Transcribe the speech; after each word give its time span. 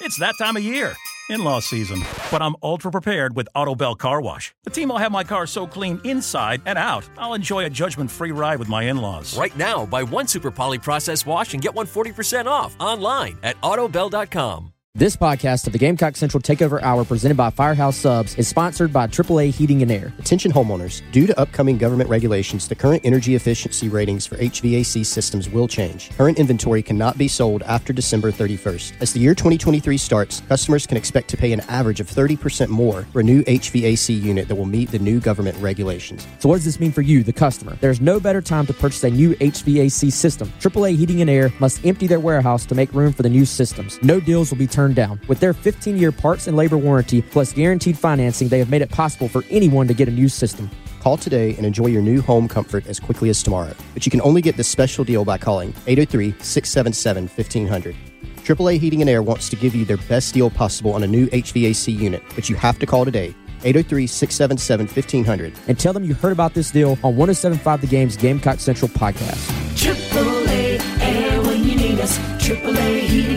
It's 0.00 0.18
that 0.18 0.34
time 0.38 0.56
of 0.56 0.62
year, 0.62 0.94
in 1.28 1.42
law 1.42 1.58
season. 1.58 2.02
But 2.30 2.40
I'm 2.40 2.54
ultra 2.62 2.90
prepared 2.90 3.34
with 3.34 3.48
Autobell 3.56 3.98
Car 3.98 4.20
Wash. 4.20 4.54
The 4.62 4.70
team 4.70 4.90
will 4.90 4.98
have 4.98 5.10
my 5.10 5.24
car 5.24 5.46
so 5.46 5.66
clean 5.66 6.00
inside 6.04 6.62
and 6.66 6.78
out, 6.78 7.08
I'll 7.18 7.34
enjoy 7.34 7.64
a 7.64 7.70
judgment 7.70 8.10
free 8.10 8.30
ride 8.30 8.60
with 8.60 8.68
my 8.68 8.84
in 8.84 8.98
laws. 8.98 9.36
Right 9.36 9.56
now, 9.56 9.86
buy 9.86 10.04
one 10.04 10.28
Super 10.28 10.50
Poly 10.50 10.78
process 10.78 11.26
wash 11.26 11.52
and 11.52 11.62
get 11.62 11.74
one 11.74 11.86
40% 11.86 12.46
off 12.46 12.76
online 12.78 13.38
at 13.42 13.60
autobell.com. 13.60 14.72
This 14.94 15.14
podcast 15.14 15.68
of 15.68 15.72
the 15.72 15.78
Gamecock 15.78 16.16
Central 16.16 16.40
Takeover 16.42 16.82
Hour 16.82 17.04
presented 17.04 17.36
by 17.36 17.50
Firehouse 17.50 17.96
Subs 17.96 18.34
is 18.34 18.48
sponsored 18.48 18.92
by 18.92 19.06
AAA 19.06 19.54
Heating 19.54 19.82
and 19.82 19.92
Air. 19.92 20.12
Attention 20.18 20.50
homeowners. 20.50 21.02
Due 21.12 21.24
to 21.24 21.38
upcoming 21.38 21.78
government 21.78 22.10
regulations, 22.10 22.66
the 22.66 22.74
current 22.74 23.02
energy 23.04 23.36
efficiency 23.36 23.88
ratings 23.88 24.26
for 24.26 24.34
HVAC 24.38 25.06
systems 25.06 25.48
will 25.48 25.68
change. 25.68 26.10
Current 26.16 26.40
inventory 26.40 26.82
cannot 26.82 27.16
be 27.16 27.28
sold 27.28 27.62
after 27.62 27.92
December 27.92 28.32
31st. 28.32 28.94
As 29.00 29.12
the 29.12 29.20
year 29.20 29.36
2023 29.36 29.96
starts, 29.98 30.40
customers 30.48 30.84
can 30.84 30.96
expect 30.96 31.28
to 31.28 31.36
pay 31.36 31.52
an 31.52 31.60
average 31.68 32.00
of 32.00 32.10
30% 32.10 32.68
more 32.68 33.04
for 33.12 33.20
a 33.20 33.22
new 33.22 33.44
HVAC 33.44 34.20
unit 34.20 34.48
that 34.48 34.56
will 34.56 34.64
meet 34.64 34.90
the 34.90 34.98
new 34.98 35.20
government 35.20 35.56
regulations. 35.58 36.26
So 36.40 36.48
what 36.48 36.56
does 36.56 36.64
this 36.64 36.80
mean 36.80 36.90
for 36.90 37.02
you, 37.02 37.22
the 37.22 37.32
customer? 37.32 37.76
There's 37.80 38.00
no 38.00 38.18
better 38.18 38.42
time 38.42 38.66
to 38.66 38.74
purchase 38.74 39.04
a 39.04 39.10
new 39.10 39.36
HVAC 39.36 40.10
system. 40.10 40.52
AAA 40.58 40.96
Heating 40.96 41.20
and 41.20 41.30
Air 41.30 41.52
must 41.60 41.86
empty 41.86 42.08
their 42.08 42.18
warehouse 42.18 42.66
to 42.66 42.74
make 42.74 42.92
room 42.94 43.12
for 43.12 43.22
the 43.22 43.30
new 43.30 43.44
systems. 43.44 44.02
No 44.02 44.18
deals 44.18 44.50
will 44.50 44.58
be 44.58 44.66
turned 44.78 44.94
down. 44.94 45.20
With 45.26 45.40
their 45.40 45.52
15 45.52 45.98
year 45.98 46.12
parts 46.12 46.46
and 46.46 46.56
labor 46.56 46.78
warranty 46.78 47.20
plus 47.20 47.52
guaranteed 47.52 47.98
financing, 47.98 48.46
they 48.46 48.60
have 48.60 48.70
made 48.70 48.80
it 48.80 48.90
possible 48.90 49.28
for 49.28 49.42
anyone 49.50 49.88
to 49.88 49.94
get 49.94 50.06
a 50.06 50.12
new 50.12 50.28
system. 50.28 50.70
Call 51.00 51.16
today 51.16 51.56
and 51.56 51.66
enjoy 51.66 51.86
your 51.86 52.00
new 52.00 52.22
home 52.22 52.46
comfort 52.46 52.86
as 52.86 53.00
quickly 53.00 53.28
as 53.28 53.42
tomorrow. 53.42 53.74
But 53.92 54.06
you 54.06 54.10
can 54.10 54.20
only 54.20 54.40
get 54.40 54.56
this 54.56 54.68
special 54.68 55.02
deal 55.02 55.24
by 55.24 55.36
calling 55.36 55.74
803 55.88 56.32
677 56.40 57.24
1500. 57.24 57.96
AAA 58.44 58.78
Heating 58.78 59.00
and 59.00 59.10
Air 59.10 59.20
wants 59.20 59.48
to 59.48 59.56
give 59.56 59.74
you 59.74 59.84
their 59.84 59.96
best 59.96 60.32
deal 60.32 60.48
possible 60.48 60.92
on 60.92 61.02
a 61.02 61.08
new 61.08 61.26
HVAC 61.26 61.98
unit, 61.98 62.22
but 62.36 62.48
you 62.48 62.54
have 62.54 62.78
to 62.78 62.86
call 62.86 63.04
today. 63.04 63.34
803 63.64 64.06
677 64.06 64.86
1500. 64.86 65.52
And 65.66 65.76
tell 65.76 65.92
them 65.92 66.04
you 66.04 66.14
heard 66.14 66.32
about 66.32 66.54
this 66.54 66.70
deal 66.70 66.92
on 67.02 67.16
1075 67.16 67.80
The 67.80 67.86
Game's 67.88 68.16
Gamecock 68.16 68.60
Central 68.60 68.88
podcast. 68.88 69.42
AAA 69.74 70.78
Air 71.00 71.42
when 71.42 71.64
you 71.64 71.74
need 71.74 71.98
us. 71.98 72.16
AAA 72.38 73.00
Heating 73.00 73.27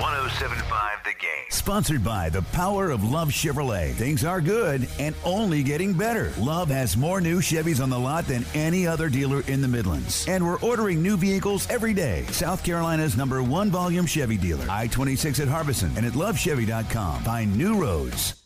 1075 0.00 1.04
The 1.04 1.12
Game. 1.20 1.44
Sponsored 1.50 2.02
by 2.02 2.30
the 2.30 2.40
power 2.52 2.90
of 2.90 3.04
Love 3.04 3.28
Chevrolet. 3.28 3.92
Things 3.92 4.24
are 4.24 4.40
good 4.40 4.88
and 4.98 5.14
only 5.24 5.62
getting 5.62 5.92
better. 5.92 6.32
Love 6.38 6.68
has 6.68 6.96
more 6.96 7.20
new 7.20 7.40
Chevys 7.40 7.82
on 7.82 7.90
the 7.90 7.98
lot 7.98 8.26
than 8.26 8.46
any 8.54 8.86
other 8.86 9.10
dealer 9.10 9.42
in 9.46 9.60
the 9.60 9.68
Midlands. 9.68 10.26
And 10.26 10.44
we're 10.46 10.60
ordering 10.60 11.02
new 11.02 11.18
vehicles 11.18 11.68
every 11.68 11.92
day. 11.92 12.24
South 12.30 12.64
Carolina's 12.64 13.16
number 13.16 13.42
one 13.42 13.70
volume 13.70 14.06
Chevy 14.06 14.38
dealer. 14.38 14.64
I 14.70 14.86
26 14.86 15.40
at 15.40 15.48
Harbison 15.48 15.92
and 15.96 16.06
at 16.06 16.14
lovechevy.com. 16.14 17.22
Find 17.22 17.54
new 17.56 17.78
roads. 17.78 18.39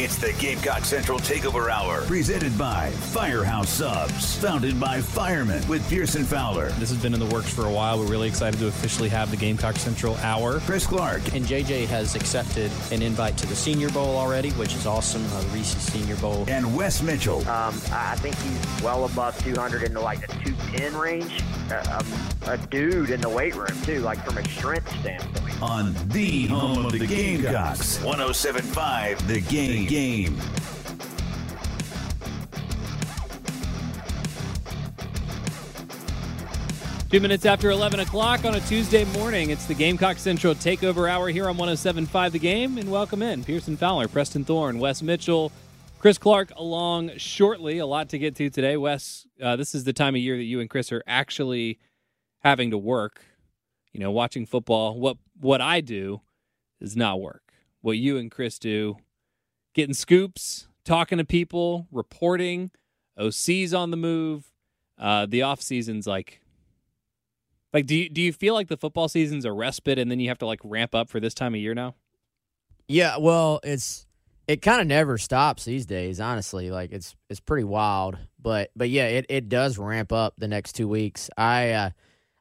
It's 0.00 0.14
the 0.14 0.32
Gamecock 0.34 0.84
Central 0.84 1.18
Takeover 1.18 1.68
Hour. 1.68 2.02
Presented 2.02 2.56
by 2.56 2.90
Firehouse 2.90 3.68
Subs. 3.68 4.36
Founded 4.36 4.78
by 4.78 5.00
firemen 5.00 5.66
with 5.66 5.88
Pearson 5.90 6.22
Fowler. 6.22 6.68
This 6.78 6.90
has 6.90 7.02
been 7.02 7.14
in 7.14 7.18
the 7.18 7.34
works 7.34 7.52
for 7.52 7.66
a 7.66 7.72
while. 7.72 7.98
We're 7.98 8.06
really 8.06 8.28
excited 8.28 8.60
to 8.60 8.68
officially 8.68 9.08
have 9.08 9.32
the 9.32 9.36
Gamecock 9.36 9.74
Central 9.74 10.14
Hour. 10.18 10.60
Chris 10.60 10.86
Clark. 10.86 11.34
And 11.34 11.44
JJ 11.44 11.86
has 11.86 12.14
accepted 12.14 12.70
an 12.92 13.02
invite 13.02 13.36
to 13.38 13.48
the 13.48 13.56
Senior 13.56 13.88
Bowl 13.88 14.16
already, 14.16 14.50
which 14.50 14.72
is 14.76 14.86
awesome. 14.86 15.24
Uh, 15.32 15.40
the 15.40 15.48
Reese's 15.48 15.82
Senior 15.82 16.14
Bowl. 16.18 16.44
And 16.46 16.76
Wes 16.76 17.02
Mitchell. 17.02 17.40
Um, 17.48 17.74
I 17.90 18.14
think 18.18 18.36
he's 18.36 18.82
well 18.84 19.04
above 19.04 19.36
200 19.42 19.82
into 19.82 19.98
like 19.98 20.20
the 20.20 20.28
210 20.28 20.94
range. 20.96 21.42
Uh, 21.72 21.98
um, 21.98 22.52
a 22.52 22.56
dude 22.68 23.10
in 23.10 23.20
the 23.20 23.28
weight 23.28 23.56
room 23.56 23.76
too, 23.82 23.98
like 23.98 24.24
from 24.24 24.38
a 24.38 24.48
strength 24.48 24.88
standpoint. 25.00 25.60
On 25.60 25.92
the 26.06 26.46
home 26.46 26.86
of 26.86 26.92
the 26.92 27.04
Gamecocks. 27.04 28.00
1075 28.04 29.17
The 29.26 29.40
Game. 29.40 29.86
Game. 29.86 30.38
Two 37.10 37.20
minutes 37.20 37.46
after 37.46 37.70
11 37.70 38.00
o'clock 38.00 38.44
on 38.44 38.54
a 38.54 38.60
Tuesday 38.60 39.04
morning, 39.04 39.50
it's 39.50 39.64
the 39.66 39.74
Gamecock 39.74 40.18
Central 40.18 40.54
Takeover 40.54 41.10
Hour 41.10 41.28
here 41.28 41.44
on 41.44 41.56
1075 41.56 42.32
The 42.32 42.38
Game. 42.38 42.76
And 42.76 42.90
welcome 42.90 43.22
in 43.22 43.44
Pearson 43.44 43.76
Fowler, 43.76 44.08
Preston 44.08 44.44
Thorne, 44.44 44.78
Wes 44.78 45.02
Mitchell, 45.02 45.50
Chris 45.98 46.18
Clark 46.18 46.52
along 46.56 47.16
shortly. 47.16 47.78
A 47.78 47.86
lot 47.86 48.10
to 48.10 48.18
get 48.18 48.36
to 48.36 48.50
today. 48.50 48.76
Wes, 48.76 49.26
uh, 49.42 49.56
this 49.56 49.74
is 49.74 49.84
the 49.84 49.92
time 49.92 50.14
of 50.14 50.20
year 50.20 50.36
that 50.36 50.44
you 50.44 50.60
and 50.60 50.70
Chris 50.70 50.92
are 50.92 51.02
actually 51.06 51.78
having 52.40 52.70
to 52.70 52.78
work. 52.78 53.22
You 53.92 54.00
know, 54.00 54.10
watching 54.10 54.46
football. 54.46 54.98
What 54.98 55.16
what 55.40 55.60
I 55.60 55.80
do 55.80 56.20
is 56.80 56.96
not 56.96 57.20
work. 57.20 57.42
What 57.80 57.96
you 57.96 58.18
and 58.18 58.30
Chris 58.30 58.58
do, 58.58 58.96
getting 59.78 59.94
scoops, 59.94 60.66
talking 60.84 61.18
to 61.18 61.24
people, 61.24 61.86
reporting, 61.92 62.72
OCs 63.18 63.72
on 63.72 63.92
the 63.92 63.96
move. 63.96 64.50
Uh, 64.98 65.24
the 65.24 65.42
off 65.42 65.62
season's 65.62 66.04
like 66.04 66.40
like, 67.72 67.86
do 67.86 67.94
you, 67.94 68.08
do 68.08 68.20
you 68.20 68.32
feel 68.32 68.54
like 68.54 68.68
the 68.68 68.76
football 68.76 69.08
season's 69.08 69.44
a 69.44 69.52
respite 69.52 69.98
and 69.98 70.10
then 70.10 70.18
you 70.18 70.28
have 70.28 70.38
to 70.38 70.46
like 70.46 70.60
ramp 70.64 70.94
up 70.94 71.08
for 71.08 71.20
this 71.20 71.32
time 71.32 71.54
of 71.54 71.60
year 71.60 71.74
now? 71.74 71.94
Yeah, 72.88 73.18
well, 73.18 73.60
it's 73.62 74.06
it 74.48 74.62
kind 74.62 74.80
of 74.80 74.86
never 74.88 75.16
stops 75.16 75.64
these 75.64 75.86
days, 75.86 76.18
honestly. 76.18 76.70
Like 76.70 76.90
it's 76.90 77.14
it's 77.30 77.38
pretty 77.38 77.64
wild, 77.64 78.18
but 78.40 78.70
but 78.74 78.88
yeah, 78.90 79.06
it, 79.06 79.26
it 79.28 79.48
does 79.48 79.78
ramp 79.78 80.12
up 80.12 80.34
the 80.38 80.48
next 80.48 80.72
two 80.72 80.88
weeks. 80.88 81.30
I 81.36 81.70
uh, 81.70 81.90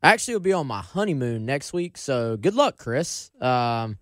actually 0.01 0.35
will 0.35 0.41
be 0.41 0.53
on 0.53 0.65
my 0.65 0.81
honeymoon 0.81 1.45
next 1.45 1.71
week, 1.73 1.97
so 1.97 2.35
good 2.37 2.55
luck, 2.55 2.77
Chris. 2.77 3.29
Um, 3.39 3.97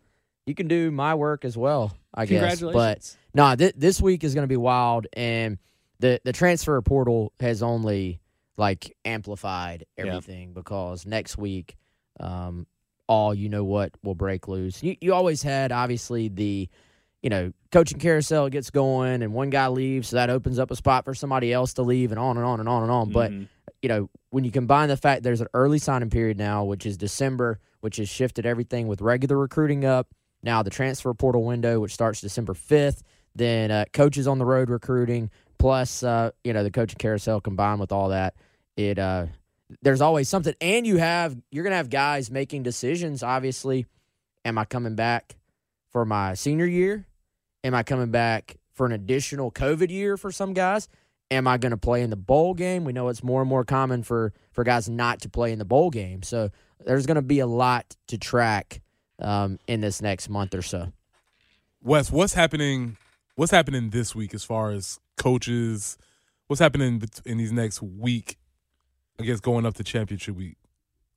you 0.45 0.53
can 0.53 0.67
do 0.67 0.91
my 0.91 1.15
work 1.15 1.43
as 1.43 1.57
well, 1.57 1.97
I 2.13 2.27
guess. 2.27 2.61
But 2.61 3.17
nah, 3.35 3.55
th- 3.55 3.75
this 3.77 4.01
week 4.01 4.23
is 4.23 4.33
going 4.33 4.43
to 4.43 4.51
be 4.51 4.57
wild, 4.57 5.07
and 5.13 5.57
the 5.99 6.19
the 6.23 6.33
transfer 6.33 6.81
portal 6.81 7.33
has 7.39 7.61
only 7.61 8.19
like 8.57 8.95
amplified 9.03 9.85
everything 9.97 10.49
yeah. 10.49 10.53
because 10.55 11.05
next 11.05 11.37
week, 11.37 11.75
um, 12.19 12.65
all 13.07 13.33
you 13.33 13.49
know 13.49 13.63
what 13.63 13.91
will 14.03 14.15
break 14.15 14.47
loose. 14.47 14.81
You 14.81 14.95
you 15.01 15.13
always 15.13 15.43
had 15.43 15.71
obviously 15.71 16.29
the, 16.29 16.69
you 17.21 17.29
know, 17.29 17.51
coaching 17.71 17.99
carousel 17.99 18.49
gets 18.49 18.69
going 18.69 19.21
and 19.21 19.33
one 19.33 19.49
guy 19.49 19.67
leaves, 19.67 20.09
so 20.09 20.15
that 20.15 20.29
opens 20.29 20.57
up 20.57 20.71
a 20.71 20.75
spot 20.75 21.05
for 21.05 21.13
somebody 21.13 21.51
else 21.51 21.73
to 21.73 21.83
leave, 21.83 22.11
and 22.11 22.19
on 22.19 22.37
and 22.37 22.45
on 22.45 22.59
and 22.59 22.69
on 22.69 22.83
and 22.83 22.91
on. 22.91 23.09
Mm-hmm. 23.09 23.13
But 23.13 23.31
you 23.81 23.89
know, 23.89 24.09
when 24.29 24.43
you 24.43 24.51
combine 24.51 24.89
the 24.89 24.97
fact 24.97 25.23
there's 25.23 25.41
an 25.41 25.47
early 25.53 25.77
signing 25.77 26.09
period 26.09 26.37
now, 26.37 26.63
which 26.63 26.85
is 26.85 26.97
December, 26.97 27.59
which 27.81 27.97
has 27.97 28.09
shifted 28.09 28.45
everything 28.45 28.87
with 28.87 29.01
regular 29.01 29.37
recruiting 29.37 29.85
up. 29.85 30.07
Now 30.41 30.63
the 30.63 30.69
transfer 30.69 31.13
portal 31.13 31.43
window, 31.43 31.79
which 31.79 31.93
starts 31.93 32.21
December 32.21 32.53
fifth. 32.53 33.03
Then 33.35 33.69
uh, 33.69 33.85
coaches 33.91 34.27
on 34.27 34.39
the 34.39 34.45
road 34.45 34.69
recruiting, 34.69 35.29
plus 35.57 36.03
uh, 36.03 36.31
you 36.43 36.53
know 36.53 36.63
the 36.63 36.71
coaching 36.71 36.97
carousel 36.97 37.41
combined 37.41 37.79
with 37.79 37.91
all 37.91 38.09
that 38.09 38.35
it 38.77 38.99
uh 38.99 39.25
there's 39.81 40.01
always 40.01 40.29
something. 40.29 40.53
And 40.61 40.85
you 40.85 40.97
have 40.97 41.35
you're 41.51 41.63
gonna 41.63 41.75
have 41.75 41.89
guys 41.89 42.29
making 42.29 42.63
decisions 42.63 43.23
obviously. 43.23 43.85
Am 44.43 44.59
i 44.59 44.65
coming 44.65 44.93
back 44.95 45.35
for 45.89 46.05
my 46.05 46.35
senior 46.35 46.65
year? 46.65 47.07
Am 47.63 47.73
i 47.73 47.83
coming 47.83 48.11
back 48.11 48.57
for 48.73 48.85
an 48.85 48.91
additional 48.91 49.51
covid 49.51 49.89
year 49.89 50.17
for 50.17 50.31
some 50.31 50.53
guys? 50.53 50.87
Am 51.31 51.47
i 51.47 51.57
going 51.57 51.71
to 51.71 51.77
play 51.77 52.03
in 52.03 52.11
the 52.11 52.15
bowl 52.15 52.53
game? 52.53 52.85
We 52.85 52.93
know 52.93 53.07
it's 53.07 53.23
more 53.23 53.41
and 53.41 53.49
more 53.49 53.65
common 53.65 54.03
for 54.03 54.33
for 54.51 54.63
guys 54.63 54.87
not 54.87 55.21
to 55.21 55.29
play 55.29 55.51
in 55.51 55.57
the 55.57 55.65
bowl 55.65 55.89
game. 55.89 56.21
So 56.21 56.51
there's 56.85 57.07
going 57.07 57.15
to 57.15 57.23
be 57.23 57.39
a 57.39 57.47
lot 57.47 57.95
to 58.07 58.19
track 58.19 58.81
um, 59.19 59.57
in 59.67 59.81
this 59.81 60.01
next 60.01 60.29
month 60.29 60.53
or 60.53 60.61
so. 60.61 60.91
Wes 61.81 62.11
what's 62.11 62.33
happening 62.33 62.97
what's 63.35 63.51
happening 63.51 63.89
this 63.89 64.15
week 64.15 64.33
as 64.33 64.43
far 64.43 64.71
as 64.71 64.99
coaches 65.17 65.97
what's 66.47 66.59
happening 66.59 67.01
in 67.25 67.37
these 67.37 67.51
next 67.51 67.81
week 67.81 68.37
I 69.19 69.23
guess 69.23 69.39
going 69.39 69.65
up 69.65 69.75
to 69.75 69.83
championship 69.83 70.35
week. 70.35 70.57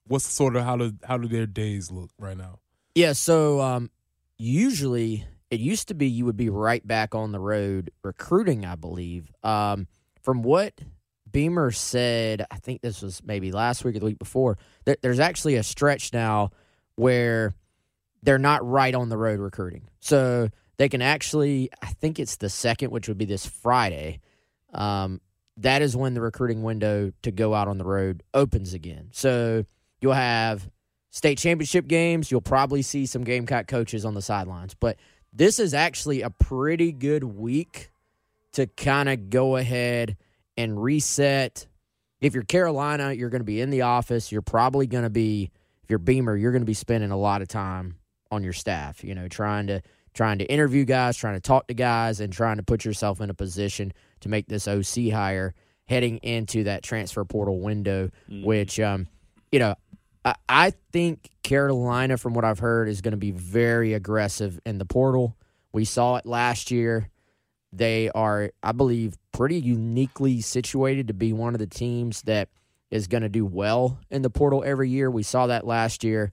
What's 0.07 0.27
sort 0.27 0.57
of 0.57 0.65
how 0.65 0.77
do 0.77 0.93
how 1.05 1.19
do 1.19 1.29
their 1.29 1.47
days 1.47 1.91
look 1.91 2.11
right 2.19 2.37
now? 2.37 2.61
Yeah, 2.95 3.13
so 3.13 3.61
um, 3.61 3.91
usually 4.39 5.27
it 5.51 5.61
used 5.61 5.89
to 5.89 5.95
be 5.95 6.07
you 6.07 6.25
would 6.25 6.37
be 6.37 6.49
right 6.49 6.87
back 6.87 7.15
on 7.15 7.33
the 7.33 7.41
road 7.41 7.91
recruiting, 8.03 8.65
I 8.65 8.77
believe. 8.77 9.31
Um, 9.43 9.87
from 10.23 10.43
what 10.43 10.81
Beamer 11.31 11.71
said, 11.71 12.47
I 12.51 12.57
think 12.57 12.81
this 12.81 13.03
was 13.03 13.23
maybe 13.25 13.53
last 13.53 13.85
week 13.85 13.97
or 13.97 14.01
the 14.01 14.07
week 14.07 14.19
before, 14.19 14.57
that 14.85 15.03
there's 15.03 15.21
actually 15.21 15.57
a 15.57 15.63
stretch 15.63 16.13
now 16.13 16.51
where 16.95 17.55
they're 18.23 18.39
not 18.39 18.67
right 18.67 18.95
on 18.95 19.09
the 19.09 19.19
road 19.19 19.41
recruiting. 19.41 19.89
So 20.01 20.49
they 20.79 20.89
can 20.89 21.03
actually, 21.03 21.71
I 21.83 21.89
think 21.89 22.19
it's 22.19 22.37
the 22.37 22.49
second, 22.49 22.91
which 22.91 23.09
would 23.09 23.19
be 23.19 23.25
this 23.25 23.45
Friday. 23.45 24.21
Um, 24.73 25.21
that 25.59 25.83
is 25.83 25.97
when 25.97 26.15
the 26.15 26.21
recruiting 26.21 26.63
window 26.63 27.13
to 27.23 27.31
go 27.31 27.53
out 27.53 27.69
on 27.69 27.79
the 27.79 27.85
road 27.85 28.23
opens 28.33 28.75
again. 28.75 29.09
So 29.13 29.65
you'll 30.01 30.13
have 30.13 30.71
state 31.11 31.39
championship 31.39 31.89
games. 31.89 32.31
You'll 32.31 32.41
probably 32.41 32.83
see 32.83 33.07
some 33.07 33.25
Gamecock 33.25 33.67
coaches 33.67 34.05
on 34.05 34.15
the 34.15 34.23
sidelines. 34.23 34.75
But 34.75 34.97
this 35.33 35.59
is 35.59 35.75
actually 35.75 36.23
a 36.23 36.31
pretty 36.31 36.93
good 36.93 37.25
week 37.25 37.91
to 38.53 38.67
kind 38.67 39.09
of 39.09 39.31
go 39.31 39.57
ahead 39.57 40.17
and 40.57 40.81
reset. 40.81 41.67
If 42.21 42.35
you're 42.35 42.45
Carolina, 42.45 43.13
you're 43.13 43.31
going 43.31 43.41
to 43.41 43.45
be 43.45 43.61
in 43.61 43.71
the 43.71 43.83
office. 43.83 44.31
You're 44.31 44.43
probably 44.43 44.87
going 44.87 45.05
to 45.05 45.11
be, 45.11 45.51
if 45.83 45.91
you're 45.91 45.99
Beamer, 45.99 46.37
you're 46.37 46.53
going 46.53 46.63
to 46.63 46.67
be 46.67 46.75
spending 46.75 47.11
a 47.11 47.17
lot 47.17 47.43
of 47.43 47.49
time 47.49 47.97
on 48.31 48.45
your 48.45 48.53
staff, 48.53 49.03
you 49.03 49.15
know, 49.15 49.27
trying 49.27 49.67
to 49.69 49.83
trying 50.19 50.39
to 50.39 50.45
interview 50.47 50.85
guys, 50.85 51.17
trying 51.17 51.35
to 51.35 51.41
talk 51.41 51.69
to 51.69 51.75
guys, 51.75 52.19
and 52.19 52.33
trying 52.33 52.57
to 52.57 52.63
put 52.65 52.85
yourself 52.85 53.21
in 53.21 53.31
a 53.31 53.35
position 53.35 53.93
to 54.19 54.29
make 54.29 54.49
this 54.49 54.67
OC 54.67 55.13
hire 55.13 55.55
heading 55.87 56.17
into 56.19 56.65
that 56.65 56.83
transfer 56.83 57.25
portal 57.25 57.61
window, 57.61 58.11
Mm-hmm. 58.29 58.45
which, 58.45 58.81
um, 58.81 59.07
you 59.53 59.61
know, 59.61 59.77
I, 60.25 60.35
I 60.49 60.73
think 60.93 61.31
Carolina, 61.45 62.17
from 62.17 62.35
what 62.35 62.45
I've 62.45 62.59
heard, 62.59 62.89
is 62.89 63.01
going 63.01 63.13
to 63.13 63.17
be 63.17 63.31
very 63.31 63.95
aggressive 63.95 64.59
in 64.67 64.79
the 64.79 64.85
portal. 64.85 65.37
We 65.73 65.85
saw 65.85 66.17
it 66.17 66.27
last 66.27 66.73
year. 66.73 67.09
They 67.73 68.11
are, 68.13 68.51
I 68.61 68.73
believe, 68.73 69.15
pretty 69.31 69.61
uniquely 69.61 70.41
situated 70.41 71.07
to 71.07 71.15
be 71.15 71.33
one 71.33 71.55
of 71.55 71.61
the 71.61 71.69
teams 71.69 72.23
that 72.23 72.49
is 72.91 73.07
going 73.07 73.23
to 73.23 73.29
do 73.29 73.47
well 73.47 74.01
in 74.11 74.23
the 74.23 74.31
portal 74.31 74.65
every 74.67 74.91
year. 74.91 75.13
We 75.13 75.23
saw 75.23 75.47
that 75.47 75.65
last 75.65 76.03
year. 76.03 76.33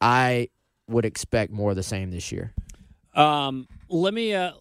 I 0.00 0.48
would 0.88 1.04
expect 1.04 1.52
more 1.52 1.70
of 1.70 1.76
the 1.76 1.84
same 1.84 2.10
this 2.10 2.32
year. 2.32 2.52
Um, 3.14 3.68
let 3.88 4.14
me. 4.14 4.34
Uh, 4.34 4.52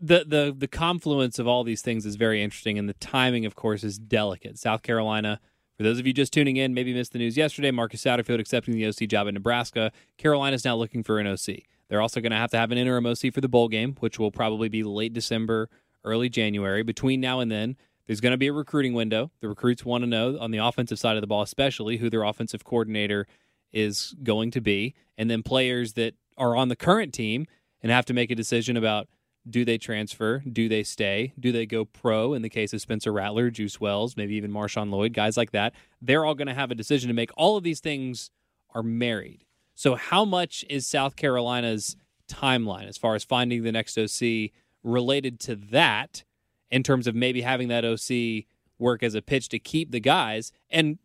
the 0.00 0.24
the 0.26 0.54
the 0.56 0.68
confluence 0.68 1.38
of 1.38 1.46
all 1.46 1.64
these 1.64 1.82
things 1.82 2.06
is 2.06 2.16
very 2.16 2.42
interesting, 2.42 2.78
and 2.78 2.88
the 2.88 2.94
timing, 2.94 3.46
of 3.46 3.54
course, 3.54 3.84
is 3.84 3.98
delicate. 3.98 4.58
South 4.58 4.82
Carolina. 4.82 5.40
For 5.76 5.84
those 5.84 6.00
of 6.00 6.08
you 6.08 6.12
just 6.12 6.32
tuning 6.32 6.56
in, 6.56 6.74
maybe 6.74 6.92
missed 6.92 7.12
the 7.12 7.20
news 7.20 7.36
yesterday. 7.36 7.70
Marcus 7.70 8.02
Satterfield 8.02 8.40
accepting 8.40 8.74
the 8.74 8.84
OC 8.88 9.08
job 9.08 9.28
in 9.28 9.34
Nebraska. 9.34 9.92
Carolina's 10.16 10.64
now 10.64 10.74
looking 10.74 11.04
for 11.04 11.20
an 11.20 11.28
OC. 11.28 11.60
They're 11.88 12.00
also 12.00 12.20
going 12.20 12.32
to 12.32 12.36
have 12.36 12.50
to 12.50 12.58
have 12.58 12.72
an 12.72 12.78
interim 12.78 13.06
OC 13.06 13.32
for 13.32 13.40
the 13.40 13.48
bowl 13.48 13.68
game, 13.68 13.96
which 14.00 14.18
will 14.18 14.32
probably 14.32 14.68
be 14.68 14.82
late 14.82 15.12
December, 15.12 15.70
early 16.02 16.28
January. 16.28 16.82
Between 16.82 17.20
now 17.20 17.38
and 17.38 17.48
then, 17.48 17.76
there's 18.08 18.20
going 18.20 18.32
to 18.32 18.38
be 18.38 18.48
a 18.48 18.52
recruiting 18.52 18.92
window. 18.92 19.30
The 19.40 19.48
recruits 19.48 19.84
want 19.84 20.02
to 20.02 20.08
know 20.08 20.36
on 20.40 20.50
the 20.50 20.58
offensive 20.58 20.98
side 20.98 21.16
of 21.16 21.20
the 21.20 21.28
ball, 21.28 21.42
especially 21.42 21.98
who 21.98 22.10
their 22.10 22.24
offensive 22.24 22.64
coordinator 22.64 23.28
is 23.72 24.16
going 24.24 24.50
to 24.52 24.60
be, 24.60 24.94
and 25.16 25.30
then 25.30 25.44
players 25.44 25.92
that 25.92 26.14
are 26.36 26.56
on 26.56 26.68
the 26.68 26.76
current 26.76 27.14
team 27.14 27.46
and 27.82 27.92
have 27.92 28.04
to 28.06 28.14
make 28.14 28.30
a 28.30 28.34
decision 28.34 28.76
about 28.76 29.08
do 29.48 29.64
they 29.64 29.78
transfer, 29.78 30.42
do 30.50 30.68
they 30.68 30.82
stay, 30.82 31.32
do 31.38 31.52
they 31.52 31.66
go 31.66 31.84
pro 31.84 32.34
in 32.34 32.42
the 32.42 32.48
case 32.48 32.72
of 32.72 32.80
Spencer 32.80 33.12
Rattler, 33.12 33.50
Juice 33.50 33.80
Wells, 33.80 34.16
maybe 34.16 34.34
even 34.34 34.50
Marshawn 34.50 34.90
Lloyd, 34.90 35.12
guys 35.12 35.36
like 35.36 35.52
that. 35.52 35.74
They're 36.02 36.24
all 36.24 36.34
going 36.34 36.48
to 36.48 36.54
have 36.54 36.70
a 36.70 36.74
decision 36.74 37.08
to 37.08 37.14
make. 37.14 37.30
All 37.36 37.56
of 37.56 37.64
these 37.64 37.80
things 37.80 38.30
are 38.74 38.82
married. 38.82 39.44
So, 39.74 39.94
how 39.94 40.24
much 40.24 40.64
is 40.68 40.86
South 40.86 41.16
Carolina's 41.16 41.96
timeline 42.28 42.88
as 42.88 42.98
far 42.98 43.14
as 43.14 43.24
finding 43.24 43.62
the 43.62 43.72
next 43.72 43.96
OC 43.96 44.50
related 44.82 45.40
to 45.40 45.54
that 45.56 46.24
in 46.70 46.82
terms 46.82 47.06
of 47.06 47.14
maybe 47.14 47.40
having 47.42 47.68
that 47.68 47.84
OC 47.84 48.44
work 48.78 49.02
as 49.02 49.14
a 49.14 49.22
pitch 49.22 49.48
to 49.50 49.58
keep 49.58 49.92
the 49.92 50.00
guys? 50.00 50.52
And 50.68 50.98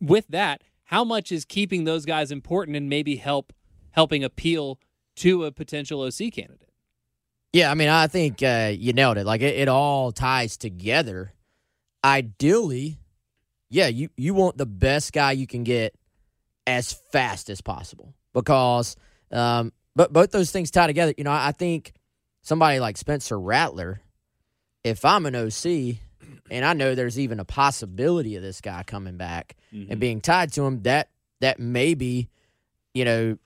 with 0.00 0.26
that, 0.28 0.62
how 0.86 1.04
much 1.04 1.32
is 1.32 1.44
keeping 1.44 1.84
those 1.84 2.04
guys 2.04 2.30
important 2.30 2.76
and 2.76 2.88
maybe 2.88 3.16
help 3.16 3.52
helping 3.92 4.24
appeal 4.24 4.78
to 5.16 5.44
a 5.44 5.52
potential 5.52 6.02
OC 6.02 6.32
candidate? 6.32 6.70
Yeah, 7.52 7.70
I 7.70 7.74
mean, 7.74 7.88
I 7.88 8.06
think 8.06 8.42
uh, 8.42 8.72
you 8.74 8.92
nailed 8.92 9.18
it. 9.18 9.26
Like 9.26 9.42
it, 9.42 9.56
it 9.56 9.68
all 9.68 10.10
ties 10.10 10.56
together. 10.56 11.34
Ideally, 12.04 12.98
yeah, 13.68 13.88
you 13.88 14.08
you 14.16 14.34
want 14.34 14.56
the 14.56 14.66
best 14.66 15.12
guy 15.12 15.32
you 15.32 15.46
can 15.46 15.62
get 15.62 15.94
as 16.66 16.92
fast 16.92 17.50
as 17.50 17.60
possible 17.60 18.14
because, 18.32 18.96
um, 19.30 19.72
but 19.94 20.12
both 20.12 20.30
those 20.30 20.50
things 20.50 20.70
tie 20.70 20.86
together. 20.86 21.12
You 21.16 21.24
know, 21.24 21.32
I 21.32 21.52
think 21.52 21.92
somebody 22.42 22.80
like 22.80 22.96
Spencer 22.96 23.38
Rattler, 23.38 24.00
if 24.82 25.04
I'm 25.04 25.26
an 25.26 25.36
OC 25.36 25.98
and 26.50 26.64
I 26.64 26.72
know 26.72 26.94
there's 26.94 27.18
even 27.18 27.40
a 27.40 27.44
possibility 27.44 28.36
of 28.36 28.42
this 28.42 28.60
guy 28.60 28.82
coming 28.82 29.16
back 29.16 29.56
and 29.90 30.00
being 30.00 30.20
tied 30.20 30.52
to 30.54 30.64
him, 30.64 30.82
that 30.82 31.08
that 31.40 31.58
maybe, 31.58 32.28
you 32.94 33.04
know, 33.04 33.38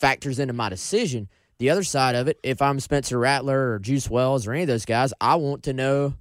factors 0.00 0.38
into 0.38 0.54
my 0.54 0.68
decision. 0.68 1.28
The 1.58 1.70
other 1.70 1.84
side 1.84 2.14
of 2.14 2.26
it, 2.26 2.40
if 2.42 2.62
I'm 2.62 2.80
Spencer 2.80 3.18
Rattler 3.18 3.72
or 3.72 3.78
Juice 3.78 4.08
Wells 4.08 4.46
or 4.46 4.52
any 4.52 4.62
of 4.62 4.68
those 4.68 4.86
guys, 4.86 5.12
I 5.20 5.36
want 5.36 5.64
to 5.64 5.74
know 5.74 6.14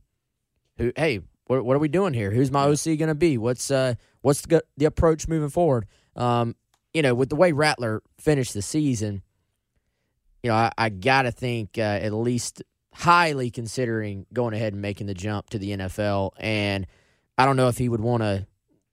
who. 0.77 0.91
Hey, 0.95 1.21
what, 1.45 1.63
what 1.63 1.75
are 1.75 1.79
we 1.79 1.87
doing 1.87 2.13
here? 2.13 2.29
Who's 2.31 2.51
my 2.51 2.63
OC 2.63 2.83
going 2.83 3.07
to 3.07 3.15
be? 3.15 3.37
What's 3.37 3.71
uh 3.71 3.95
what's 4.21 4.41
the, 4.41 4.63
the 4.77 4.85
approach 4.85 5.27
moving 5.27 5.49
forward? 5.49 5.85
Um, 6.15 6.55
you 6.93 7.01
know, 7.01 7.15
with 7.15 7.29
the 7.29 7.35
way 7.35 7.53
Rattler 7.53 8.01
finished 8.19 8.53
the 8.53 8.61
season, 8.61 9.21
you 10.43 10.49
know, 10.49 10.55
I, 10.55 10.71
I 10.77 10.89
got 10.89 11.21
to 11.23 11.31
think 11.31 11.77
uh, 11.77 11.81
at 11.81 12.13
least 12.13 12.61
highly 12.93 13.49
considering 13.49 14.25
going 14.33 14.53
ahead 14.53 14.73
and 14.73 14.81
making 14.81 15.07
the 15.07 15.13
jump 15.13 15.49
to 15.51 15.59
the 15.59 15.71
NFL. 15.71 16.31
And 16.37 16.85
I 17.37 17.45
don't 17.45 17.55
know 17.55 17.69
if 17.69 17.77
he 17.77 17.87
would 17.87 18.01
want 18.01 18.23
to. 18.23 18.45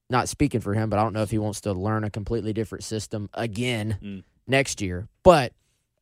Not 0.08 0.28
speaking 0.28 0.60
for 0.60 0.72
him, 0.72 0.88
but 0.88 1.00
I 1.00 1.02
don't 1.02 1.14
know 1.14 1.22
if 1.22 1.32
he 1.32 1.38
wants 1.38 1.62
to 1.62 1.72
learn 1.72 2.04
a 2.04 2.10
completely 2.10 2.52
different 2.52 2.84
system 2.84 3.28
again 3.34 3.98
Mm. 4.00 4.22
Next 4.46 4.80
year. 4.80 5.08
But 5.22 5.52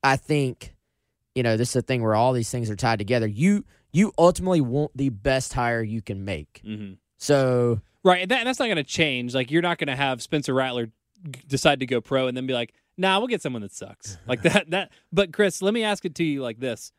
I 0.03 0.17
think, 0.17 0.75
you 1.35 1.43
know, 1.43 1.57
this 1.57 1.71
is 1.71 1.77
a 1.77 1.83
thing 1.83 2.03
where 2.03 2.15
all 2.15 2.33
these 2.33 2.51
things 2.51 2.71
are 2.71 2.77
tied 2.77 2.99
together. 2.99 3.27
You 3.27 3.65
you 3.93 4.13
ultimately 4.19 4.61
want 4.61 4.91
the 4.97 5.09
best 5.09 5.53
hire 5.53 5.83
you 5.83 6.03
can 6.03 6.25
make. 6.25 6.61
Mm-hmm. 6.65 6.95
So 7.17 7.81
Right, 8.05 8.21
and, 8.21 8.31
that, 8.31 8.41
and 8.41 8.47
that's 8.47 8.59
not 8.59 8.67
going 8.67 8.77
to 8.77 8.85
change. 8.85 9.35
Like 9.35 9.51
you're 9.51 9.63
not 9.63 9.79
going 9.79 9.89
to 9.89 9.97
have 9.97 10.21
Spencer 10.21 10.53
Rattler 10.53 10.91
decide 11.47 11.81
to 11.81 11.87
go 11.87 12.03
pro 12.03 12.27
and 12.27 12.37
then 12.37 12.47
be 12.47 12.53
like, 12.53 12.75
"Nah, 12.99 13.19
we'll 13.19 13.29
get 13.29 13.41
someone 13.41 13.63
that 13.63 13.73
sucks." 13.73 14.19
Like 14.27 14.43
that. 14.43 14.71
That. 14.71 14.93
But 15.11 15.33
Chris, 15.33 15.63
let 15.63 15.73
me 15.73 15.83
ask 15.83 16.05
it 16.05 16.15
to 16.17 16.25
you 16.25 16.43
like 16.43 16.61
this, 16.61 16.93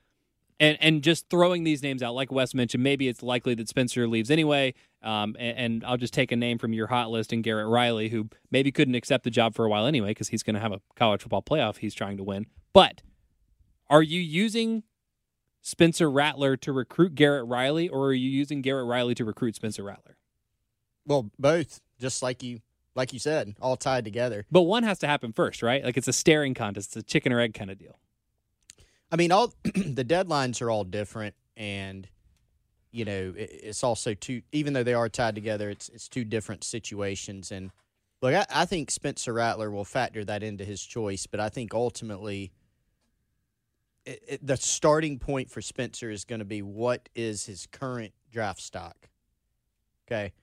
and 0.60 0.78
and 0.82 1.02
just 1.02 1.30
throwing 1.30 1.64
these 1.64 1.84
names 1.84 2.02
out, 2.02 2.14
like 2.14 2.32
Wes 2.32 2.54
mentioned, 2.54 2.84
maybe 2.84 3.08
it's 3.08 3.22
likely 3.24 3.56
that 3.56 3.68
Spencer 3.68 4.08
leaves 4.08 4.32
anyway. 4.32 4.74
Um, 5.04 5.36
and, 5.38 5.58
and 5.58 5.86
I'll 5.86 5.98
just 5.98 6.14
take 6.14 6.32
a 6.32 6.36
name 6.36 6.58
from 6.58 6.74
your 6.74 6.88
hot 6.88 7.12
list 7.12 7.32
and 7.32 7.44
Garrett 7.44 7.68
Riley, 7.68 8.10
who 8.10 8.30
maybe 8.52 8.72
couldn't 8.72 8.96
accept 8.96 9.24
the 9.24 9.30
job 9.30 9.54
for 9.54 9.66
a 9.66 9.70
while 9.70 9.86
anyway 9.86 10.10
because 10.10 10.30
he's 10.30 10.44
going 10.44 10.56
to 10.56 10.60
have 10.60 10.72
a 10.72 10.82
college 10.96 11.22
football 11.22 11.44
playoff 11.44 11.78
he's 11.78 11.94
trying 11.94 12.18
to 12.18 12.24
win. 12.24 12.48
But 12.74 13.02
are 13.90 14.02
you 14.02 14.20
using 14.20 14.84
Spencer 15.62 16.10
Rattler 16.10 16.58
to 16.58 16.72
recruit 16.72 17.16
Garrett 17.16 17.48
Riley, 17.48 17.90
or 17.90 18.08
are 18.08 18.14
you 18.14 18.30
using 18.30 18.62
Garrett 18.62 18.88
Riley 18.88 19.16
to 19.16 19.26
recruit 19.26 19.56
Spencer 19.56 19.84
Rattler? 19.84 20.18
Well, 21.06 21.30
both, 21.38 21.82
just 22.00 22.24
like 22.24 22.42
you 22.42 22.62
like 22.96 23.12
you 23.12 23.20
said, 23.20 23.56
all 23.62 23.76
tied 23.76 24.06
together. 24.06 24.46
But 24.50 24.62
one 24.62 24.84
has 24.84 25.00
to 25.00 25.08
happen 25.08 25.34
first, 25.34 25.62
right? 25.62 25.84
Like 25.84 25.98
it's 25.98 26.08
a 26.08 26.14
staring 26.14 26.54
contest, 26.54 26.90
it's 26.90 26.96
a 26.96 27.04
chicken 27.04 27.34
or 27.34 27.40
egg 27.40 27.54
kind 27.54 27.70
of 27.70 27.78
deal. 27.78 28.00
I 29.12 29.16
mean, 29.16 29.32
all 29.32 29.54
the 29.64 30.06
deadlines 30.06 30.62
are 30.62 30.70
all 30.70 30.84
different, 30.84 31.36
and 31.56 32.08
you 32.92 33.06
know, 33.06 33.34
it, 33.36 33.50
it's 33.64 33.84
also 33.84 34.14
two. 34.14 34.42
Even 34.52 34.74
though 34.74 34.84
they 34.84 34.94
are 34.94 35.10
tied 35.10 35.36
together, 35.36 35.70
it's 35.70 35.90
it's 35.90 36.08
two 36.08 36.24
different 36.24 36.64
situations. 36.64 37.52
And 37.52 37.72
look, 38.22 38.34
I, 38.34 38.46
I 38.50 38.66
think 38.66 38.92
Spencer 38.92 39.34
Rattler 39.34 39.70
will 39.70 39.86
factor 39.86 40.24
that 40.26 40.44
into 40.44 40.66
his 40.66 40.82
choice, 40.82 41.28
but 41.28 41.40
I 41.40 41.50
think 41.50 41.74
ultimately, 41.74 42.52
it, 44.06 44.24
it, 44.28 44.48
the 44.48 44.58
starting 44.58 45.20
point 45.20 45.50
for 45.50 45.62
Spencer 45.62 46.10
is 46.10 46.26
going 46.26 46.40
to 46.40 46.46
be 46.46 46.62
what 46.62 47.10
is 47.16 47.46
his 47.46 47.68
current 47.72 48.14
draft 48.32 48.62
stock. 48.62 49.10
Okay. 50.08 50.34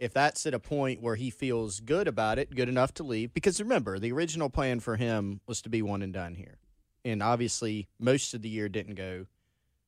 If 0.00 0.12
that's 0.12 0.44
at 0.44 0.54
a 0.54 0.58
point 0.58 1.00
where 1.00 1.14
he 1.14 1.30
feels 1.30 1.78
good 1.78 2.08
about 2.08 2.38
it, 2.38 2.54
good 2.54 2.68
enough 2.68 2.92
to 2.94 3.04
leave, 3.04 3.32
because 3.32 3.60
remember, 3.60 4.00
the 4.00 4.10
original 4.10 4.50
plan 4.50 4.80
for 4.80 4.96
him 4.96 5.40
was 5.46 5.62
to 5.62 5.68
be 5.68 5.82
one 5.82 6.02
and 6.02 6.12
done 6.12 6.34
here 6.34 6.58
and 7.04 7.22
obviously 7.22 7.88
most 7.98 8.34
of 8.34 8.42
the 8.42 8.48
year 8.48 8.68
didn't 8.68 8.94
go 8.94 9.26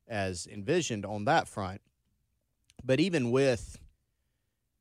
as 0.08 0.46
envisioned 0.46 1.04
on 1.04 1.24
that 1.24 1.48
front. 1.48 1.80
But 2.84 3.00
even 3.00 3.30
with 3.30 3.78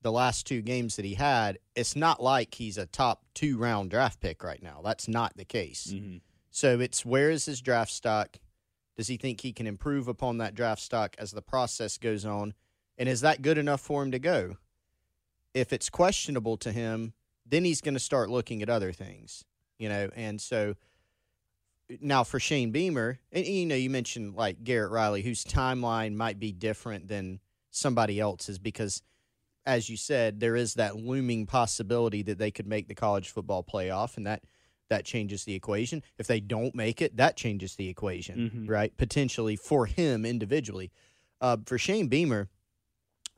the 0.01 0.11
last 0.11 0.45
two 0.45 0.61
games 0.61 0.97
that 0.97 1.05
he 1.05 1.15
had, 1.15 1.57
it's 1.75 1.95
not 1.95 2.21
like 2.21 2.53
he's 2.53 2.77
a 2.77 2.85
top 2.85 3.23
two 3.33 3.57
round 3.57 3.89
draft 3.89 4.19
pick 4.19 4.43
right 4.43 4.61
now. 4.61 4.81
That's 4.83 5.07
not 5.07 5.35
the 5.35 5.45
case. 5.45 5.91
Mm-hmm. 5.93 6.17
So 6.51 6.79
it's 6.79 7.05
where 7.05 7.31
is 7.31 7.45
his 7.45 7.61
draft 7.61 7.91
stock? 7.91 8.37
Does 8.95 9.07
he 9.07 9.17
think 9.17 9.41
he 9.41 9.51
can 9.51 9.67
improve 9.67 10.07
upon 10.07 10.37
that 10.37 10.55
draft 10.55 10.81
stock 10.81 11.15
as 11.17 11.31
the 11.31 11.41
process 11.41 11.97
goes 11.97 12.25
on? 12.25 12.53
And 12.97 13.09
is 13.09 13.21
that 13.21 13.41
good 13.41 13.57
enough 13.57 13.81
for 13.81 14.03
him 14.03 14.11
to 14.11 14.19
go? 14.19 14.57
If 15.53 15.73
it's 15.73 15.89
questionable 15.89 16.57
to 16.57 16.71
him, 16.71 17.13
then 17.45 17.65
he's 17.65 17.81
going 17.81 17.93
to 17.93 17.99
start 17.99 18.29
looking 18.29 18.61
at 18.61 18.69
other 18.69 18.91
things, 18.91 19.43
you 19.77 19.89
know. 19.89 20.09
And 20.15 20.39
so 20.39 20.75
now 22.01 22.23
for 22.23 22.39
Shane 22.39 22.71
Beamer, 22.71 23.19
and 23.31 23.45
you 23.45 23.65
know, 23.65 23.75
you 23.75 23.89
mentioned 23.89 24.35
like 24.35 24.63
Garrett 24.63 24.91
Riley, 24.91 25.21
whose 25.21 25.43
timeline 25.43 26.15
might 26.15 26.39
be 26.39 26.51
different 26.51 27.07
than 27.07 27.39
somebody 27.71 28.19
else's 28.19 28.57
because 28.59 29.01
as 29.67 29.89
you 29.89 29.97
said, 29.97 30.39
there 30.39 30.55
is 30.55 30.75
that 30.75 30.95
looming 30.95 31.47
possibility 31.47 32.21
that 32.21 32.37
they 32.37 32.51
could 32.51 32.67
make 32.67 32.87
the 32.87 32.93
college 32.95 33.29
football 33.29 33.63
playoff, 33.63 34.15
and 34.17 34.25
that 34.27 34.43
that 34.89 35.03
changes 35.05 35.43
the 35.45 35.55
equation. 35.55 36.03
If 36.19 36.27
they 36.27 36.39
don't 36.39 36.75
make 36.75 37.01
it, 37.01 37.17
that 37.17 37.35
changes 37.35 37.75
the 37.75 37.89
equation, 37.89 38.51
Mhm. 38.51 38.69
right? 38.69 38.95
Potentially 38.97 39.55
for 39.55 39.87
him 39.87 40.23
individually. 40.25 40.91
Uh, 41.41 41.57
for 41.65 41.79
Shane 41.79 42.07
Beamer, 42.07 42.47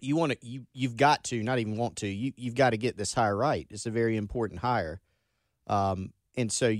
you 0.01 0.17
want 0.17 0.33
to 0.33 0.37
you 0.45 0.67
you've 0.73 0.97
got 0.97 1.23
to 1.25 1.41
not 1.43 1.59
even 1.59 1.77
want 1.77 1.95
to 1.97 2.07
you 2.07 2.33
you've 2.35 2.55
got 2.55 2.71
to 2.71 2.77
get 2.77 2.97
this 2.97 3.13
hire 3.13 3.35
right. 3.35 3.65
It's 3.69 3.85
a 3.85 3.91
very 3.91 4.17
important 4.17 4.59
hire, 4.59 4.99
um, 5.67 6.11
and 6.35 6.51
so 6.51 6.75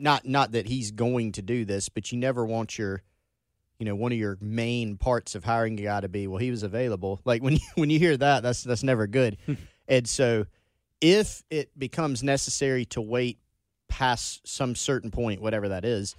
not 0.00 0.26
not 0.26 0.52
that 0.52 0.66
he's 0.66 0.90
going 0.90 1.32
to 1.32 1.42
do 1.42 1.64
this, 1.64 1.88
but 1.88 2.12
you 2.12 2.18
never 2.18 2.44
want 2.44 2.78
your 2.78 3.02
you 3.78 3.86
know 3.86 3.94
one 3.94 4.12
of 4.12 4.18
your 4.18 4.38
main 4.40 4.96
parts 4.96 5.34
of 5.34 5.44
hiring 5.44 5.78
a 5.80 5.82
guy 5.82 6.00
to 6.00 6.08
be 6.08 6.26
well 6.26 6.38
he 6.38 6.50
was 6.50 6.62
available. 6.62 7.20
Like 7.24 7.42
when 7.42 7.54
you, 7.54 7.60
when 7.74 7.90
you 7.90 7.98
hear 7.98 8.16
that, 8.16 8.42
that's 8.42 8.62
that's 8.62 8.82
never 8.82 9.06
good. 9.06 9.38
Hmm. 9.46 9.54
and 9.88 10.08
so 10.08 10.46
if 11.00 11.42
it 11.50 11.78
becomes 11.78 12.22
necessary 12.22 12.84
to 12.86 13.00
wait 13.00 13.38
past 13.88 14.46
some 14.46 14.74
certain 14.74 15.10
point, 15.10 15.40
whatever 15.40 15.68
that 15.68 15.84
is, 15.84 16.16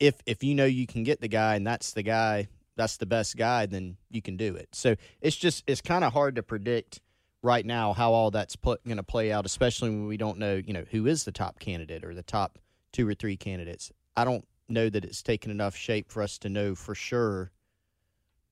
if 0.00 0.14
if 0.26 0.42
you 0.42 0.54
know 0.54 0.64
you 0.64 0.86
can 0.86 1.04
get 1.04 1.20
the 1.20 1.28
guy 1.28 1.56
and 1.56 1.66
that's 1.66 1.92
the 1.92 2.02
guy, 2.02 2.48
that's 2.76 2.96
the 2.96 3.06
best 3.06 3.36
guy, 3.36 3.66
then 3.66 3.96
you 4.10 4.22
can 4.22 4.36
do 4.36 4.54
it. 4.54 4.68
So 4.72 4.96
it's 5.20 5.36
just 5.36 5.64
it's 5.66 5.80
kind 5.80 6.04
of 6.04 6.12
hard 6.12 6.36
to 6.36 6.42
predict 6.42 7.00
right 7.42 7.64
now 7.64 7.92
how 7.92 8.12
all 8.12 8.30
that's 8.30 8.56
going 8.56 8.96
to 8.96 9.02
play 9.02 9.32
out, 9.32 9.46
especially 9.46 9.90
when 9.90 10.06
we 10.06 10.16
don't 10.16 10.38
know 10.38 10.56
you 10.56 10.72
know 10.72 10.84
who 10.90 11.06
is 11.06 11.24
the 11.24 11.32
top 11.32 11.58
candidate 11.58 12.04
or 12.04 12.14
the 12.14 12.22
top 12.22 12.58
two 12.92 13.08
or 13.08 13.14
three 13.14 13.36
candidates. 13.36 13.92
I 14.16 14.24
don't 14.24 14.46
know 14.68 14.88
that 14.90 15.04
it's 15.04 15.22
taken 15.22 15.50
enough 15.50 15.76
shape 15.76 16.10
for 16.10 16.22
us 16.22 16.38
to 16.38 16.48
know 16.48 16.74
for 16.74 16.94
sure, 16.94 17.52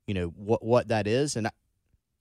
you 0.06 0.14
know 0.14 0.28
what 0.28 0.64
what 0.64 0.88
that 0.88 1.06
is, 1.06 1.36
and. 1.36 1.48
I, 1.48 1.50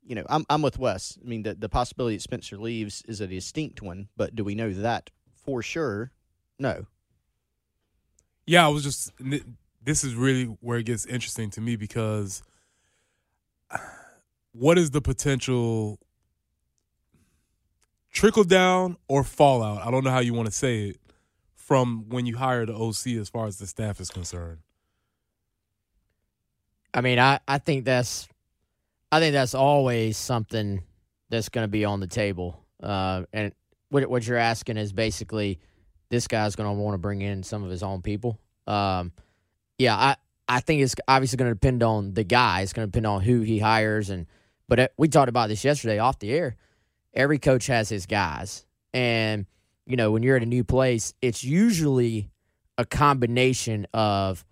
you 0.08 0.14
know, 0.14 0.24
I'm 0.30 0.46
I'm 0.50 0.62
with 0.62 0.78
Wes. 0.78 1.18
I 1.20 1.28
mean, 1.28 1.44
the 1.44 1.56
the 1.56 1.68
possibility 1.68 2.16
that 2.16 2.22
Spencer 2.22 2.58
leaves 2.58 3.02
is 3.08 3.22
a 3.22 3.28
distinct 3.28 3.82
one, 3.82 4.08
but 4.16 4.36
do 4.36 4.44
we 4.44 4.54
know 4.54 4.72
that 4.72 5.10
for 5.34 5.64
sure? 5.64 6.12
No. 6.60 6.86
Yeah, 8.46 8.66
I 8.66 8.70
was 8.70 8.84
just. 8.84 9.12
This 9.84 10.04
is 10.04 10.16
really 10.16 10.46
where 10.46 10.78
it 10.78 10.86
gets 10.86 11.06
interesting 11.06 11.50
to 11.52 11.62
me 11.62 11.76
because 11.76 12.44
what 14.52 14.78
is 14.78 14.92
the 14.92 15.02
potential 15.02 16.00
trickle 18.16 18.46
down 18.46 18.98
or 19.08 19.24
fallout? 19.24 19.86
I 19.86 19.92
don't 19.92 20.04
know 20.04 20.10
how 20.10 20.20
you 20.20 20.34
want 20.34 20.48
to 20.48 20.52
say 20.52 20.90
it 20.90 21.00
from 21.54 22.10
when 22.10 22.26
you 22.26 22.38
hire 22.38 22.66
the 22.66 22.74
OC 22.74 23.20
as 23.20 23.30
far 23.30 23.46
as 23.46 23.58
the 23.60 23.68
staff 23.68 24.00
is 24.00 24.10
concerned. 24.10 24.60
I 26.94 27.02
mean, 27.02 27.20
I, 27.20 27.40
I 27.48 27.60
think 27.60 27.86
that's 27.86 28.28
I 29.12 29.20
think 29.20 29.34
that's 29.34 29.54
always 29.54 30.18
something 30.18 30.82
that's 31.30 31.50
going 31.50 31.66
to 31.66 31.70
be 31.70 31.86
on 31.86 32.00
the 32.00 32.08
table. 32.08 32.64
Uh, 32.82 33.24
and 33.34 33.54
what 33.90 34.10
what 34.10 34.26
you're 34.26 34.38
asking 34.38 34.78
is 34.78 34.94
basically 34.94 35.60
this 36.10 36.28
guy's 36.28 36.56
going 36.56 36.70
to 36.70 36.82
want 36.82 36.94
to 36.94 36.98
bring 36.98 37.22
in 37.22 37.44
some 37.44 37.64
of 37.64 37.70
his 37.70 37.84
own 37.84 38.02
people. 38.02 38.40
Um, 38.66 39.12
yeah, 39.78 39.96
I 39.96 40.16
I 40.48 40.62
think 40.62 40.82
it's 40.82 40.96
obviously 41.08 41.38
going 41.38 41.52
to 41.52 41.56
depend 41.56 41.84
on 41.84 42.14
the 42.14 42.24
guy. 42.24 42.62
It's 42.62 42.72
going 42.72 42.88
to 42.88 42.92
depend 42.92 43.08
on 43.08 43.22
who 43.22 43.42
he 43.42 43.60
hires, 43.60 44.10
and 44.10 44.26
but 44.70 44.80
it, 44.80 44.94
we 44.98 45.10
talked 45.10 45.30
about 45.30 45.50
this 45.50 45.66
yesterday 45.66 46.00
off 46.00 46.20
the 46.20 46.32
air. 46.32 46.56
Every 47.16 47.40
coach 47.40 47.68
has 47.68 47.90
his 47.90 48.06
guys, 48.06 48.66
and 48.94 49.46
you 49.86 49.96
know 49.96 50.12
when 50.12 50.24
you're 50.24 50.36
at 50.36 50.44
a 50.44 50.48
new 50.48 50.64
place, 50.64 51.14
it's 51.22 51.44
usually 51.44 52.30
a 52.78 52.86
combination 52.86 53.88
of 53.94 54.46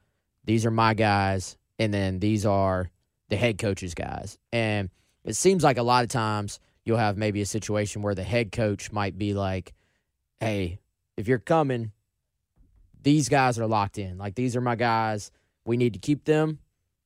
these 0.46 0.66
are 0.66 0.72
my 0.72 0.94
guys, 0.94 1.58
and 1.80 1.94
then 1.94 2.20
these 2.20 2.46
are 2.46 2.90
the 3.30 3.36
head 3.36 3.58
coach's 3.58 3.94
guys. 3.94 4.38
And 4.52 4.90
it 5.24 5.36
seems 5.36 5.64
like 5.64 5.78
a 5.78 5.84
lot 5.84 6.04
of 6.04 6.10
times 6.10 6.60
you'll 6.86 6.98
have 6.98 7.18
maybe 7.18 7.42
a 7.42 7.46
situation 7.46 8.02
where 8.02 8.16
the 8.16 8.24
head 8.24 8.52
coach 8.52 8.92
might 8.92 9.18
be 9.18 9.34
like, 9.34 9.74
hey, 10.40 10.80
if 11.18 11.28
you're 11.28 11.40
coming, 11.40 11.92
these 13.02 13.30
guys 13.30 13.60
are 13.60 13.68
locked 13.68 13.98
in. 13.98 14.18
Like, 14.18 14.36
these 14.36 14.56
are 14.56 14.62
my 14.62 14.76
guys. 14.76 15.32
We 15.66 15.78
need 15.78 15.94
to 15.94 16.00
keep 16.00 16.26
them 16.26 16.60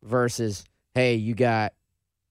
versus, 0.04 0.64
hey, 0.94 1.16
you 1.16 1.36
got 1.36 1.74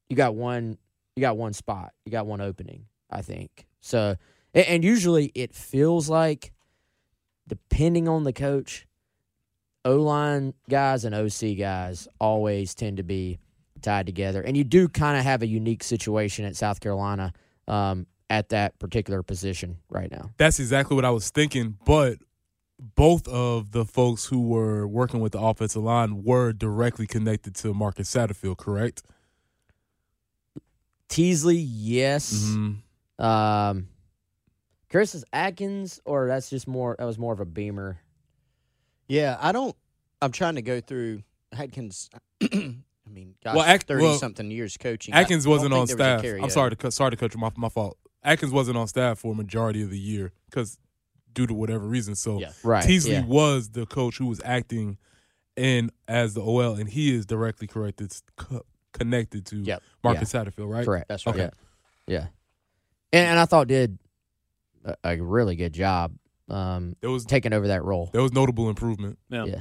you 0.08 0.16
got 0.16 0.34
one 0.34 0.78
you 1.14 1.20
got 1.20 1.36
one 1.36 1.52
spot. 1.52 1.92
You 2.04 2.12
got 2.12 2.26
one 2.26 2.40
opening, 2.40 2.86
I 3.10 3.22
think. 3.22 3.66
So 3.80 4.16
and, 4.54 4.82
usually 4.82 5.32
it 5.34 5.54
feels 5.54 6.08
like 6.08 6.52
depending 7.46 8.08
on 8.08 8.24
the 8.24 8.32
coach, 8.32 8.86
O 9.84 9.96
line 9.96 10.54
guys 10.68 11.04
and 11.04 11.14
OC 11.14 11.58
guys 11.58 12.08
always 12.20 12.74
tend 12.74 12.96
to 12.96 13.02
be 13.02 13.38
tied 13.82 14.06
together. 14.06 14.42
And 14.42 14.56
you 14.56 14.64
do 14.64 14.88
kind 14.88 15.16
of 15.18 15.24
have 15.24 15.42
a 15.42 15.46
unique 15.46 15.84
situation 15.84 16.44
at 16.44 16.56
South 16.56 16.80
Carolina 16.80 17.32
um, 17.68 18.06
at 18.30 18.48
that 18.48 18.78
particular 18.78 19.22
position 19.22 19.76
right 19.90 20.10
now. 20.10 20.30
That's 20.38 20.58
exactly 20.58 20.96
what 20.96 21.04
I 21.04 21.10
was 21.10 21.30
thinking. 21.30 21.76
But 21.84 22.18
both 22.94 23.28
of 23.28 23.72
the 23.72 23.84
folks 23.84 24.26
who 24.26 24.40
were 24.40 24.86
working 24.86 25.20
with 25.20 25.32
the 25.32 25.40
offensive 25.40 25.82
line 25.82 26.24
were 26.24 26.52
directly 26.52 27.06
connected 27.06 27.54
to 27.56 27.72
Marcus 27.72 28.12
Satterfield, 28.12 28.56
correct? 28.56 29.02
Teasley, 31.08 31.56
yes. 31.56 32.32
Mm-hmm. 32.32 32.72
Um, 33.18 33.88
Chris 34.90 35.14
is 35.14 35.24
Adkins, 35.32 36.00
or 36.04 36.28
that's 36.28 36.50
just 36.50 36.68
more. 36.68 36.96
That 36.98 37.04
was 37.06 37.18
more 37.18 37.32
of 37.32 37.40
a 37.40 37.44
Beamer. 37.44 37.98
Yeah, 39.08 39.36
I 39.40 39.52
don't. 39.52 39.74
I'm 40.22 40.32
trying 40.32 40.54
to 40.56 40.62
go 40.62 40.80
through 40.80 41.22
Adkins. 41.52 42.10
I 42.42 43.08
mean, 43.08 43.34
gosh, 43.44 43.54
Well, 43.56 43.64
Ak- 43.64 43.84
thirty 43.84 44.02
well, 44.04 44.18
something 44.18 44.50
years 44.50 44.76
coaching. 44.76 45.14
Adkins 45.14 45.46
I 45.46 45.50
wasn't 45.50 45.72
think 45.72 45.80
on 45.80 45.86
there 45.96 46.14
was 46.14 46.22
staff. 46.22 46.42
I'm 46.42 46.50
sorry 46.50 46.70
to 46.70 46.76
cut. 46.76 46.92
Sorry 46.92 47.10
to 47.12 47.16
cut 47.16 47.34
you. 47.34 47.40
My, 47.40 47.50
my 47.56 47.68
fault. 47.68 47.98
Adkins 48.24 48.50
wasn't 48.52 48.76
on 48.76 48.88
staff 48.88 49.20
for 49.20 49.32
a 49.32 49.36
majority 49.36 49.82
of 49.82 49.90
the 49.90 49.98
year 49.98 50.32
because 50.50 50.78
due 51.32 51.46
to 51.46 51.54
whatever 51.54 51.86
reason. 51.86 52.14
So 52.16 52.40
Yeah. 52.40 52.50
Right, 52.64 52.82
Teasley 52.82 53.12
yeah. 53.12 53.24
was 53.24 53.70
the 53.70 53.86
coach 53.86 54.18
who 54.18 54.26
was 54.26 54.40
acting 54.44 54.98
in 55.56 55.90
as 56.08 56.34
the 56.34 56.40
OL, 56.42 56.74
and 56.74 56.88
he 56.88 57.14
is 57.14 57.24
directly 57.26 57.66
corrected 57.68 58.12
co- 58.36 58.64
connected 58.92 59.46
to 59.46 59.56
Yep. 59.58 59.82
Marcus 60.02 60.32
Satterfield, 60.32 60.68
right? 60.68 60.84
Correct. 60.84 61.08
That's 61.08 61.24
right. 61.26 61.34
Okay. 61.36 61.50
Yeah, 62.08 62.18
yeah. 62.20 62.26
And, 63.12 63.26
and 63.30 63.38
I 63.38 63.44
thought 63.44 63.68
did 63.68 63.98
a, 64.84 64.96
a 65.04 65.20
really 65.20 65.56
good 65.56 65.72
job 65.72 66.12
um, 66.48 66.94
There 67.00 67.10
was 67.10 67.24
taking 67.24 67.52
over 67.52 67.68
that 67.68 67.82
role. 67.84 68.10
there 68.12 68.22
was 68.22 68.32
notable 68.32 68.68
improvement. 68.68 69.18
Yeah. 69.28 69.44
Yeah. 69.46 69.60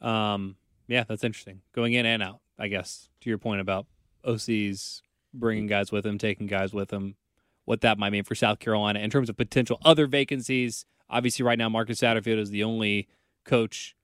Um, 0.00 0.56
yeah, 0.86 1.04
that's 1.08 1.24
interesting. 1.24 1.62
Going 1.72 1.94
in 1.94 2.04
and 2.04 2.22
out, 2.22 2.40
I 2.58 2.68
guess, 2.68 3.08
to 3.22 3.30
your 3.30 3.38
point 3.38 3.60
about 3.60 3.86
OCs 4.24 5.00
bringing 5.32 5.66
guys 5.66 5.90
with 5.90 6.04
them, 6.04 6.18
taking 6.18 6.46
guys 6.46 6.72
with 6.72 6.88
them, 6.88 7.16
what 7.64 7.80
that 7.80 7.98
might 7.98 8.10
mean 8.10 8.24
for 8.24 8.34
South 8.34 8.58
Carolina 8.58 9.00
in 9.00 9.10
terms 9.10 9.30
of 9.30 9.36
potential 9.36 9.78
other 9.84 10.06
vacancies. 10.06 10.84
Obviously, 11.08 11.44
right 11.44 11.58
now, 11.58 11.68
Marcus 11.68 12.00
Satterfield 12.00 12.38
is 12.38 12.50
the 12.50 12.64
only 12.64 13.08
coach 13.44 13.94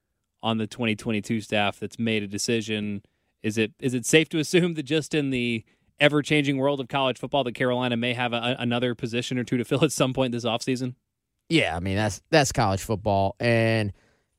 on 0.42 0.58
the 0.58 0.66
2022 0.66 1.40
staff 1.42 1.78
that's 1.78 1.98
made 1.98 2.22
a 2.22 2.26
decision. 2.26 3.02
Is 3.42 3.58
it 3.58 3.72
is 3.78 3.94
it 3.94 4.06
safe 4.06 4.28
to 4.30 4.38
assume 4.38 4.74
that 4.74 4.84
just 4.84 5.14
in 5.14 5.30
the 5.30 5.64
ever 6.00 6.22
changing 6.22 6.56
world 6.56 6.80
of 6.80 6.88
college 6.88 7.18
football, 7.18 7.44
that 7.44 7.54
Carolina 7.54 7.96
may 7.96 8.14
have 8.14 8.32
a, 8.32 8.56
another 8.58 8.94
position 8.94 9.38
or 9.38 9.44
two 9.44 9.58
to 9.58 9.64
fill 9.66 9.84
at 9.84 9.92
some 9.92 10.12
point 10.12 10.32
this 10.32 10.44
offseason? 10.44 10.94
Yeah, 11.48 11.76
I 11.76 11.80
mean 11.80 11.96
that's 11.96 12.22
that's 12.30 12.52
college 12.52 12.80
football, 12.80 13.34
and 13.40 13.92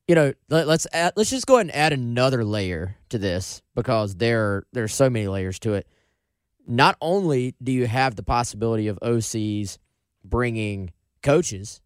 you 0.07 0.15
know 0.15 0.33
let, 0.49 0.65
let's 0.65 0.87
add, 0.93 1.13
let's 1.17 1.29
just 1.29 1.45
go 1.45 1.55
ahead 1.55 1.67
and 1.67 1.75
add 1.75 1.93
another 1.93 2.45
layer 2.45 2.95
to 3.09 3.17
this 3.17 3.61
because 3.75 4.15
there 4.15 4.63
there's 4.71 4.93
so 4.93 5.09
many 5.09 5.27
layers 5.27 5.59
to 5.59 5.73
it. 5.73 5.87
Not 6.65 6.95
only 7.01 7.53
do 7.61 7.71
you 7.73 7.85
have 7.85 8.15
the 8.15 8.23
possibility 8.23 8.87
of 8.87 8.97
OCs 9.01 9.77
bringing 10.23 10.91
coaches, 11.21 11.81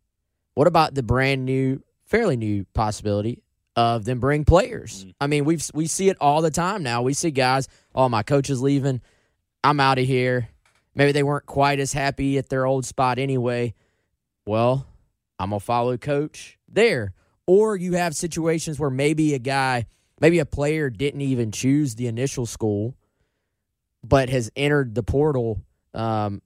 what 0.53 0.67
about 0.67 0.93
the 0.93 1.03
brand 1.03 1.43
new, 1.43 1.81
fairly 2.05 2.37
new 2.37 2.65
possibility 2.73 3.41
of 3.75 4.05
them 4.05 4.19
bring 4.19 4.45
players? 4.45 5.05
Mm. 5.05 5.13
I 5.21 5.27
mean, 5.27 5.45
we've 5.45 5.67
we 5.73 5.87
see 5.87 6.09
it 6.09 6.17
all 6.21 6.43
the 6.43 6.51
time 6.51 6.83
now. 6.83 7.01
We 7.01 7.13
see 7.13 7.31
guys, 7.31 7.67
oh 7.95 8.09
my 8.09 8.21
coach 8.21 8.51
is 8.51 8.61
leaving, 8.61 9.01
I'm 9.65 9.79
out 9.79 9.97
of 9.97 10.05
here. 10.05 10.49
Maybe 10.93 11.11
they 11.11 11.23
weren't 11.23 11.47
quite 11.47 11.79
as 11.79 11.91
happy 11.91 12.37
at 12.37 12.49
their 12.49 12.67
old 12.67 12.85
spot 12.85 13.17
anyway. 13.17 13.73
Well, 14.45 14.85
I'm 15.39 15.49
gonna 15.49 15.59
follow 15.59 15.97
coach 15.97 16.59
there. 16.69 17.13
Or 17.47 17.75
you 17.75 17.93
have 17.93 18.15
situations 18.15 18.79
where 18.79 18.91
maybe 18.91 19.33
a 19.33 19.39
guy, 19.39 19.87
maybe 20.21 20.37
a 20.37 20.45
player 20.45 20.91
didn't 20.91 21.21
even 21.21 21.51
choose 21.51 21.95
the 21.95 22.05
initial 22.05 22.45
school, 22.45 22.95
but 24.03 24.29
has 24.29 24.51
entered 24.55 24.93
the 24.93 25.01
portal, 25.01 25.61
um, 25.95 26.43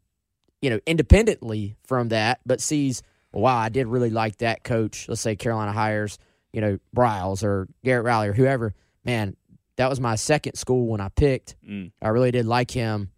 you 0.62 0.70
know, 0.70 0.80
independently 0.86 1.76
from 1.86 2.10
that, 2.10 2.40
but 2.46 2.62
sees, 2.62 3.04
wow, 3.34 3.58
I 3.58 3.68
did 3.68 3.88
really 3.88 4.10
like 4.12 4.38
that 4.38 4.64
coach. 4.64 5.10
Let's 5.10 5.20
say 5.20 5.36
Carolina 5.36 5.74
hires, 5.74 6.20
you 6.54 6.62
know, 6.62 6.80
Briles 6.96 7.44
or 7.44 7.68
Garrett 7.84 8.06
Riley 8.06 8.30
or 8.30 8.34
whoever. 8.34 8.74
Man, 9.04 9.36
that 9.80 9.90
was 9.90 10.02
my 10.02 10.16
second 10.16 10.56
school 10.56 10.88
when 10.88 11.00
I 11.00 11.08
picked. 11.08 11.56
Mm. 11.66 11.94
I 12.02 12.10
really 12.10 12.32
did 12.32 12.46
like 12.46 12.70
him. 12.70 13.12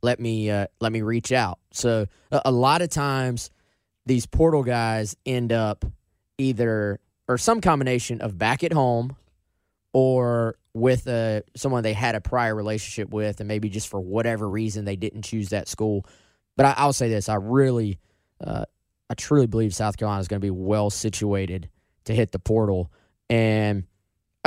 Let 0.00 0.18
me 0.18 0.50
uh, 0.50 0.68
let 0.80 0.92
me 0.92 1.02
reach 1.02 1.30
out. 1.30 1.58
So 1.72 2.06
a, 2.32 2.42
a 2.46 2.50
lot 2.50 2.80
of 2.80 2.88
times 2.88 3.50
these 4.06 4.24
portal 4.24 4.62
guys 4.62 5.14
end 5.26 5.52
up 5.52 5.84
either 6.38 7.00
or 7.28 7.36
some 7.36 7.60
combination 7.60 8.22
of 8.22 8.38
back 8.38 8.64
at 8.64 8.72
home 8.72 9.14
or 9.92 10.56
with 10.72 11.06
a 11.06 11.42
someone 11.54 11.82
they 11.82 11.92
had 11.92 12.14
a 12.14 12.22
prior 12.22 12.54
relationship 12.54 13.10
with, 13.10 13.40
and 13.40 13.46
maybe 13.46 13.68
just 13.68 13.88
for 13.88 14.00
whatever 14.00 14.48
reason 14.48 14.86
they 14.86 14.96
didn't 14.96 15.22
choose 15.22 15.50
that 15.50 15.68
school. 15.68 16.06
But 16.56 16.64
I, 16.64 16.74
I'll 16.78 16.94
say 16.94 17.10
this: 17.10 17.28
I 17.28 17.34
really, 17.34 17.98
uh, 18.42 18.64
I 19.10 19.14
truly 19.14 19.46
believe 19.46 19.74
South 19.74 19.98
Carolina 19.98 20.22
is 20.22 20.28
going 20.28 20.40
to 20.40 20.46
be 20.46 20.50
well 20.50 20.88
situated 20.88 21.68
to 22.04 22.14
hit 22.14 22.32
the 22.32 22.38
portal, 22.38 22.90
and 23.28 23.84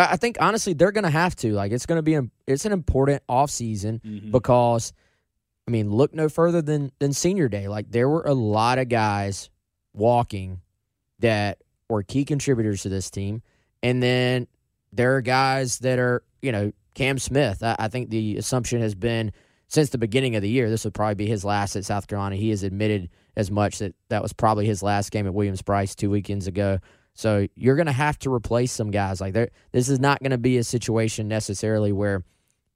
I 0.02 0.14
I 0.14 0.16
think 0.18 0.38
honestly 0.40 0.74
they're 0.74 0.92
going 0.92 1.04
to 1.04 1.10
have 1.10 1.36
to. 1.38 1.54
Like 1.54 1.72
it's 1.72 1.86
going 1.86 1.98
to 2.00 2.04
be 2.04 2.14
an, 2.16 2.32
it's 2.48 2.66
an 2.66 2.72
important 2.72 3.24
offseason 3.28 4.02
Mhm. 4.02 4.32
because 4.32 4.94
I 5.68 5.72
mean, 5.72 5.90
look 5.92 6.14
no 6.14 6.28
further 6.30 6.62
than 6.62 6.92
than 7.00 7.14
senior 7.14 7.48
day. 7.48 7.68
Like 7.68 7.92
there 7.92 8.10
were 8.10 8.24
a 8.24 8.34
lot 8.34 8.78
of 8.80 8.90
guys 8.90 9.50
walking 9.94 10.62
that 11.20 11.60
were 11.90 12.04
key 12.04 12.26
contributors 12.26 12.84
to 12.84 12.90
this 12.90 13.10
team, 13.10 13.42
and 13.84 14.02
then 14.02 14.48
there 14.92 15.16
are 15.16 15.22
guys 15.22 15.80
that 15.80 16.00
are 16.00 16.24
you 16.42 16.52
know 16.52 16.72
Cam 16.94 17.20
Smith. 17.20 17.64
I, 17.64 17.76
I 17.80 17.88
think 17.88 18.10
the 18.10 18.38
assumption 18.38 18.82
has 18.82 18.96
been 18.96 19.32
since 19.68 19.90
the 19.90 19.98
beginning 19.98 20.36
of 20.36 20.42
the 20.42 20.50
year 20.50 20.70
this 20.70 20.84
would 20.84 20.94
probably 20.94 21.16
be 21.16 21.28
his 21.28 21.46
last 21.46 21.76
at 21.76 21.86
South 21.86 22.08
Carolina. 22.08 22.36
He 22.36 22.50
has 22.50 22.64
admitted 22.64 23.10
as 23.38 23.50
much 23.50 23.80
that 23.80 23.96
that 24.10 24.22
was 24.22 24.34
probably 24.34 24.66
his 24.66 24.84
last 24.84 25.12
game 25.12 25.26
at 25.28 25.34
Williams-Brice 25.34 25.96
two 25.96 26.10
weekends 26.10 26.48
ago. 26.48 26.80
So 27.14 27.48
you're 27.56 27.76
going 27.76 27.88
to 27.88 27.92
have 27.92 28.18
to 28.20 28.34
replace 28.34 28.72
some 28.72 28.92
guys. 28.92 29.22
Like 29.22 29.34
this 29.72 29.90
is 29.90 30.00
not 30.00 30.20
going 30.20 30.32
to 30.32 30.38
be 30.38 30.58
a 30.58 30.64
situation 30.64 31.28
necessarily 31.28 31.92
where 31.92 32.24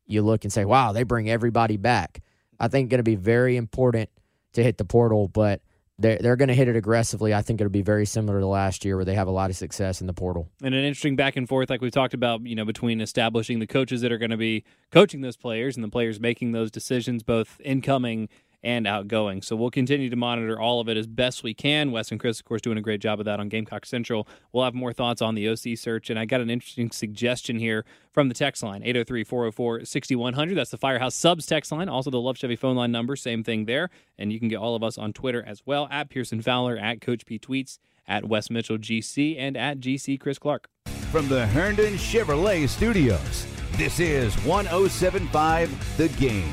you 0.08 0.22
look 0.22 0.44
and 0.44 0.54
say, 0.54 0.66
"Wow, 0.66 0.92
they 0.92 1.04
bring 1.04 1.30
everybody 1.30 1.78
back." 1.78 2.22
I 2.60 2.68
think 2.68 2.88
it's 2.88 2.92
going 2.92 3.00
to 3.00 3.04
be 3.04 3.16
very 3.16 3.58
important 3.58 4.10
to 4.54 4.64
hit 4.64 4.78
the 4.78 4.86
portal, 4.86 5.28
but 5.28 5.62
they're 5.98 6.18
they're 6.18 6.36
going 6.36 6.50
to 6.50 6.54
hit 6.54 6.68
it 6.68 6.76
aggressively. 6.76 7.34
I 7.34 7.42
think 7.42 7.62
it'll 7.62 7.72
be 7.72 7.82
very 7.82 8.06
similar 8.06 8.40
to 8.40 8.46
last 8.46 8.84
year 8.84 8.98
where 8.98 9.06
they 9.06 9.16
have 9.16 9.28
a 9.28 9.32
lot 9.32 9.50
of 9.50 9.56
success 9.56 10.02
in 10.02 10.08
the 10.08 10.14
portal. 10.14 10.50
and 10.62 10.76
an 10.76 10.84
interesting 10.84 11.16
back 11.16 11.36
and 11.38 11.48
forth, 11.48 11.70
like 11.70 11.82
we 11.82 11.90
talked 11.90 12.14
about, 12.14 12.46
you 12.46 12.56
know, 12.56 12.66
between 12.66 13.00
establishing 13.02 13.60
the 13.60 13.68
coaches 13.68 14.02
that 14.02 14.12
are 14.12 14.18
going 14.18 14.32
to 14.32 14.38
be 14.38 14.64
coaching 14.92 15.22
those 15.22 15.38
players 15.38 15.78
and 15.78 15.84
the 15.84 15.90
players 15.90 16.20
making 16.20 16.52
those 16.52 16.70
decisions, 16.70 17.24
both 17.24 17.60
incoming 17.64 18.28
and 18.66 18.88
outgoing. 18.88 19.44
So 19.44 19.56
we'll 19.56 19.70
continue 19.70 20.10
to 20.10 20.16
monitor 20.16 20.60
all 20.60 20.82
of 20.82 20.90
it 20.90 20.98
as 20.98 21.06
best 21.06 21.44
we 21.44 21.54
can. 21.54 21.92
Wes 21.92 22.10
and 22.10 22.20
Chris, 22.20 22.40
of 22.40 22.46
course, 22.46 22.62
doing 22.62 22.80
a 22.80 22.82
great 22.82 23.00
job 23.00 23.20
of 23.20 23.26
that 23.26 23.40
on 23.40 23.48
Gamecock 23.48 23.86
Central. 23.86 24.28
We'll 24.52 24.64
have 24.64 24.74
more 24.74 24.92
thoughts 24.92 25.22
on 25.22 25.36
the 25.36 25.48
OC 25.48 25.78
search. 25.78 26.10
And 26.10 26.18
I 26.20 26.26
got 26.26 26.42
an 26.42 26.50
interesting 26.50 26.90
suggestion 26.90 27.60
here 27.60 27.86
from 28.12 28.28
the 28.28 28.34
text 28.34 28.64
line 28.64 28.82
803 28.82 29.24
404 29.24 29.86
6100. 29.86 30.56
That's 30.56 30.72
the 30.72 30.78
Firehouse 30.78 31.16
Subs 31.16 31.46
text 31.46 31.72
line. 31.72 31.88
Also, 31.88 32.10
the 32.10 32.20
Love 32.20 32.38
Chevy 32.38 32.56
phone 32.56 32.76
line 32.76 32.92
number, 32.92 33.16
same 33.16 33.44
thing 33.44 33.66
there. 33.66 33.92
And 34.18 34.34
you 34.34 34.40
can 34.40 34.50
get 34.50 34.58
all 34.58 34.76
of 34.76 34.84
us 34.84 34.98
on 34.98 35.14
Twitter 35.14 35.44
as 35.46 35.62
well 35.66 35.88
at 35.92 36.10
Pearson 36.10 36.42
Fowler, 36.42 36.76
at 36.76 37.02
Coach 37.02 37.26
P 37.28 37.38
Tweets, 37.38 37.78
at 38.08 38.28
Wes 38.28 38.50
Mitchell 38.50 38.80
GC, 38.80 39.38
and 39.38 39.56
at 39.56 39.80
GC 39.80 40.20
Chris 40.20 40.40
Clark. 40.40 40.70
From 41.12 41.28
the 41.30 41.46
Herndon 41.48 41.94
Chevrolet 41.94 42.68
Studios, 42.68 43.46
this 43.74 44.00
is 44.00 44.34
1075 44.44 45.98
The 45.98 46.10
Game. 46.10 46.52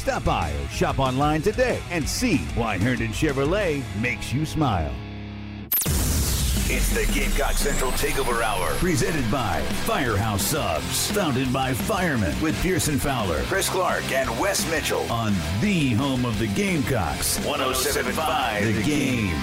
Stop 0.00 0.24
by 0.24 0.50
or 0.50 0.68
shop 0.68 0.98
online 0.98 1.42
today 1.42 1.78
and 1.90 2.08
see 2.08 2.38
why 2.54 2.78
Herndon 2.78 3.08
Chevrolet 3.08 3.82
makes 4.00 4.32
you 4.32 4.46
smile. 4.46 4.90
It's 6.72 6.88
the 6.94 7.04
Gamecock 7.12 7.52
Central 7.52 7.90
Takeover 7.90 8.42
Hour. 8.42 8.70
Presented 8.76 9.30
by 9.30 9.60
Firehouse 9.84 10.42
Subs. 10.42 11.10
Founded 11.10 11.52
by 11.52 11.74
firemen 11.74 12.34
with 12.40 12.58
Pearson 12.62 12.98
Fowler. 12.98 13.42
Chris 13.42 13.68
Clark 13.68 14.10
and 14.10 14.30
Wes 14.40 14.66
Mitchell 14.70 15.02
On 15.12 15.34
the 15.60 15.90
home 15.90 16.24
of 16.24 16.38
the 16.38 16.46
Gamecocks. 16.46 17.38
1075 17.44 18.76
The 18.76 18.82
Game. 18.82 19.34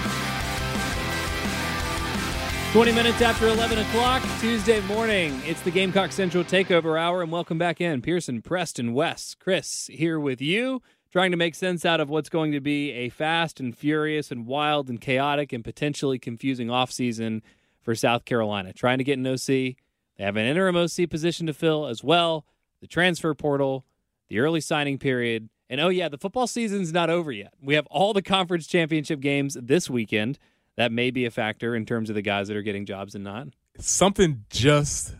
20 2.72 2.92
minutes 2.92 3.22
after 3.22 3.48
11 3.48 3.78
o'clock, 3.78 4.22
Tuesday 4.40 4.82
morning. 4.82 5.40
It's 5.46 5.62
the 5.62 5.70
Gamecock 5.70 6.12
Central 6.12 6.44
Takeover 6.44 7.00
Hour, 7.00 7.22
and 7.22 7.32
welcome 7.32 7.56
back 7.56 7.80
in. 7.80 8.02
Pearson, 8.02 8.42
Preston, 8.42 8.92
Wes, 8.92 9.34
Chris 9.34 9.88
here 9.90 10.20
with 10.20 10.42
you, 10.42 10.82
trying 11.10 11.30
to 11.30 11.38
make 11.38 11.54
sense 11.54 11.86
out 11.86 11.98
of 11.98 12.10
what's 12.10 12.28
going 12.28 12.52
to 12.52 12.60
be 12.60 12.90
a 12.90 13.08
fast 13.08 13.58
and 13.58 13.74
furious 13.74 14.30
and 14.30 14.46
wild 14.46 14.90
and 14.90 15.00
chaotic 15.00 15.50
and 15.54 15.64
potentially 15.64 16.18
confusing 16.18 16.68
offseason 16.68 17.40
for 17.80 17.94
South 17.94 18.26
Carolina. 18.26 18.74
Trying 18.74 18.98
to 18.98 19.04
get 19.04 19.16
an 19.16 19.26
OC. 19.26 19.46
They 19.46 19.76
have 20.18 20.36
an 20.36 20.44
interim 20.44 20.76
OC 20.76 21.08
position 21.08 21.46
to 21.46 21.54
fill 21.54 21.86
as 21.86 22.04
well, 22.04 22.44
the 22.82 22.86
transfer 22.86 23.32
portal, 23.32 23.86
the 24.28 24.40
early 24.40 24.60
signing 24.60 24.98
period. 24.98 25.48
And 25.70 25.80
oh, 25.80 25.88
yeah, 25.88 26.10
the 26.10 26.18
football 26.18 26.46
season's 26.46 26.92
not 26.92 27.08
over 27.08 27.32
yet. 27.32 27.54
We 27.62 27.76
have 27.76 27.86
all 27.86 28.12
the 28.12 28.20
conference 28.20 28.66
championship 28.66 29.20
games 29.20 29.56
this 29.58 29.88
weekend. 29.88 30.38
That 30.78 30.92
may 30.92 31.10
be 31.10 31.24
a 31.24 31.30
factor 31.32 31.74
in 31.74 31.84
terms 31.86 32.08
of 32.08 32.14
the 32.14 32.22
guys 32.22 32.46
that 32.46 32.56
are 32.56 32.62
getting 32.62 32.86
jobs 32.86 33.16
and 33.16 33.24
not. 33.24 33.48
Something 33.80 34.44
just 34.48 35.16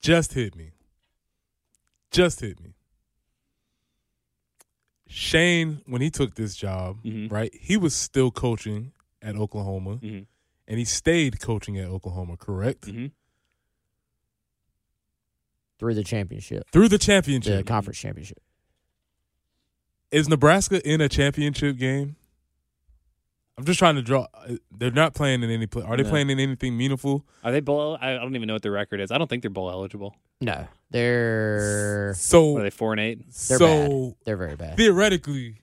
just 0.00 0.32
hit 0.32 0.56
me. 0.56 0.70
Just 2.10 2.40
hit 2.40 2.58
me. 2.60 2.72
Shane, 5.08 5.82
when 5.84 6.00
he 6.00 6.08
took 6.10 6.36
this 6.36 6.56
job, 6.56 7.02
Mhm. 7.04 7.30
right, 7.30 7.54
he 7.54 7.76
was 7.76 7.94
still 7.94 8.30
coaching 8.30 8.92
at 9.20 9.36
Oklahoma, 9.36 9.98
Mhm. 9.98 10.26
and 10.66 10.78
he 10.78 10.86
stayed 10.86 11.38
coaching 11.38 11.76
at 11.78 11.88
Oklahoma, 11.88 12.38
correct? 12.38 12.86
Mhm. 12.86 13.10
Through 15.78 15.94
the 15.94 16.04
championship, 16.04 16.64
Through 16.72 16.88
the 16.88 16.98
championship. 16.98 17.58
the 17.58 17.64
conference 17.64 17.98
championship. 17.98 18.42
Is 20.10 20.30
Nebraska 20.30 20.80
in 20.90 21.02
a 21.02 21.10
championship 21.10 21.76
game? 21.76 22.16
I'm 23.58 23.64
just 23.64 23.78
trying 23.78 23.94
to 23.94 24.02
draw. 24.02 24.26
uh, 24.34 24.56
They're 24.70 24.90
not 24.90 25.14
playing 25.14 25.42
in 25.42 25.50
any 25.50 25.66
play. 25.66 25.82
Are 25.82 25.96
they 25.96 26.02
No. 26.02 26.10
playing 26.10 26.28
in 26.30 26.38
anything 26.38 26.76
meaningful? 26.76 27.24
Are 27.42 27.50
they 27.52 27.60
bowl? 27.60 27.96
I 28.00 28.14
don't 28.14 28.34
even 28.36 28.46
know 28.48 28.52
what 28.54 28.62
their 28.62 28.72
record 28.72 29.00
is. 29.00 29.10
I 29.10 29.16
don't 29.18 29.28
think 29.28 29.42
they're 29.42 29.50
bowl 29.50 29.70
eligible. 29.70 30.14
No, 30.42 30.66
they're 30.90 32.12
So 32.14 32.58
Are 32.58 32.62
they 32.62 32.70
four 32.70 32.92
and 32.92 33.00
eight? 33.00 33.20
they're 33.48 33.58
so 33.58 33.68
bad. 34.10 34.14
They're 34.24 34.36
very 34.36 34.56
bad. 34.56 34.76
theoretically, 34.76 35.62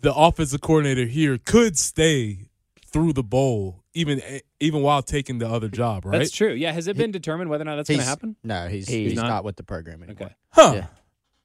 the 0.00 0.14
offensive 0.14 0.62
coordinator 0.62 1.04
here 1.04 1.36
could 1.38 1.76
stay 1.76 2.46
through 2.86 3.12
the 3.12 3.22
bowl, 3.22 3.84
even 3.92 4.22
even 4.58 4.80
while 4.82 5.02
taking 5.02 5.38
the 5.38 5.48
other 5.48 5.68
job, 5.68 6.06
right? 6.06 6.18
That's 6.18 6.30
true. 6.30 6.52
Yeah. 6.54 6.72
Has 6.72 6.86
it 6.88 6.96
been 6.96 7.10
determined 7.10 7.50
whether 7.50 7.62
or 7.62 7.66
not 7.66 7.76
that's 7.76 7.88
going 7.90 7.98
to 7.98 8.02
He's- 8.04 8.08
happen? 8.08 8.36
No, 8.42 8.68
he's 8.68 8.88
He's 8.88 9.10
he's, 9.10 9.16
not? 9.16 9.28
not? 9.28 9.44
with 9.44 9.56
the 9.56 9.62
program 9.62 10.02
anymore. 10.02 10.26
Okay. 10.28 10.34
Huh. 10.52 10.72
Yeah. 10.76 10.86